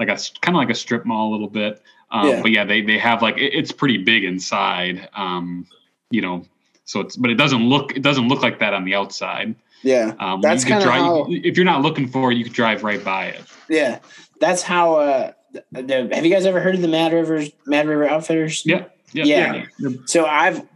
like 0.00 0.08
a 0.08 0.18
kind 0.40 0.56
of 0.56 0.60
like 0.60 0.70
a 0.70 0.74
strip 0.74 1.04
mall 1.04 1.28
a 1.28 1.32
little 1.32 1.48
bit. 1.48 1.82
Um, 2.10 2.28
yeah. 2.28 2.42
But 2.42 2.50
yeah, 2.50 2.64
they 2.64 2.82
they 2.82 2.98
have 2.98 3.22
like 3.22 3.36
it, 3.36 3.54
it's 3.54 3.70
pretty 3.70 3.98
big 3.98 4.24
inside. 4.24 5.08
Um, 5.14 5.66
you 6.10 6.22
know, 6.22 6.44
so 6.84 7.00
it's 7.00 7.14
but 7.14 7.30
it 7.30 7.36
doesn't 7.36 7.68
look 7.68 7.94
it 7.94 8.02
doesn't 8.02 8.26
look 8.26 8.42
like 8.42 8.58
that 8.58 8.74
on 8.74 8.84
the 8.84 8.94
outside. 8.94 9.54
Yeah, 9.82 10.14
um, 10.18 10.40
that's 10.40 10.64
kind 10.64 10.82
of 10.82 10.90
how. 10.90 11.26
If 11.28 11.56
you're 11.56 11.64
not 11.66 11.82
looking 11.82 12.08
for 12.08 12.32
it, 12.32 12.36
you 12.36 12.44
could 12.44 12.52
drive 12.52 12.82
right 12.82 13.02
by 13.04 13.26
it. 13.26 13.44
Yeah, 13.68 14.00
that's 14.40 14.62
how. 14.62 14.96
Uh, 14.96 15.32
the, 15.72 16.08
have 16.12 16.24
you 16.24 16.32
guys 16.32 16.46
ever 16.46 16.60
heard 16.60 16.74
of 16.74 16.82
the 16.82 16.88
Mad 16.88 17.12
River 17.12 17.44
Mad 17.66 17.86
River 17.86 18.08
Outfitters? 18.08 18.64
Yeah, 18.66 18.86
yeah. 19.12 19.24
yeah. 19.24 19.66
yeah. 19.78 19.90
So 20.06 20.24
I've, 20.26 20.66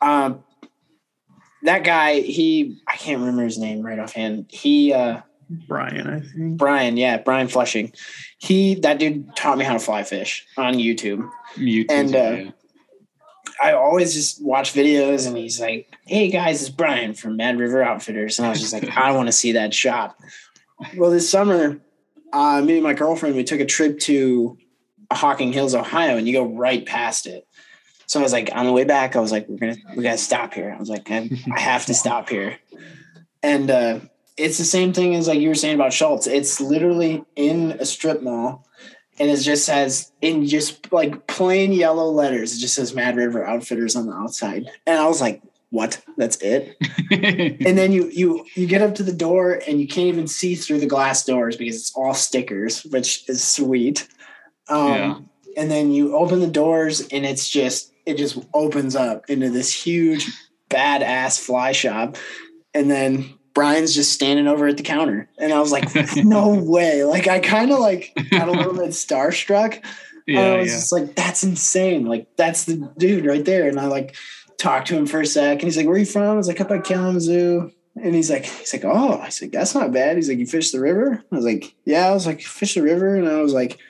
um, 0.00 0.42
that 1.62 1.84
guy. 1.84 2.20
He 2.20 2.80
I 2.86 2.96
can't 2.96 3.20
remember 3.20 3.44
his 3.44 3.58
name 3.58 3.82
right 3.82 3.98
offhand. 3.98 4.46
He 4.48 4.92
uh 4.92 5.20
Brian, 5.50 6.06
I 6.06 6.20
think. 6.20 6.56
Brian, 6.56 6.96
yeah, 6.96 7.18
Brian 7.18 7.48
Flechsig. 7.48 7.94
He 8.38 8.74
that 8.76 8.98
dude 8.98 9.34
taught 9.36 9.58
me 9.58 9.64
how 9.64 9.72
to 9.72 9.78
fly 9.78 10.02
fish 10.02 10.46
on 10.56 10.74
YouTube. 10.74 11.28
YouTube, 11.56 11.86
and 11.90 12.14
uh, 12.14 12.18
yeah. 12.18 12.50
I 13.60 13.72
always 13.72 14.14
just 14.14 14.42
watch 14.42 14.72
videos, 14.74 15.26
and 15.26 15.36
he's 15.36 15.60
like, 15.60 15.94
"Hey 16.06 16.30
guys, 16.30 16.60
it's 16.60 16.70
Brian 16.70 17.14
from 17.14 17.36
Mad 17.36 17.58
River 17.58 17.82
Outfitters," 17.82 18.38
and 18.38 18.46
I 18.46 18.50
was 18.50 18.60
just 18.60 18.72
like, 18.72 18.96
"I 18.96 19.12
want 19.12 19.28
to 19.28 19.32
see 19.32 19.52
that 19.52 19.72
shop." 19.72 20.18
Well, 20.96 21.10
this 21.10 21.28
summer, 21.28 21.80
uh, 22.32 22.60
me 22.62 22.74
and 22.74 22.82
my 22.82 22.94
girlfriend 22.94 23.34
we 23.34 23.44
took 23.44 23.60
a 23.60 23.66
trip 23.66 23.98
to 24.00 24.58
Hocking 25.10 25.52
Hills, 25.52 25.74
Ohio, 25.74 26.16
and 26.16 26.26
you 26.26 26.34
go 26.34 26.44
right 26.44 26.84
past 26.84 27.26
it. 27.26 27.46
So 28.06 28.20
I 28.20 28.22
was 28.22 28.32
like, 28.32 28.50
on 28.54 28.64
the 28.64 28.72
way 28.72 28.84
back, 28.84 29.16
I 29.16 29.20
was 29.20 29.32
like, 29.32 29.48
"We're 29.48 29.58
gonna, 29.58 29.76
we 29.96 30.02
gotta 30.02 30.18
stop 30.18 30.52
here." 30.52 30.74
I 30.74 30.78
was 30.78 30.90
like, 30.90 31.10
"I, 31.10 31.30
I 31.52 31.60
have 31.60 31.86
to 31.86 31.94
stop 31.94 32.28
here," 32.28 32.58
and. 33.42 33.70
uh 33.70 34.00
it's 34.38 34.58
the 34.58 34.64
same 34.64 34.92
thing 34.92 35.14
as 35.14 35.28
like 35.28 35.40
you 35.40 35.48
were 35.48 35.54
saying 35.54 35.74
about 35.74 35.92
Schultz. 35.92 36.26
It's 36.26 36.60
literally 36.60 37.24
in 37.36 37.72
a 37.72 37.84
strip 37.84 38.22
mall 38.22 38.66
and 39.18 39.30
it 39.30 39.38
just 39.38 39.64
says 39.64 40.12
in 40.20 40.46
just 40.46 40.92
like 40.92 41.26
plain 41.26 41.72
yellow 41.72 42.10
letters, 42.10 42.56
it 42.56 42.60
just 42.60 42.74
says 42.74 42.94
Mad 42.94 43.16
River 43.16 43.44
Outfitters 43.44 43.96
on 43.96 44.06
the 44.06 44.12
outside. 44.12 44.70
And 44.86 44.98
I 44.98 45.06
was 45.08 45.20
like, 45.20 45.42
what? 45.70 46.02
That's 46.16 46.36
it. 46.36 46.76
and 47.10 47.76
then 47.76 47.92
you 47.92 48.08
you 48.08 48.46
you 48.54 48.66
get 48.66 48.80
up 48.80 48.94
to 48.96 49.02
the 49.02 49.12
door 49.12 49.60
and 49.66 49.80
you 49.80 49.86
can't 49.86 50.06
even 50.06 50.26
see 50.26 50.54
through 50.54 50.80
the 50.80 50.86
glass 50.86 51.24
doors 51.24 51.56
because 51.56 51.76
it's 51.76 51.92
all 51.94 52.14
stickers, 52.14 52.84
which 52.84 53.28
is 53.28 53.42
sweet. 53.44 54.08
Um, 54.68 54.88
yeah. 54.88 55.18
and 55.56 55.70
then 55.70 55.90
you 55.90 56.16
open 56.16 56.40
the 56.40 56.46
doors 56.46 57.00
and 57.08 57.26
it's 57.26 57.48
just 57.48 57.92
it 58.06 58.16
just 58.16 58.38
opens 58.54 58.96
up 58.96 59.28
into 59.28 59.50
this 59.50 59.72
huge 59.72 60.30
badass 60.70 61.38
fly 61.38 61.72
shop. 61.72 62.16
And 62.72 62.90
then 62.90 63.37
Brian's 63.58 63.92
just 63.92 64.12
standing 64.12 64.46
over 64.46 64.68
at 64.68 64.76
the 64.76 64.84
counter. 64.84 65.28
And 65.36 65.52
I 65.52 65.58
was 65.58 65.72
like, 65.72 65.88
no 66.16 66.54
way. 66.62 67.02
Like 67.02 67.26
I 67.26 67.40
kind 67.40 67.72
of 67.72 67.80
like 67.80 68.16
got 68.30 68.46
a 68.46 68.52
little 68.52 68.72
bit 68.72 68.90
starstruck. 68.90 69.84
Yeah, 70.28 70.40
I 70.40 70.56
was 70.58 70.68
yeah. 70.68 70.74
just 70.74 70.92
like, 70.92 71.16
that's 71.16 71.42
insane. 71.42 72.06
Like 72.06 72.28
that's 72.36 72.66
the 72.66 72.88
dude 72.96 73.26
right 73.26 73.44
there. 73.44 73.68
And 73.68 73.80
I 73.80 73.86
like 73.86 74.14
talked 74.58 74.86
to 74.88 74.96
him 74.96 75.06
for 75.06 75.22
a 75.22 75.26
sec 75.26 75.54
and 75.54 75.62
he's 75.62 75.76
like, 75.76 75.86
where 75.86 75.96
are 75.96 75.98
you 75.98 76.06
from? 76.06 76.22
I 76.22 76.34
was 76.34 76.46
like, 76.46 76.60
up 76.60 76.70
at 76.70 76.84
Kalamazoo. 76.84 77.72
And 78.00 78.14
he's 78.14 78.30
like, 78.30 78.44
he's 78.44 78.72
like, 78.72 78.84
oh, 78.84 79.18
I 79.18 79.28
said, 79.28 79.50
that's 79.50 79.74
not 79.74 79.90
bad. 79.90 80.14
He's 80.14 80.28
like, 80.28 80.38
you 80.38 80.46
fish 80.46 80.70
the 80.70 80.78
river? 80.78 81.24
I 81.32 81.34
was 81.34 81.44
like, 81.44 81.74
yeah. 81.84 82.06
I 82.06 82.12
was 82.12 82.26
like, 82.26 82.40
fish 82.40 82.74
the 82.74 82.82
river. 82.82 83.16
And 83.16 83.28
I 83.28 83.40
was 83.40 83.52
like, 83.52 83.80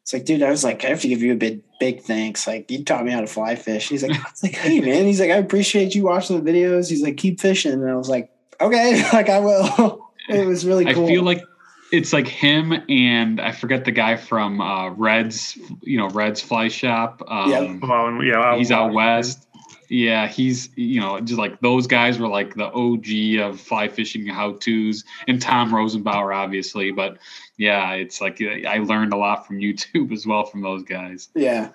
it's 0.00 0.14
like, 0.14 0.24
dude, 0.24 0.42
I 0.42 0.50
was 0.50 0.64
like, 0.64 0.82
I 0.82 0.88
have 0.88 1.02
to 1.02 1.08
give 1.08 1.20
you 1.20 1.34
a 1.34 1.36
big, 1.36 1.60
big 1.78 2.00
thanks. 2.00 2.46
Like, 2.46 2.70
you 2.70 2.84
taught 2.84 3.04
me 3.04 3.12
how 3.12 3.20
to 3.20 3.26
fly 3.26 3.54
fish. 3.54 3.90
He's 3.90 4.02
like, 4.02 4.18
it's 4.30 4.42
like, 4.42 4.54
hey, 4.54 4.80
man. 4.80 5.04
He's 5.04 5.20
like, 5.20 5.30
I 5.30 5.36
appreciate 5.36 5.94
you 5.94 6.04
watching 6.04 6.42
the 6.42 6.50
videos. 6.50 6.88
He's 6.88 7.02
like, 7.02 7.18
keep 7.18 7.38
fishing. 7.38 7.72
And 7.72 7.90
I 7.90 7.96
was 7.96 8.08
like, 8.08 8.32
okay, 8.60 9.02
like 9.12 9.28
I 9.28 9.38
will. 9.38 10.10
it 10.28 10.46
was 10.46 10.66
really 10.66 10.92
cool. 10.92 11.06
I 11.06 11.08
feel 11.08 11.22
like 11.22 11.44
it's 11.92 12.12
like 12.12 12.28
him 12.28 12.72
and 12.88 13.40
I 13.40 13.52
forget 13.52 13.84
the 13.84 13.90
guy 13.90 14.16
from 14.16 14.60
uh, 14.60 14.90
Reds, 14.90 15.58
you 15.82 15.98
know, 15.98 16.08
Reds 16.08 16.40
Fly 16.40 16.68
Shop. 16.68 17.22
Um, 17.26 17.50
yeah, 17.50 18.20
yeah, 18.22 18.56
he's 18.56 18.70
out 18.70 18.92
west. 18.92 19.46
Yeah, 19.88 20.28
he's 20.28 20.70
you 20.76 21.00
know 21.00 21.20
just 21.20 21.38
like 21.38 21.60
those 21.60 21.88
guys 21.88 22.18
were 22.18 22.28
like 22.28 22.54
the 22.54 22.70
OG 22.70 23.40
of 23.40 23.60
fly 23.60 23.88
fishing 23.88 24.24
how 24.26 24.52
tos, 24.52 25.02
and 25.26 25.42
Tom 25.42 25.72
Rosenbauer 25.72 26.34
obviously. 26.34 26.92
But 26.92 27.18
yeah, 27.56 27.94
it's 27.94 28.20
like 28.20 28.40
I 28.40 28.78
learned 28.78 29.12
a 29.12 29.16
lot 29.16 29.46
from 29.46 29.58
YouTube 29.58 30.12
as 30.12 30.26
well 30.26 30.44
from 30.44 30.62
those 30.62 30.84
guys. 30.84 31.28
Yeah, 31.34 31.70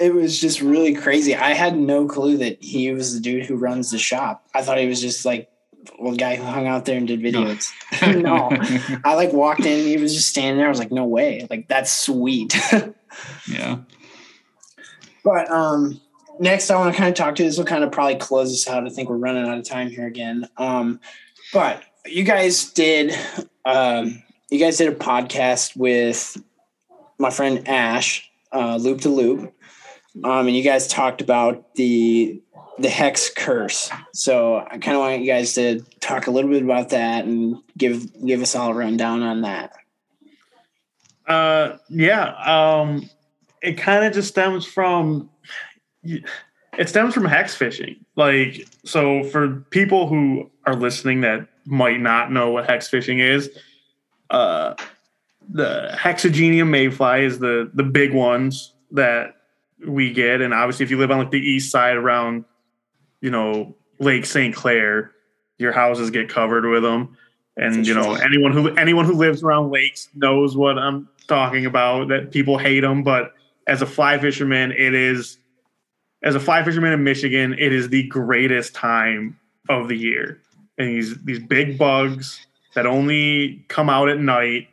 it 0.00 0.12
was 0.12 0.40
just 0.40 0.60
really 0.60 0.94
crazy. 0.94 1.36
I 1.36 1.52
had 1.52 1.78
no 1.78 2.08
clue 2.08 2.38
that 2.38 2.60
he 2.60 2.92
was 2.92 3.14
the 3.14 3.20
dude 3.20 3.46
who 3.46 3.54
runs 3.54 3.92
the 3.92 3.98
shop. 3.98 4.44
I 4.52 4.62
thought 4.62 4.78
he 4.78 4.88
was 4.88 5.00
just 5.00 5.24
like 5.24 5.48
old 5.98 6.18
guy 6.18 6.36
who 6.36 6.44
hung 6.44 6.66
out 6.66 6.84
there 6.84 6.96
and 6.96 7.06
did 7.06 7.20
videos. 7.20 7.70
No, 8.02 8.48
no. 8.48 9.00
I 9.04 9.14
like 9.14 9.32
walked 9.32 9.60
in, 9.60 9.86
he 9.86 9.96
was 9.96 10.14
just 10.14 10.28
standing 10.28 10.58
there. 10.58 10.66
I 10.66 10.70
was 10.70 10.78
like, 10.78 10.92
no 10.92 11.04
way. 11.04 11.46
Like 11.48 11.68
that's 11.68 11.92
sweet. 11.92 12.56
yeah. 13.48 13.78
But 15.24 15.50
um 15.50 16.00
next 16.38 16.70
I 16.70 16.76
want 16.76 16.94
to 16.94 16.98
kind 16.98 17.10
of 17.10 17.16
talk 17.16 17.34
to 17.36 17.42
this 17.42 17.58
will 17.58 17.64
kind 17.64 17.84
of 17.84 17.92
probably 17.92 18.16
close 18.16 18.52
us 18.52 18.68
out. 18.68 18.86
I 18.86 18.90
think 18.90 19.08
we're 19.08 19.16
running 19.16 19.46
out 19.46 19.58
of 19.58 19.64
time 19.64 19.90
here 19.90 20.06
again. 20.06 20.48
Um, 20.56 21.00
but 21.52 21.82
you 22.06 22.24
guys 22.24 22.70
did 22.70 23.14
um 23.64 24.22
you 24.50 24.58
guys 24.58 24.78
did 24.78 24.88
a 24.88 24.94
podcast 24.94 25.76
with 25.76 26.36
my 27.18 27.30
friend 27.30 27.68
Ash, 27.68 28.28
uh, 28.52 28.76
Loop 28.76 29.02
to 29.02 29.08
Loop. 29.10 29.54
Um, 30.24 30.48
and 30.48 30.56
you 30.56 30.64
guys 30.64 30.88
talked 30.88 31.20
about 31.20 31.76
the 31.76 32.42
the 32.80 32.88
hex 32.88 33.30
curse. 33.30 33.90
So 34.12 34.56
I 34.56 34.78
kind 34.78 34.96
of 34.96 35.00
want 35.00 35.20
you 35.20 35.26
guys 35.26 35.54
to 35.54 35.80
talk 36.00 36.26
a 36.26 36.30
little 36.30 36.50
bit 36.50 36.62
about 36.62 36.90
that 36.90 37.24
and 37.24 37.58
give 37.76 38.08
give 38.24 38.40
us 38.40 38.54
all 38.54 38.70
a 38.70 38.74
rundown 38.74 39.22
on 39.22 39.42
that. 39.42 39.72
Uh, 41.26 41.76
yeah. 41.88 42.34
Um, 42.44 43.08
it 43.62 43.74
kind 43.74 44.04
of 44.04 44.12
just 44.14 44.28
stems 44.28 44.64
from 44.64 45.30
it 46.02 46.88
stems 46.88 47.12
from 47.12 47.26
hex 47.26 47.54
fishing. 47.54 48.04
Like, 48.16 48.66
so 48.84 49.24
for 49.24 49.60
people 49.70 50.08
who 50.08 50.50
are 50.64 50.74
listening 50.74 51.20
that 51.20 51.46
might 51.66 52.00
not 52.00 52.32
know 52.32 52.50
what 52.50 52.66
hex 52.66 52.88
fishing 52.88 53.18
is, 53.18 53.50
uh, 54.30 54.74
the 55.48 55.90
Hexagenia 55.92 56.66
mayfly 56.66 57.24
is 57.24 57.38
the 57.38 57.70
the 57.74 57.82
big 57.82 58.14
ones 58.14 58.72
that 58.92 59.36
we 59.86 60.12
get, 60.12 60.40
and 60.40 60.54
obviously 60.54 60.84
if 60.84 60.90
you 60.90 60.96
live 60.96 61.10
on 61.10 61.18
like 61.18 61.30
the 61.30 61.38
east 61.38 61.70
side 61.70 61.96
around 61.96 62.44
you 63.20 63.30
know 63.30 63.74
Lake 63.98 64.26
St. 64.26 64.54
Clair, 64.54 65.12
your 65.58 65.72
houses 65.72 66.10
get 66.10 66.28
covered 66.28 66.66
with 66.66 66.82
them. 66.82 67.16
And 67.56 67.86
you 67.86 67.94
know 67.94 68.14
anyone 68.14 68.52
who 68.52 68.68
anyone 68.76 69.04
who 69.04 69.12
lives 69.12 69.42
around 69.42 69.70
lakes 69.70 70.08
knows 70.14 70.56
what 70.56 70.78
I'm 70.78 71.08
talking 71.26 71.66
about. 71.66 72.08
That 72.08 72.30
people 72.30 72.56
hate 72.56 72.80
them, 72.80 73.02
but 73.02 73.34
as 73.66 73.82
a 73.82 73.86
fly 73.86 74.18
fisherman, 74.18 74.72
it 74.72 74.94
is 74.94 75.38
as 76.22 76.34
a 76.34 76.40
fly 76.40 76.62
fisherman 76.62 76.92
in 76.92 77.02
Michigan, 77.04 77.54
it 77.58 77.72
is 77.72 77.88
the 77.88 78.06
greatest 78.08 78.74
time 78.74 79.38
of 79.68 79.88
the 79.88 79.96
year. 79.96 80.40
And 80.78 80.88
these 80.88 81.22
these 81.24 81.38
big 81.38 81.76
bugs 81.76 82.46
that 82.74 82.86
only 82.86 83.64
come 83.68 83.90
out 83.90 84.08
at 84.08 84.18
night, 84.18 84.68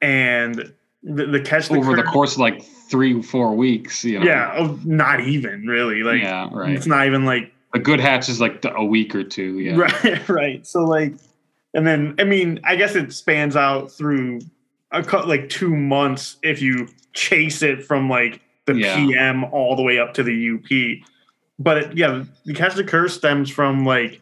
and 0.00 0.72
the, 1.02 1.26
the 1.26 1.40
catch 1.40 1.68
the 1.68 1.76
over 1.76 1.96
the 1.96 2.02
course 2.02 2.34
of 2.34 2.38
like 2.38 2.64
three 2.94 3.20
four 3.22 3.56
weeks. 3.56 4.04
You 4.04 4.20
know? 4.20 4.26
Yeah, 4.26 4.54
oh, 4.56 4.78
not 4.84 5.20
even 5.20 5.66
really. 5.66 6.04
Like 6.04 6.22
yeah, 6.22 6.48
right. 6.52 6.70
It's 6.70 6.86
not 6.86 7.08
even 7.08 7.24
like 7.24 7.52
a 7.74 7.80
good 7.80 7.98
hatch 7.98 8.28
is 8.28 8.40
like 8.40 8.64
a 8.64 8.84
week 8.84 9.16
or 9.16 9.24
two. 9.24 9.58
Yeah, 9.58 9.76
right, 10.04 10.28
right. 10.28 10.66
So 10.66 10.84
like, 10.84 11.14
and 11.74 11.84
then 11.84 12.14
I 12.20 12.24
mean, 12.24 12.60
I 12.62 12.76
guess 12.76 12.94
it 12.94 13.12
spans 13.12 13.56
out 13.56 13.90
through 13.90 14.42
a 14.92 15.02
cut 15.02 15.26
like 15.26 15.48
two 15.48 15.74
months 15.74 16.36
if 16.44 16.62
you 16.62 16.86
chase 17.14 17.62
it 17.62 17.82
from 17.84 18.08
like 18.08 18.40
the 18.66 18.74
yeah. 18.74 18.94
PM 18.94 19.42
all 19.46 19.74
the 19.74 19.82
way 19.82 19.98
up 19.98 20.14
to 20.14 20.22
the 20.22 20.52
UP. 20.54 21.04
But 21.58 21.78
it, 21.78 21.96
yeah, 21.96 22.22
the 22.44 22.54
catch 22.54 22.74
the 22.74 22.84
curse 22.84 23.14
stems 23.14 23.50
from 23.50 23.84
like, 23.84 24.20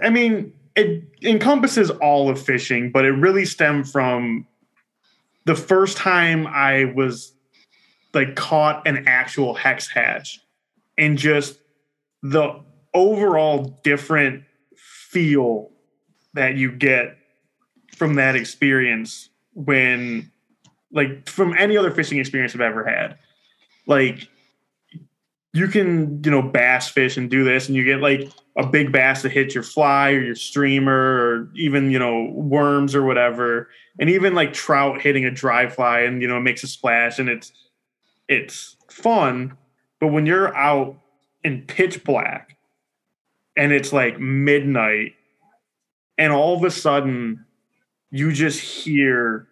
I 0.00 0.08
mean, 0.08 0.54
it 0.74 1.04
encompasses 1.22 1.90
all 1.90 2.30
of 2.30 2.40
fishing, 2.40 2.90
but 2.90 3.04
it 3.04 3.12
really 3.12 3.44
stemmed 3.44 3.90
from 3.90 4.46
the 5.44 5.54
first 5.54 5.96
time 5.96 6.46
I 6.46 6.92
was 6.94 7.34
like 8.12 8.36
caught 8.36 8.86
an 8.86 9.04
actual 9.06 9.54
hex 9.54 9.88
hatch 9.88 10.40
and 10.96 11.18
just 11.18 11.58
the 12.22 12.60
overall 12.94 13.80
different 13.82 14.44
feel 14.76 15.70
that 16.34 16.56
you 16.56 16.72
get 16.72 17.16
from 17.96 18.14
that 18.14 18.36
experience 18.36 19.28
when 19.52 20.30
like 20.92 21.28
from 21.28 21.54
any 21.58 21.76
other 21.76 21.90
fishing 21.90 22.18
experience 22.18 22.54
I've 22.54 22.60
ever 22.60 22.84
had. 22.84 23.18
Like 23.86 24.28
you 25.52 25.68
can, 25.68 26.22
you 26.24 26.30
know, 26.30 26.42
bass 26.42 26.88
fish 26.88 27.16
and 27.16 27.30
do 27.30 27.44
this 27.44 27.68
and 27.68 27.76
you 27.76 27.84
get 27.84 28.00
like 28.00 28.30
a 28.56 28.66
big 28.66 28.92
bass 28.92 29.22
to 29.22 29.28
hit 29.28 29.54
your 29.54 29.62
fly 29.62 30.10
or 30.10 30.20
your 30.20 30.34
streamer 30.34 30.92
or 30.92 31.50
even, 31.54 31.90
you 31.90 31.98
know, 31.98 32.30
worms 32.32 32.94
or 32.94 33.04
whatever. 33.04 33.68
And 33.98 34.10
even 34.10 34.34
like 34.34 34.52
trout 34.52 35.00
hitting 35.00 35.24
a 35.24 35.30
dry 35.30 35.68
fly 35.68 36.00
and 36.00 36.20
you 36.20 36.28
know, 36.28 36.36
it 36.36 36.42
makes 36.42 36.64
a 36.64 36.68
splash 36.68 37.18
and 37.18 37.28
it's 37.28 37.52
it's 38.28 38.76
fun. 38.90 39.56
But 40.00 40.08
when 40.08 40.26
you're 40.26 40.54
out 40.56 40.98
in 41.42 41.62
pitch 41.62 42.04
black 42.04 42.56
and 43.56 43.72
it's 43.72 43.92
like 43.92 44.18
midnight 44.18 45.14
and 46.18 46.32
all 46.32 46.56
of 46.56 46.64
a 46.64 46.70
sudden 46.70 47.44
you 48.10 48.32
just 48.32 48.60
hear 48.60 49.48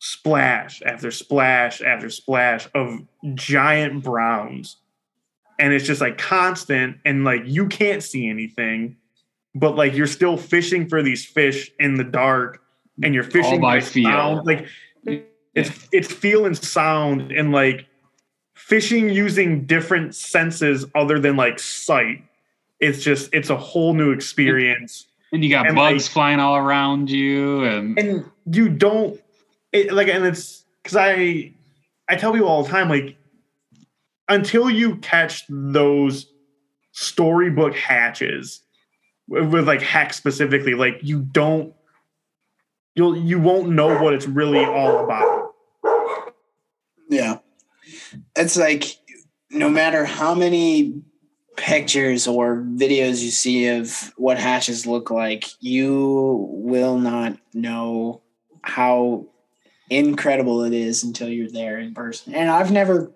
splash 0.00 0.82
after 0.82 1.10
splash 1.10 1.80
after 1.82 2.08
splash 2.10 2.68
of 2.74 3.00
giant 3.34 4.04
browns 4.04 4.76
and 5.58 5.72
it's 5.72 5.84
just 5.84 6.00
like 6.00 6.18
constant 6.18 6.98
and 7.04 7.24
like 7.24 7.42
you 7.44 7.66
can't 7.66 8.02
see 8.02 8.28
anything 8.28 8.96
but 9.54 9.74
like 9.74 9.94
you're 9.94 10.06
still 10.06 10.36
fishing 10.36 10.88
for 10.88 11.02
these 11.02 11.24
fish 11.24 11.70
in 11.80 11.94
the 11.94 12.04
dark 12.04 12.62
and 13.02 13.14
you're 13.14 13.24
fishing 13.24 13.54
All 13.54 13.58
by 13.60 13.78
by 13.78 13.80
feel. 13.80 14.10
sound. 14.10 14.46
like 14.46 14.66
it's 15.54 15.88
it's 15.92 16.12
feel 16.12 16.44
and 16.46 16.56
sound 16.56 17.32
and 17.32 17.52
like 17.52 17.86
fishing 18.54 19.08
using 19.08 19.64
different 19.66 20.14
senses 20.14 20.84
other 20.94 21.18
than 21.18 21.36
like 21.36 21.58
sight 21.58 22.22
it's 22.80 23.02
just 23.02 23.30
it's 23.32 23.50
a 23.50 23.56
whole 23.56 23.94
new 23.94 24.10
experience 24.12 25.06
And 25.32 25.42
you 25.44 25.50
got 25.50 25.66
And, 25.66 25.76
bugs 25.76 26.04
like- 26.04 26.12
flying 26.12 26.40
all 26.40 26.56
around 26.56 27.10
you, 27.10 27.64
and 27.64 27.98
and 27.98 28.24
you 28.50 28.68
don't 28.68 29.20
it, 29.72 29.92
like 29.92 30.08
and 30.08 30.24
it's 30.26 30.64
because 30.82 30.96
i 30.96 31.52
i 32.08 32.16
tell 32.16 32.32
people 32.32 32.48
all 32.48 32.62
the 32.62 32.70
time 32.70 32.88
like 32.88 33.16
until 34.28 34.68
you 34.70 34.96
catch 34.96 35.44
those 35.48 36.26
storybook 36.92 37.74
hatches 37.74 38.60
with, 39.28 39.52
with 39.52 39.66
like 39.66 39.80
hex 39.82 40.16
specifically 40.16 40.74
like 40.74 40.98
you 41.02 41.20
don't 41.20 41.72
you'll 42.98 43.16
you 43.16 43.38
won't 43.38 43.70
know 43.70 44.02
what 44.02 44.12
it's 44.12 44.26
really 44.26 44.64
all 44.64 45.04
about 45.04 45.54
Yeah. 47.08 47.38
It's 48.36 48.56
like 48.56 48.84
no 49.50 49.70
matter 49.70 50.04
how 50.04 50.34
many 50.34 51.00
pictures 51.56 52.26
or 52.26 52.56
videos 52.56 53.22
you 53.22 53.30
see 53.30 53.68
of 53.68 54.12
what 54.16 54.38
hatches 54.38 54.86
look 54.86 55.10
like, 55.10 55.46
you 55.60 56.46
will 56.50 56.98
not 56.98 57.38
know 57.54 58.22
how 58.62 59.26
incredible 59.88 60.64
it 60.64 60.74
is 60.74 61.02
until 61.02 61.28
you're 61.28 61.50
there 61.50 61.78
in 61.78 61.94
person. 61.94 62.34
And 62.34 62.50
I've 62.50 62.72
never 62.72 63.12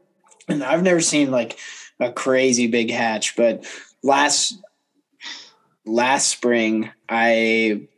and 0.48 0.62
I've 0.62 0.82
never 0.82 1.00
seen 1.00 1.30
like 1.30 1.58
a 2.00 2.12
crazy 2.12 2.68
big 2.68 2.90
hatch, 2.90 3.36
but 3.36 3.66
last 4.02 4.58
last 5.84 6.28
spring 6.28 6.90
I 7.08 7.88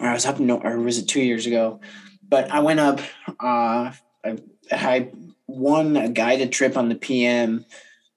I 0.00 0.12
was 0.12 0.26
up 0.26 0.40
no 0.40 0.60
or 0.60 0.78
was 0.78 0.98
it 0.98 1.06
two 1.06 1.22
years 1.22 1.46
ago? 1.46 1.80
But 2.28 2.50
I 2.50 2.60
went 2.60 2.80
up 2.80 3.00
uh 3.38 3.92
I, 4.24 4.38
I 4.72 5.08
won 5.46 5.96
a 5.96 6.08
guided 6.08 6.52
trip 6.52 6.76
on 6.76 6.88
the 6.88 6.94
PM 6.94 7.64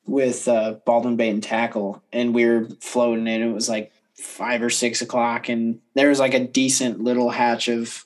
with 0.06 0.48
uh, 0.48 0.74
Baldwin 0.86 1.16
Bait 1.16 1.30
and 1.30 1.44
Tackle, 1.44 2.04
and 2.12 2.34
we 2.34 2.46
were 2.46 2.68
floating, 2.82 3.28
and 3.28 3.44
it 3.44 3.54
was 3.54 3.70
like 3.70 3.92
five 4.16 4.62
or 4.62 4.70
six 4.70 5.02
o'clock, 5.02 5.50
and 5.50 5.80
there 5.96 6.10
was 6.10 6.20
like 6.20 6.34
a 6.34 6.46
decent 6.46 7.02
little 7.02 7.30
hatch 7.30 7.68
of 7.68 8.04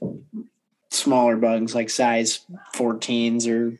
smaller 0.89 1.35
bugs, 1.35 1.75
like 1.75 1.89
size 1.89 2.45
14s 2.75 3.47
or 3.47 3.77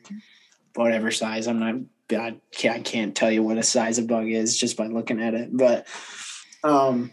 whatever 0.74 1.10
size. 1.10 1.46
I'm 1.46 1.58
not. 1.58 1.74
I 2.10 2.36
can't, 2.52 2.76
I 2.76 2.80
can't 2.80 3.14
tell 3.14 3.30
you 3.30 3.42
what 3.42 3.58
a 3.58 3.62
size 3.62 3.98
of 3.98 4.06
bug 4.06 4.28
is 4.28 4.56
just 4.56 4.78
by 4.78 4.86
looking 4.86 5.20
at 5.20 5.34
it, 5.34 5.54
but 5.54 5.86
um, 6.64 7.12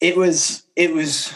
it 0.00 0.16
was 0.16 0.64
it 0.74 0.92
was 0.92 1.32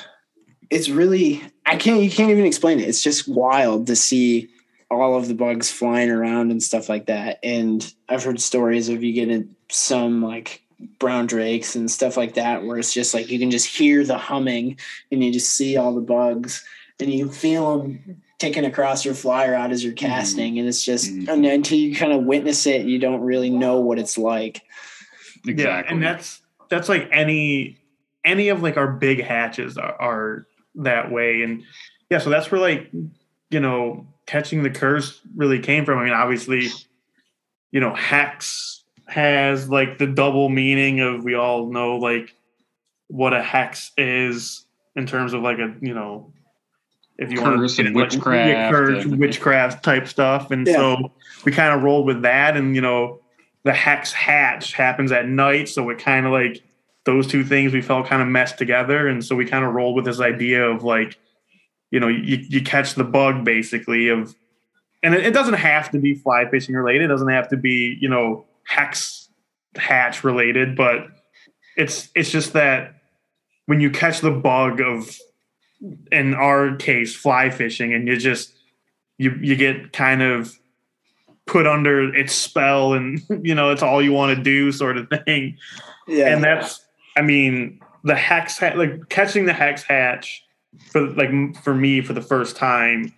it's 0.72 0.88
really 0.88 1.42
I 1.66 1.76
can't 1.76 2.02
you 2.02 2.10
can't 2.10 2.30
even 2.30 2.46
explain 2.46 2.80
it. 2.80 2.88
It's 2.88 3.02
just 3.02 3.28
wild 3.28 3.86
to 3.88 3.96
see 3.96 4.48
all 4.90 5.16
of 5.16 5.28
the 5.28 5.34
bugs 5.34 5.70
flying 5.70 6.10
around 6.10 6.50
and 6.50 6.62
stuff 6.62 6.88
like 6.88 7.06
that. 7.06 7.38
And 7.42 7.94
I've 8.08 8.24
heard 8.24 8.40
stories 8.40 8.88
of 8.88 9.02
you 9.02 9.12
getting 9.12 9.54
some 9.70 10.22
like 10.22 10.62
brown 10.98 11.26
drakes 11.26 11.76
and 11.76 11.90
stuff 11.90 12.16
like 12.16 12.34
that, 12.34 12.64
where 12.64 12.78
it's 12.78 12.92
just 12.92 13.14
like 13.14 13.30
you 13.30 13.38
can 13.38 13.50
just 13.50 13.66
hear 13.74 14.04
the 14.04 14.18
humming 14.18 14.78
and 15.10 15.22
you 15.24 15.32
just 15.32 15.50
see 15.54 15.76
all 15.76 15.94
the 15.94 16.00
bugs 16.00 16.64
and 17.00 17.12
you 17.12 17.30
feel 17.30 17.78
them 17.78 18.22
ticking 18.38 18.64
across 18.64 19.04
your 19.04 19.14
fly 19.14 19.48
rod 19.48 19.70
as 19.72 19.82
you're 19.84 19.92
casting. 19.94 20.58
And 20.58 20.66
it's 20.68 20.84
just 20.84 21.10
Mhm. 21.10 21.28
and 21.28 21.46
until 21.46 21.78
you 21.78 21.94
kind 21.94 22.12
of 22.12 22.24
witness 22.24 22.66
it, 22.66 22.86
you 22.86 22.98
don't 22.98 23.20
really 23.20 23.50
know 23.50 23.80
what 23.80 23.98
it's 23.98 24.18
like. 24.18 24.62
exactly. 25.46 25.62
Yeah, 25.64 25.82
and 25.86 26.02
that's 26.02 26.40
that's 26.68 26.88
like 26.88 27.08
any 27.12 27.78
any 28.24 28.48
of 28.50 28.62
like 28.62 28.76
our 28.76 28.88
big 28.88 29.22
hatches 29.22 29.76
are, 29.78 29.94
are 30.00 30.46
that 30.76 31.10
way, 31.10 31.42
and 31.42 31.62
yeah, 32.10 32.18
so 32.18 32.30
that's 32.30 32.50
where 32.50 32.60
like 32.60 32.90
you 33.50 33.60
know 33.60 34.06
catching 34.26 34.62
the 34.62 34.70
curse 34.70 35.20
really 35.34 35.58
came 35.58 35.84
from. 35.84 35.98
I 35.98 36.04
mean, 36.04 36.12
obviously, 36.12 36.68
you 37.70 37.80
know, 37.80 37.94
hex 37.94 38.84
has 39.06 39.68
like 39.68 39.98
the 39.98 40.06
double 40.06 40.48
meaning 40.48 41.00
of 41.00 41.24
we 41.24 41.34
all 41.34 41.70
know 41.70 41.96
like 41.96 42.34
what 43.08 43.32
a 43.34 43.42
hex 43.42 43.92
is 43.98 44.64
in 44.96 45.06
terms 45.06 45.32
of 45.32 45.42
like 45.42 45.58
a 45.58 45.74
you 45.80 45.94
know 45.94 46.32
if 47.18 47.30
you 47.30 47.40
want 47.42 47.56
Curse 47.56 47.76
to 47.76 47.86
and 47.86 47.94
witchcraft 47.96 48.72
curse, 48.74 49.04
and- 49.04 49.18
witchcraft 49.18 49.84
type 49.84 50.08
stuff, 50.08 50.50
and 50.50 50.66
Yeah. 50.66 50.74
so 50.74 51.12
we 51.44 51.52
kind 51.52 51.74
of 51.74 51.82
rolled 51.82 52.06
with 52.06 52.22
that, 52.22 52.56
and 52.56 52.74
you 52.74 52.80
know 52.80 53.20
the 53.64 53.72
hex 53.72 54.12
hatch 54.12 54.72
happens 54.72 55.12
at 55.12 55.28
night, 55.28 55.68
so 55.68 55.88
it 55.90 55.98
kind 55.98 56.26
of 56.26 56.32
like 56.32 56.62
those 57.04 57.26
two 57.26 57.44
things 57.44 57.72
we 57.72 57.82
felt 57.82 58.06
kind 58.06 58.22
of 58.22 58.28
meshed 58.28 58.58
together, 58.58 59.08
and 59.08 59.24
so 59.24 59.34
we 59.34 59.44
kind 59.44 59.64
of 59.64 59.74
rolled 59.74 59.96
with 59.96 60.04
this 60.04 60.20
idea 60.20 60.64
of 60.68 60.84
like, 60.84 61.18
you 61.90 62.00
know, 62.00 62.08
you, 62.08 62.38
you 62.48 62.62
catch 62.62 62.94
the 62.94 63.04
bug 63.04 63.44
basically 63.44 64.08
of, 64.08 64.34
and 65.02 65.14
it, 65.14 65.26
it 65.26 65.34
doesn't 65.34 65.54
have 65.54 65.90
to 65.90 65.98
be 65.98 66.14
fly 66.14 66.48
fishing 66.48 66.74
related, 66.74 67.04
it 67.04 67.08
doesn't 67.08 67.28
have 67.28 67.48
to 67.48 67.56
be 67.56 67.98
you 68.00 68.08
know 68.08 68.46
hex 68.64 69.28
hatch 69.76 70.22
related, 70.24 70.76
but 70.76 71.06
it's 71.76 72.08
it's 72.14 72.30
just 72.30 72.52
that 72.52 72.94
when 73.66 73.80
you 73.80 73.90
catch 73.90 74.20
the 74.20 74.30
bug 74.30 74.80
of, 74.80 75.16
in 76.10 76.34
our 76.34 76.76
case, 76.76 77.14
fly 77.16 77.50
fishing, 77.50 77.92
and 77.94 78.06
you 78.06 78.16
just 78.16 78.52
you 79.18 79.36
you 79.40 79.56
get 79.56 79.92
kind 79.92 80.22
of 80.22 80.56
put 81.46 81.66
under 81.66 82.14
its 82.14 82.32
spell 82.32 82.92
and 82.92 83.20
you 83.42 83.54
know 83.54 83.70
it's 83.70 83.82
all 83.82 84.00
you 84.00 84.12
want 84.12 84.36
to 84.36 84.42
do 84.42 84.70
sort 84.72 84.96
of 84.96 85.08
thing 85.24 85.56
Yeah. 86.06 86.28
and 86.28 86.42
that's 86.42 86.81
i 87.16 87.22
mean 87.22 87.80
the 88.04 88.14
hex 88.14 88.60
like 88.60 89.08
catching 89.08 89.44
the 89.46 89.52
hex 89.52 89.82
hatch 89.82 90.44
for 90.90 91.08
like 91.10 91.30
for 91.62 91.74
me 91.74 92.00
for 92.00 92.12
the 92.12 92.22
first 92.22 92.56
time 92.56 93.12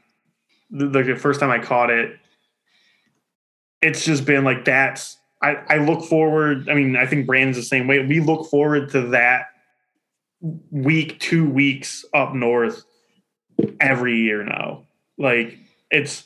the, 0.71 0.87
like 0.87 1.07
the 1.07 1.17
first 1.17 1.41
time 1.41 1.51
i 1.51 1.59
caught 1.59 1.91
it 1.91 2.19
it's 3.83 4.05
just 4.05 4.25
been 4.25 4.45
like 4.45 4.65
that's 4.65 5.19
i 5.43 5.57
i 5.69 5.77
look 5.77 6.05
forward 6.05 6.69
i 6.69 6.75
mean 6.75 6.97
i 6.97 7.07
think 7.07 7.27
branden's 7.27 7.57
the 7.57 7.63
same 7.63 7.87
way 7.87 8.05
we 8.05 8.21
look 8.21 8.49
forward 8.51 8.91
to 8.91 9.01
that 9.09 9.47
week 10.71 11.19
two 11.21 11.49
weeks 11.49 12.05
up 12.13 12.35
north 12.35 12.85
every 13.81 14.19
year 14.19 14.43
now 14.43 14.85
like 15.17 15.59
it's 15.91 16.25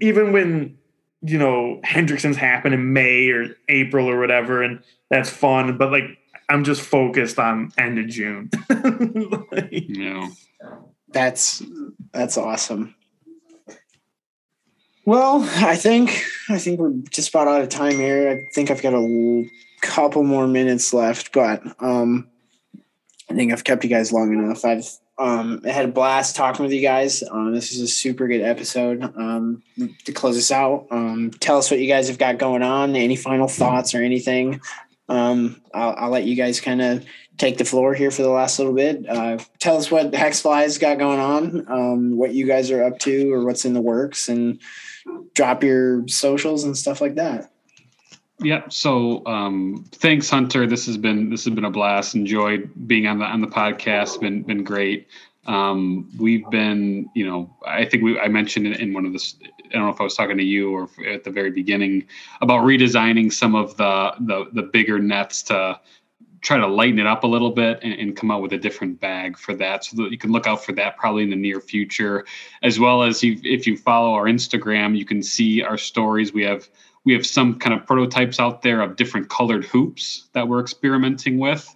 even 0.00 0.32
when 0.32 0.78
you 1.22 1.38
know 1.38 1.80
Hendrickson's 1.84 2.36
happen 2.36 2.72
in 2.72 2.92
May 2.92 3.28
or 3.28 3.56
April 3.68 4.08
or 4.08 4.18
whatever, 4.18 4.62
and 4.62 4.82
that's 5.10 5.30
fun. 5.30 5.76
But 5.76 5.92
like 5.92 6.18
I'm 6.50 6.64
just 6.64 6.82
focused 6.82 7.38
on 7.38 7.70
end 7.78 7.98
of 7.98 8.08
June. 8.08 8.50
Like, 9.52 9.68
you 9.70 10.04
know, 10.04 10.28
That's 11.08 11.62
that's 12.12 12.36
awesome. 12.36 12.94
Well, 15.04 15.42
I 15.56 15.76
think 15.76 16.24
I 16.48 16.58
think 16.58 16.80
we're 16.80 16.92
just 17.10 17.28
about 17.30 17.48
out 17.48 17.62
of 17.62 17.68
time 17.68 17.96
here. 17.96 18.28
I 18.28 18.52
think 18.52 18.70
I've 18.70 18.82
got 18.82 18.94
a 18.94 18.96
l- 18.96 19.46
couple 19.80 20.24
more 20.24 20.46
minutes 20.46 20.92
left, 20.92 21.32
but 21.32 21.62
um, 21.80 22.28
I 23.30 23.34
think 23.34 23.52
I've 23.52 23.64
kept 23.64 23.84
you 23.84 23.90
guys 23.90 24.12
long 24.12 24.32
enough. 24.32 24.64
I've 24.64 24.88
um, 25.18 25.60
I 25.64 25.70
had 25.70 25.84
a 25.84 25.92
blast 25.92 26.34
talking 26.34 26.64
with 26.64 26.72
you 26.72 26.80
guys. 26.80 27.22
Um, 27.30 27.54
this 27.54 27.72
is 27.72 27.80
a 27.80 27.88
super 27.88 28.26
good 28.26 28.40
episode. 28.42 29.02
Um, 29.16 29.62
to 30.04 30.12
close 30.12 30.36
us 30.36 30.50
out, 30.50 30.86
um, 30.90 31.30
tell 31.40 31.58
us 31.58 31.70
what 31.70 31.78
you 31.78 31.88
guys 31.88 32.08
have 32.08 32.18
got 32.18 32.38
going 32.38 32.62
on. 32.62 32.96
Any 32.96 33.16
final 33.16 33.46
thoughts 33.46 33.94
or 33.94 34.02
anything? 34.02 34.60
Um, 35.10 35.60
I'll, 35.74 35.94
I'll 35.98 36.10
let 36.10 36.24
you 36.24 36.36
guys 36.36 36.60
kind 36.60 36.80
of 36.80 37.04
take 37.36 37.58
the 37.58 37.64
floor 37.64 37.94
here 37.94 38.10
for 38.10 38.22
the 38.22 38.30
last 38.30 38.58
little 38.58 38.74
bit. 38.74 39.08
Uh, 39.08 39.38
tell 39.58 39.76
us 39.76 39.90
what 39.90 40.12
Hexfly's 40.12 40.78
got 40.78 40.98
going 40.98 41.18
on, 41.18 41.66
um, 41.68 42.16
what 42.16 42.32
you 42.32 42.46
guys 42.46 42.70
are 42.70 42.84
up 42.84 42.98
to, 43.00 43.32
or 43.32 43.44
what's 43.44 43.64
in 43.64 43.74
the 43.74 43.80
works, 43.80 44.28
and 44.28 44.60
drop 45.34 45.64
your 45.64 46.06
socials 46.06 46.64
and 46.64 46.76
stuff 46.76 47.00
like 47.00 47.16
that. 47.16 47.50
Yeah. 48.42 48.62
So 48.68 49.26
um, 49.26 49.84
thanks, 49.92 50.30
Hunter. 50.30 50.66
This 50.66 50.86
has 50.86 50.96
been 50.96 51.28
this 51.28 51.44
has 51.44 51.54
been 51.54 51.64
a 51.64 51.70
blast. 51.70 52.14
Enjoyed 52.14 52.70
being 52.86 53.06
on 53.06 53.18
the 53.18 53.24
on 53.24 53.40
the 53.40 53.48
podcast. 53.48 54.20
Been 54.20 54.42
been 54.42 54.64
great. 54.64 55.08
Um, 55.46 56.10
we've 56.18 56.48
been, 56.50 57.10
you 57.14 57.26
know, 57.26 57.54
I 57.66 57.84
think 57.84 58.02
we 58.02 58.18
I 58.18 58.28
mentioned 58.28 58.66
in, 58.66 58.74
in 58.74 58.94
one 58.94 59.04
of 59.04 59.12
the 59.12 59.34
I 59.70 59.74
don't 59.74 59.84
know 59.84 59.92
if 59.92 60.00
I 60.00 60.04
was 60.04 60.14
talking 60.14 60.36
to 60.36 60.44
you 60.44 60.72
or 60.72 60.88
at 61.06 61.24
the 61.24 61.30
very 61.30 61.50
beginning 61.50 62.06
about 62.40 62.64
redesigning 62.64 63.32
some 63.32 63.54
of 63.54 63.76
the 63.76 64.14
the, 64.20 64.46
the 64.52 64.62
bigger 64.62 64.98
nets 64.98 65.42
to 65.44 65.80
try 66.40 66.56
to 66.56 66.66
lighten 66.66 66.98
it 66.98 67.06
up 67.06 67.24
a 67.24 67.26
little 67.26 67.50
bit 67.50 67.80
and, 67.82 67.92
and, 67.92 68.16
come 68.16 68.30
out 68.30 68.40
with 68.40 68.54
a 68.54 68.56
different 68.56 68.98
bag 68.98 69.36
for 69.36 69.52
that 69.52 69.84
so 69.84 69.94
that 70.02 70.10
you 70.10 70.16
can 70.16 70.32
look 70.32 70.46
out 70.46 70.64
for 70.64 70.72
that 70.72 70.96
probably 70.96 71.22
in 71.22 71.28
the 71.28 71.36
near 71.36 71.60
future. 71.60 72.24
As 72.62 72.80
well 72.80 73.02
as 73.02 73.22
you, 73.22 73.38
if 73.44 73.66
you 73.66 73.76
follow 73.76 74.14
our 74.14 74.24
instagram 74.24 74.96
you 74.96 75.04
can 75.04 75.22
see 75.22 75.62
our 75.62 75.76
stories. 75.76 76.32
We 76.32 76.42
have 76.44 76.68
we 77.04 77.12
have 77.14 77.26
some 77.26 77.58
kind 77.58 77.78
of 77.78 77.86
prototypes 77.86 78.38
out 78.38 78.62
there 78.62 78.80
of 78.82 78.96
different 78.96 79.28
colored 79.28 79.64
hoops 79.64 80.28
that 80.32 80.48
we're 80.48 80.60
experimenting 80.60 81.38
with. 81.38 81.74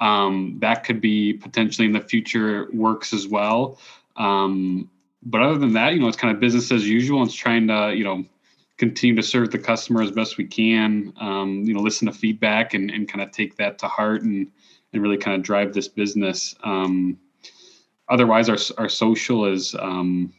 Um, 0.00 0.56
that 0.60 0.84
could 0.84 1.00
be 1.00 1.34
potentially 1.34 1.86
in 1.86 1.92
the 1.92 2.00
future 2.00 2.68
works 2.72 3.12
as 3.12 3.28
well. 3.28 3.78
Um, 4.16 4.90
but 5.24 5.40
other 5.42 5.58
than 5.58 5.72
that, 5.74 5.94
you 5.94 6.00
know, 6.00 6.08
it's 6.08 6.16
kind 6.16 6.34
of 6.34 6.40
business 6.40 6.72
as 6.72 6.88
usual. 6.88 7.22
It's 7.22 7.34
trying 7.34 7.68
to, 7.68 7.92
you 7.94 8.04
know, 8.04 8.24
continue 8.78 9.14
to 9.14 9.22
serve 9.22 9.50
the 9.50 9.58
customer 9.58 10.02
as 10.02 10.10
best 10.10 10.38
we 10.38 10.44
can. 10.44 11.12
Um, 11.20 11.62
you 11.64 11.74
know, 11.74 11.80
listen 11.80 12.06
to 12.06 12.12
feedback 12.12 12.74
and, 12.74 12.90
and 12.90 13.08
kind 13.08 13.22
of 13.22 13.30
take 13.30 13.56
that 13.56 13.78
to 13.78 13.88
heart 13.88 14.22
and 14.22 14.48
and 14.92 15.02
really 15.02 15.16
kind 15.16 15.36
of 15.36 15.42
drive 15.42 15.72
this 15.72 15.88
business. 15.88 16.54
Um, 16.64 17.18
otherwise, 18.08 18.48
our 18.48 18.58
our 18.78 18.88
social 18.88 19.46
is, 19.46 19.74
um, 19.76 20.32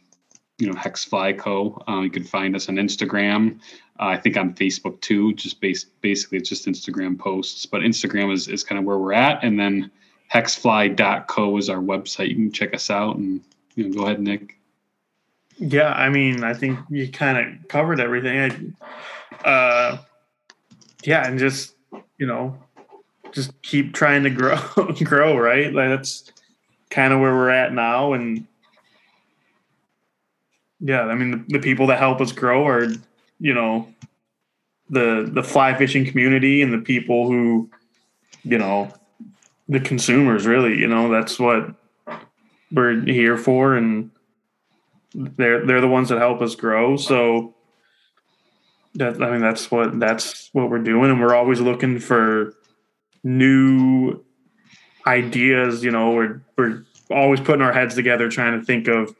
you 0.58 0.68
know, 0.68 0.74
Hexfly 0.74 1.40
Co. 1.40 1.82
Uh, 1.88 2.02
you 2.02 2.10
can 2.10 2.24
find 2.24 2.56
us 2.56 2.68
on 2.70 2.76
Instagram. 2.76 3.60
Uh, 4.00 4.08
I 4.08 4.18
think 4.18 4.38
on 4.38 4.54
Facebook 4.54 5.00
too. 5.02 5.34
Just 5.34 5.62
base, 5.62 5.86
basically, 6.02 6.40
it's 6.40 6.50
just 6.50 6.66
Instagram 6.66 7.18
posts. 7.18 7.66
But 7.66 7.82
Instagram 7.82 8.34
is 8.34 8.50
is 8.50 8.64
kind 8.64 8.78
of 8.78 8.86
where 8.86 8.98
we're 8.98 9.14
at, 9.14 9.44
and 9.44 9.58
then 9.58 9.90
hexfly.co 10.32 11.58
is 11.58 11.70
our 11.70 11.78
website. 11.78 12.30
You 12.30 12.36
can 12.36 12.52
check 12.52 12.74
us 12.74 12.90
out 12.90 13.16
and 13.16 13.42
you 13.76 13.88
know, 13.88 13.96
go 13.96 14.06
ahead, 14.06 14.20
Nick. 14.20 14.58
Yeah, 15.58 15.91
I 15.91 16.10
mean, 16.10 16.43
I 16.43 16.54
think 16.54 16.80
you 16.89 17.10
kind 17.12 17.38
of 17.38 17.68
covered 17.68 17.99
everything. 17.99 18.76
I, 19.43 19.47
uh, 19.47 19.97
yeah, 21.04 21.28
and 21.28 21.38
just 21.38 21.76
you 22.18 22.26
know, 22.26 22.58
just 23.32 23.60
keep 23.62 23.93
trying 23.93 24.24
to 24.24 24.30
grow, 24.30 24.58
grow. 25.04 25.38
Right, 25.38 25.74
like 25.74 25.89
that's 25.89 26.32
kind 26.89 27.14
of 27.14 27.20
where 27.20 27.34
we're 27.34 27.49
at 27.49 27.74
now, 27.74 28.14
and 28.14 28.47
yeah, 30.80 31.04
I 31.04 31.16
mean, 31.16 31.32
the, 31.32 31.58
the 31.58 31.60
people 31.60 31.88
that 31.88 31.99
help 31.99 32.20
us 32.20 32.32
grow 32.32 32.66
are 32.68 32.88
you 33.39 33.54
know 33.54 33.88
the 34.89 35.30
the 35.32 35.43
fly 35.43 35.74
fishing 35.76 36.06
community 36.06 36.62
and 36.62 36.74
the 36.74 36.78
people 36.78 37.28
who 37.28 37.70
you 38.43 38.58
know 38.58 38.91
the 39.70 39.80
consumers 39.80 40.45
really 40.45 40.78
you 40.78 40.88
know 40.88 41.10
that's 41.10 41.39
what 41.39 41.74
we're 42.72 43.01
here 43.01 43.38
for 43.38 43.76
and 43.76 44.12
they're 45.14 45.66
they're 45.66 45.82
the 45.82 45.88
ones 45.88 46.09
that 46.09 46.18
help 46.18 46.41
us 46.41 46.55
grow. 46.55 46.97
So 46.97 47.55
that 48.95 49.22
I 49.22 49.32
mean 49.32 49.41
that's 49.41 49.72
what 49.72 49.99
that's 49.99 50.49
what 50.53 50.70
we're 50.70 50.80
doing, 50.80 51.09
and 51.09 51.22
we're 51.22 51.36
always 51.36 51.59
looking 51.59 51.99
for 51.99 52.53
new 53.24 54.24
ideas. 55.07 55.84
You 55.84 55.91
know, 55.91 56.11
we're 56.11 56.41
we're 56.57 56.84
always 57.09 57.39
putting 57.39 57.61
our 57.61 57.74
heads 57.74 57.95
together, 57.95 58.30
trying 58.30 58.59
to 58.59 58.66
think 58.66 58.88
of 58.88 59.16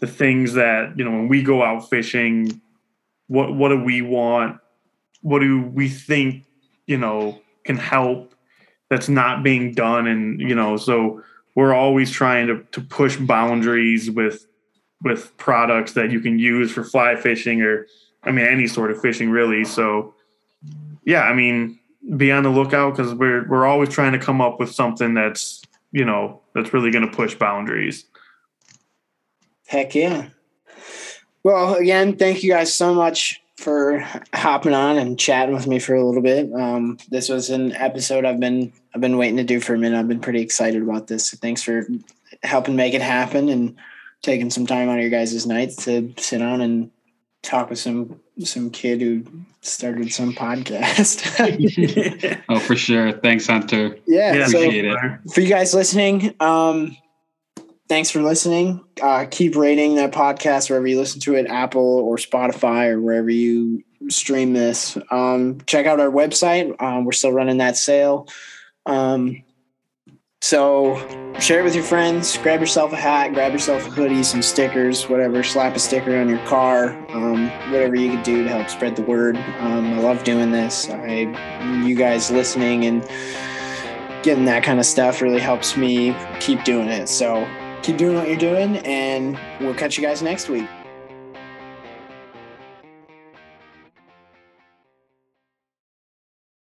the 0.00 0.06
things 0.06 0.54
that 0.54 0.98
you 0.98 1.04
know 1.04 1.10
when 1.10 1.28
we 1.28 1.42
go 1.42 1.62
out 1.62 1.88
fishing. 1.88 2.60
What 3.28 3.54
what 3.54 3.70
do 3.70 3.82
we 3.82 4.02
want? 4.02 4.60
What 5.22 5.40
do 5.40 5.62
we 5.62 5.88
think 5.88 6.44
you 6.86 6.98
know 6.98 7.40
can 7.64 7.76
help? 7.76 8.34
That's 8.88 9.08
not 9.08 9.42
being 9.42 9.72
done, 9.72 10.06
and 10.06 10.40
you 10.40 10.54
know 10.54 10.76
so 10.76 11.22
we're 11.56 11.72
always 11.72 12.10
trying 12.10 12.46
to, 12.48 12.62
to 12.72 12.82
push 12.82 13.16
boundaries 13.16 14.10
with 14.10 14.46
with 15.02 15.36
products 15.36 15.92
that 15.92 16.10
you 16.10 16.20
can 16.20 16.38
use 16.38 16.70
for 16.70 16.84
fly 16.84 17.16
fishing 17.16 17.62
or 17.62 17.86
I 18.22 18.32
mean 18.32 18.46
any 18.46 18.66
sort 18.66 18.90
of 18.90 19.00
fishing 19.00 19.30
really. 19.30 19.64
So 19.64 20.14
yeah, 21.04 21.22
I 21.22 21.34
mean 21.34 21.78
be 22.16 22.30
on 22.30 22.42
the 22.42 22.50
lookout 22.50 22.96
because 22.96 23.14
we're 23.14 23.46
we're 23.48 23.66
always 23.66 23.88
trying 23.88 24.12
to 24.12 24.18
come 24.18 24.40
up 24.40 24.60
with 24.60 24.72
something 24.72 25.14
that's 25.14 25.62
you 25.92 26.04
know 26.04 26.40
that's 26.54 26.72
really 26.72 26.90
going 26.90 27.08
to 27.08 27.14
push 27.14 27.34
boundaries. 27.34 28.04
Heck 29.66 29.94
yeah. 29.94 30.28
Well, 31.42 31.74
again, 31.74 32.16
thank 32.16 32.42
you 32.42 32.50
guys 32.50 32.74
so 32.74 32.94
much 32.94 33.40
for 33.56 34.00
hopping 34.34 34.74
on 34.74 34.98
and 34.98 35.18
chatting 35.18 35.54
with 35.54 35.66
me 35.66 35.78
for 35.78 35.94
a 35.94 36.04
little 36.04 36.22
bit. 36.22 36.52
Um, 36.52 36.98
this 37.08 37.28
was 37.28 37.50
an 37.50 37.72
episode 37.72 38.24
I've 38.24 38.40
been 38.40 38.72
I've 38.94 39.00
been 39.00 39.16
waiting 39.16 39.36
to 39.36 39.44
do 39.44 39.60
for 39.60 39.74
a 39.74 39.78
minute. 39.78 39.98
I've 39.98 40.08
been 40.08 40.20
pretty 40.20 40.40
excited 40.40 40.82
about 40.82 41.06
this. 41.06 41.30
So 41.30 41.36
thanks 41.36 41.62
for 41.62 41.86
helping 42.42 42.76
make 42.76 42.94
it 42.94 43.02
happen 43.02 43.48
and 43.48 43.76
taking 44.26 44.50
some 44.50 44.66
time 44.66 44.88
out 44.88 44.96
of 44.96 45.00
your 45.00 45.10
guys' 45.10 45.46
nights 45.46 45.84
to 45.84 46.12
sit 46.18 46.42
on 46.42 46.60
and 46.60 46.90
talk 47.42 47.70
with 47.70 47.78
some 47.78 48.20
some 48.44 48.68
kid 48.68 49.00
who 49.00 49.24
started 49.62 50.12
some 50.12 50.34
podcast. 50.34 51.24
oh, 52.50 52.58
for 52.58 52.76
sure. 52.76 53.12
Thanks, 53.12 53.46
Hunter. 53.46 53.96
Yeah, 54.06 54.34
yeah 54.34 54.46
so 54.46 54.58
appreciate 54.58 54.84
it. 54.84 55.30
For 55.32 55.40
you 55.40 55.48
guys 55.48 55.72
listening, 55.72 56.34
um, 56.40 56.96
thanks 57.88 58.10
for 58.10 58.20
listening. 58.20 58.84
Uh, 59.00 59.24
keep 59.30 59.56
rating 59.56 59.94
that 59.94 60.12
podcast 60.12 60.68
wherever 60.68 60.86
you 60.86 60.98
listen 60.98 61.20
to 61.22 61.36
it, 61.36 61.46
Apple 61.46 62.00
or 62.00 62.16
Spotify 62.16 62.90
or 62.90 63.00
wherever 63.00 63.30
you 63.30 63.82
stream 64.08 64.52
this. 64.52 64.98
Um, 65.10 65.60
check 65.66 65.86
out 65.86 66.00
our 66.00 66.10
website. 66.10 66.80
Um, 66.82 67.04
we're 67.04 67.12
still 67.12 67.32
running 67.32 67.58
that 67.58 67.76
sale. 67.76 68.28
Um, 68.84 69.42
so 70.46 70.94
share 71.40 71.60
it 71.60 71.64
with 71.64 71.74
your 71.74 71.82
friends. 71.82 72.38
Grab 72.38 72.60
yourself 72.60 72.92
a 72.92 72.96
hat, 72.96 73.34
grab 73.34 73.52
yourself 73.52 73.84
a 73.84 73.90
hoodie, 73.90 74.22
some 74.22 74.42
stickers, 74.42 75.08
whatever. 75.08 75.42
Slap 75.42 75.74
a 75.74 75.80
sticker 75.80 76.16
on 76.16 76.28
your 76.28 76.38
car. 76.46 76.90
Um, 77.10 77.50
whatever 77.72 77.96
you 77.96 78.12
could 78.12 78.22
do 78.22 78.44
to 78.44 78.48
help 78.48 78.70
spread 78.70 78.94
the 78.94 79.02
word. 79.02 79.36
Um, 79.58 79.94
I 79.94 79.98
love 79.98 80.22
doing 80.22 80.52
this. 80.52 80.88
I, 80.88 81.82
you 81.84 81.96
guys 81.96 82.30
listening 82.30 82.84
and 82.84 83.02
getting 84.22 84.44
that 84.44 84.62
kind 84.62 84.78
of 84.78 84.86
stuff 84.86 85.20
really 85.20 85.40
helps 85.40 85.76
me 85.76 86.14
keep 86.38 86.62
doing 86.62 86.88
it. 86.88 87.08
So 87.08 87.44
keep 87.82 87.96
doing 87.96 88.14
what 88.14 88.28
you're 88.28 88.36
doing, 88.36 88.76
and 88.78 89.36
we'll 89.58 89.74
catch 89.74 89.98
you 89.98 90.04
guys 90.04 90.22
next 90.22 90.48
week. 90.48 90.68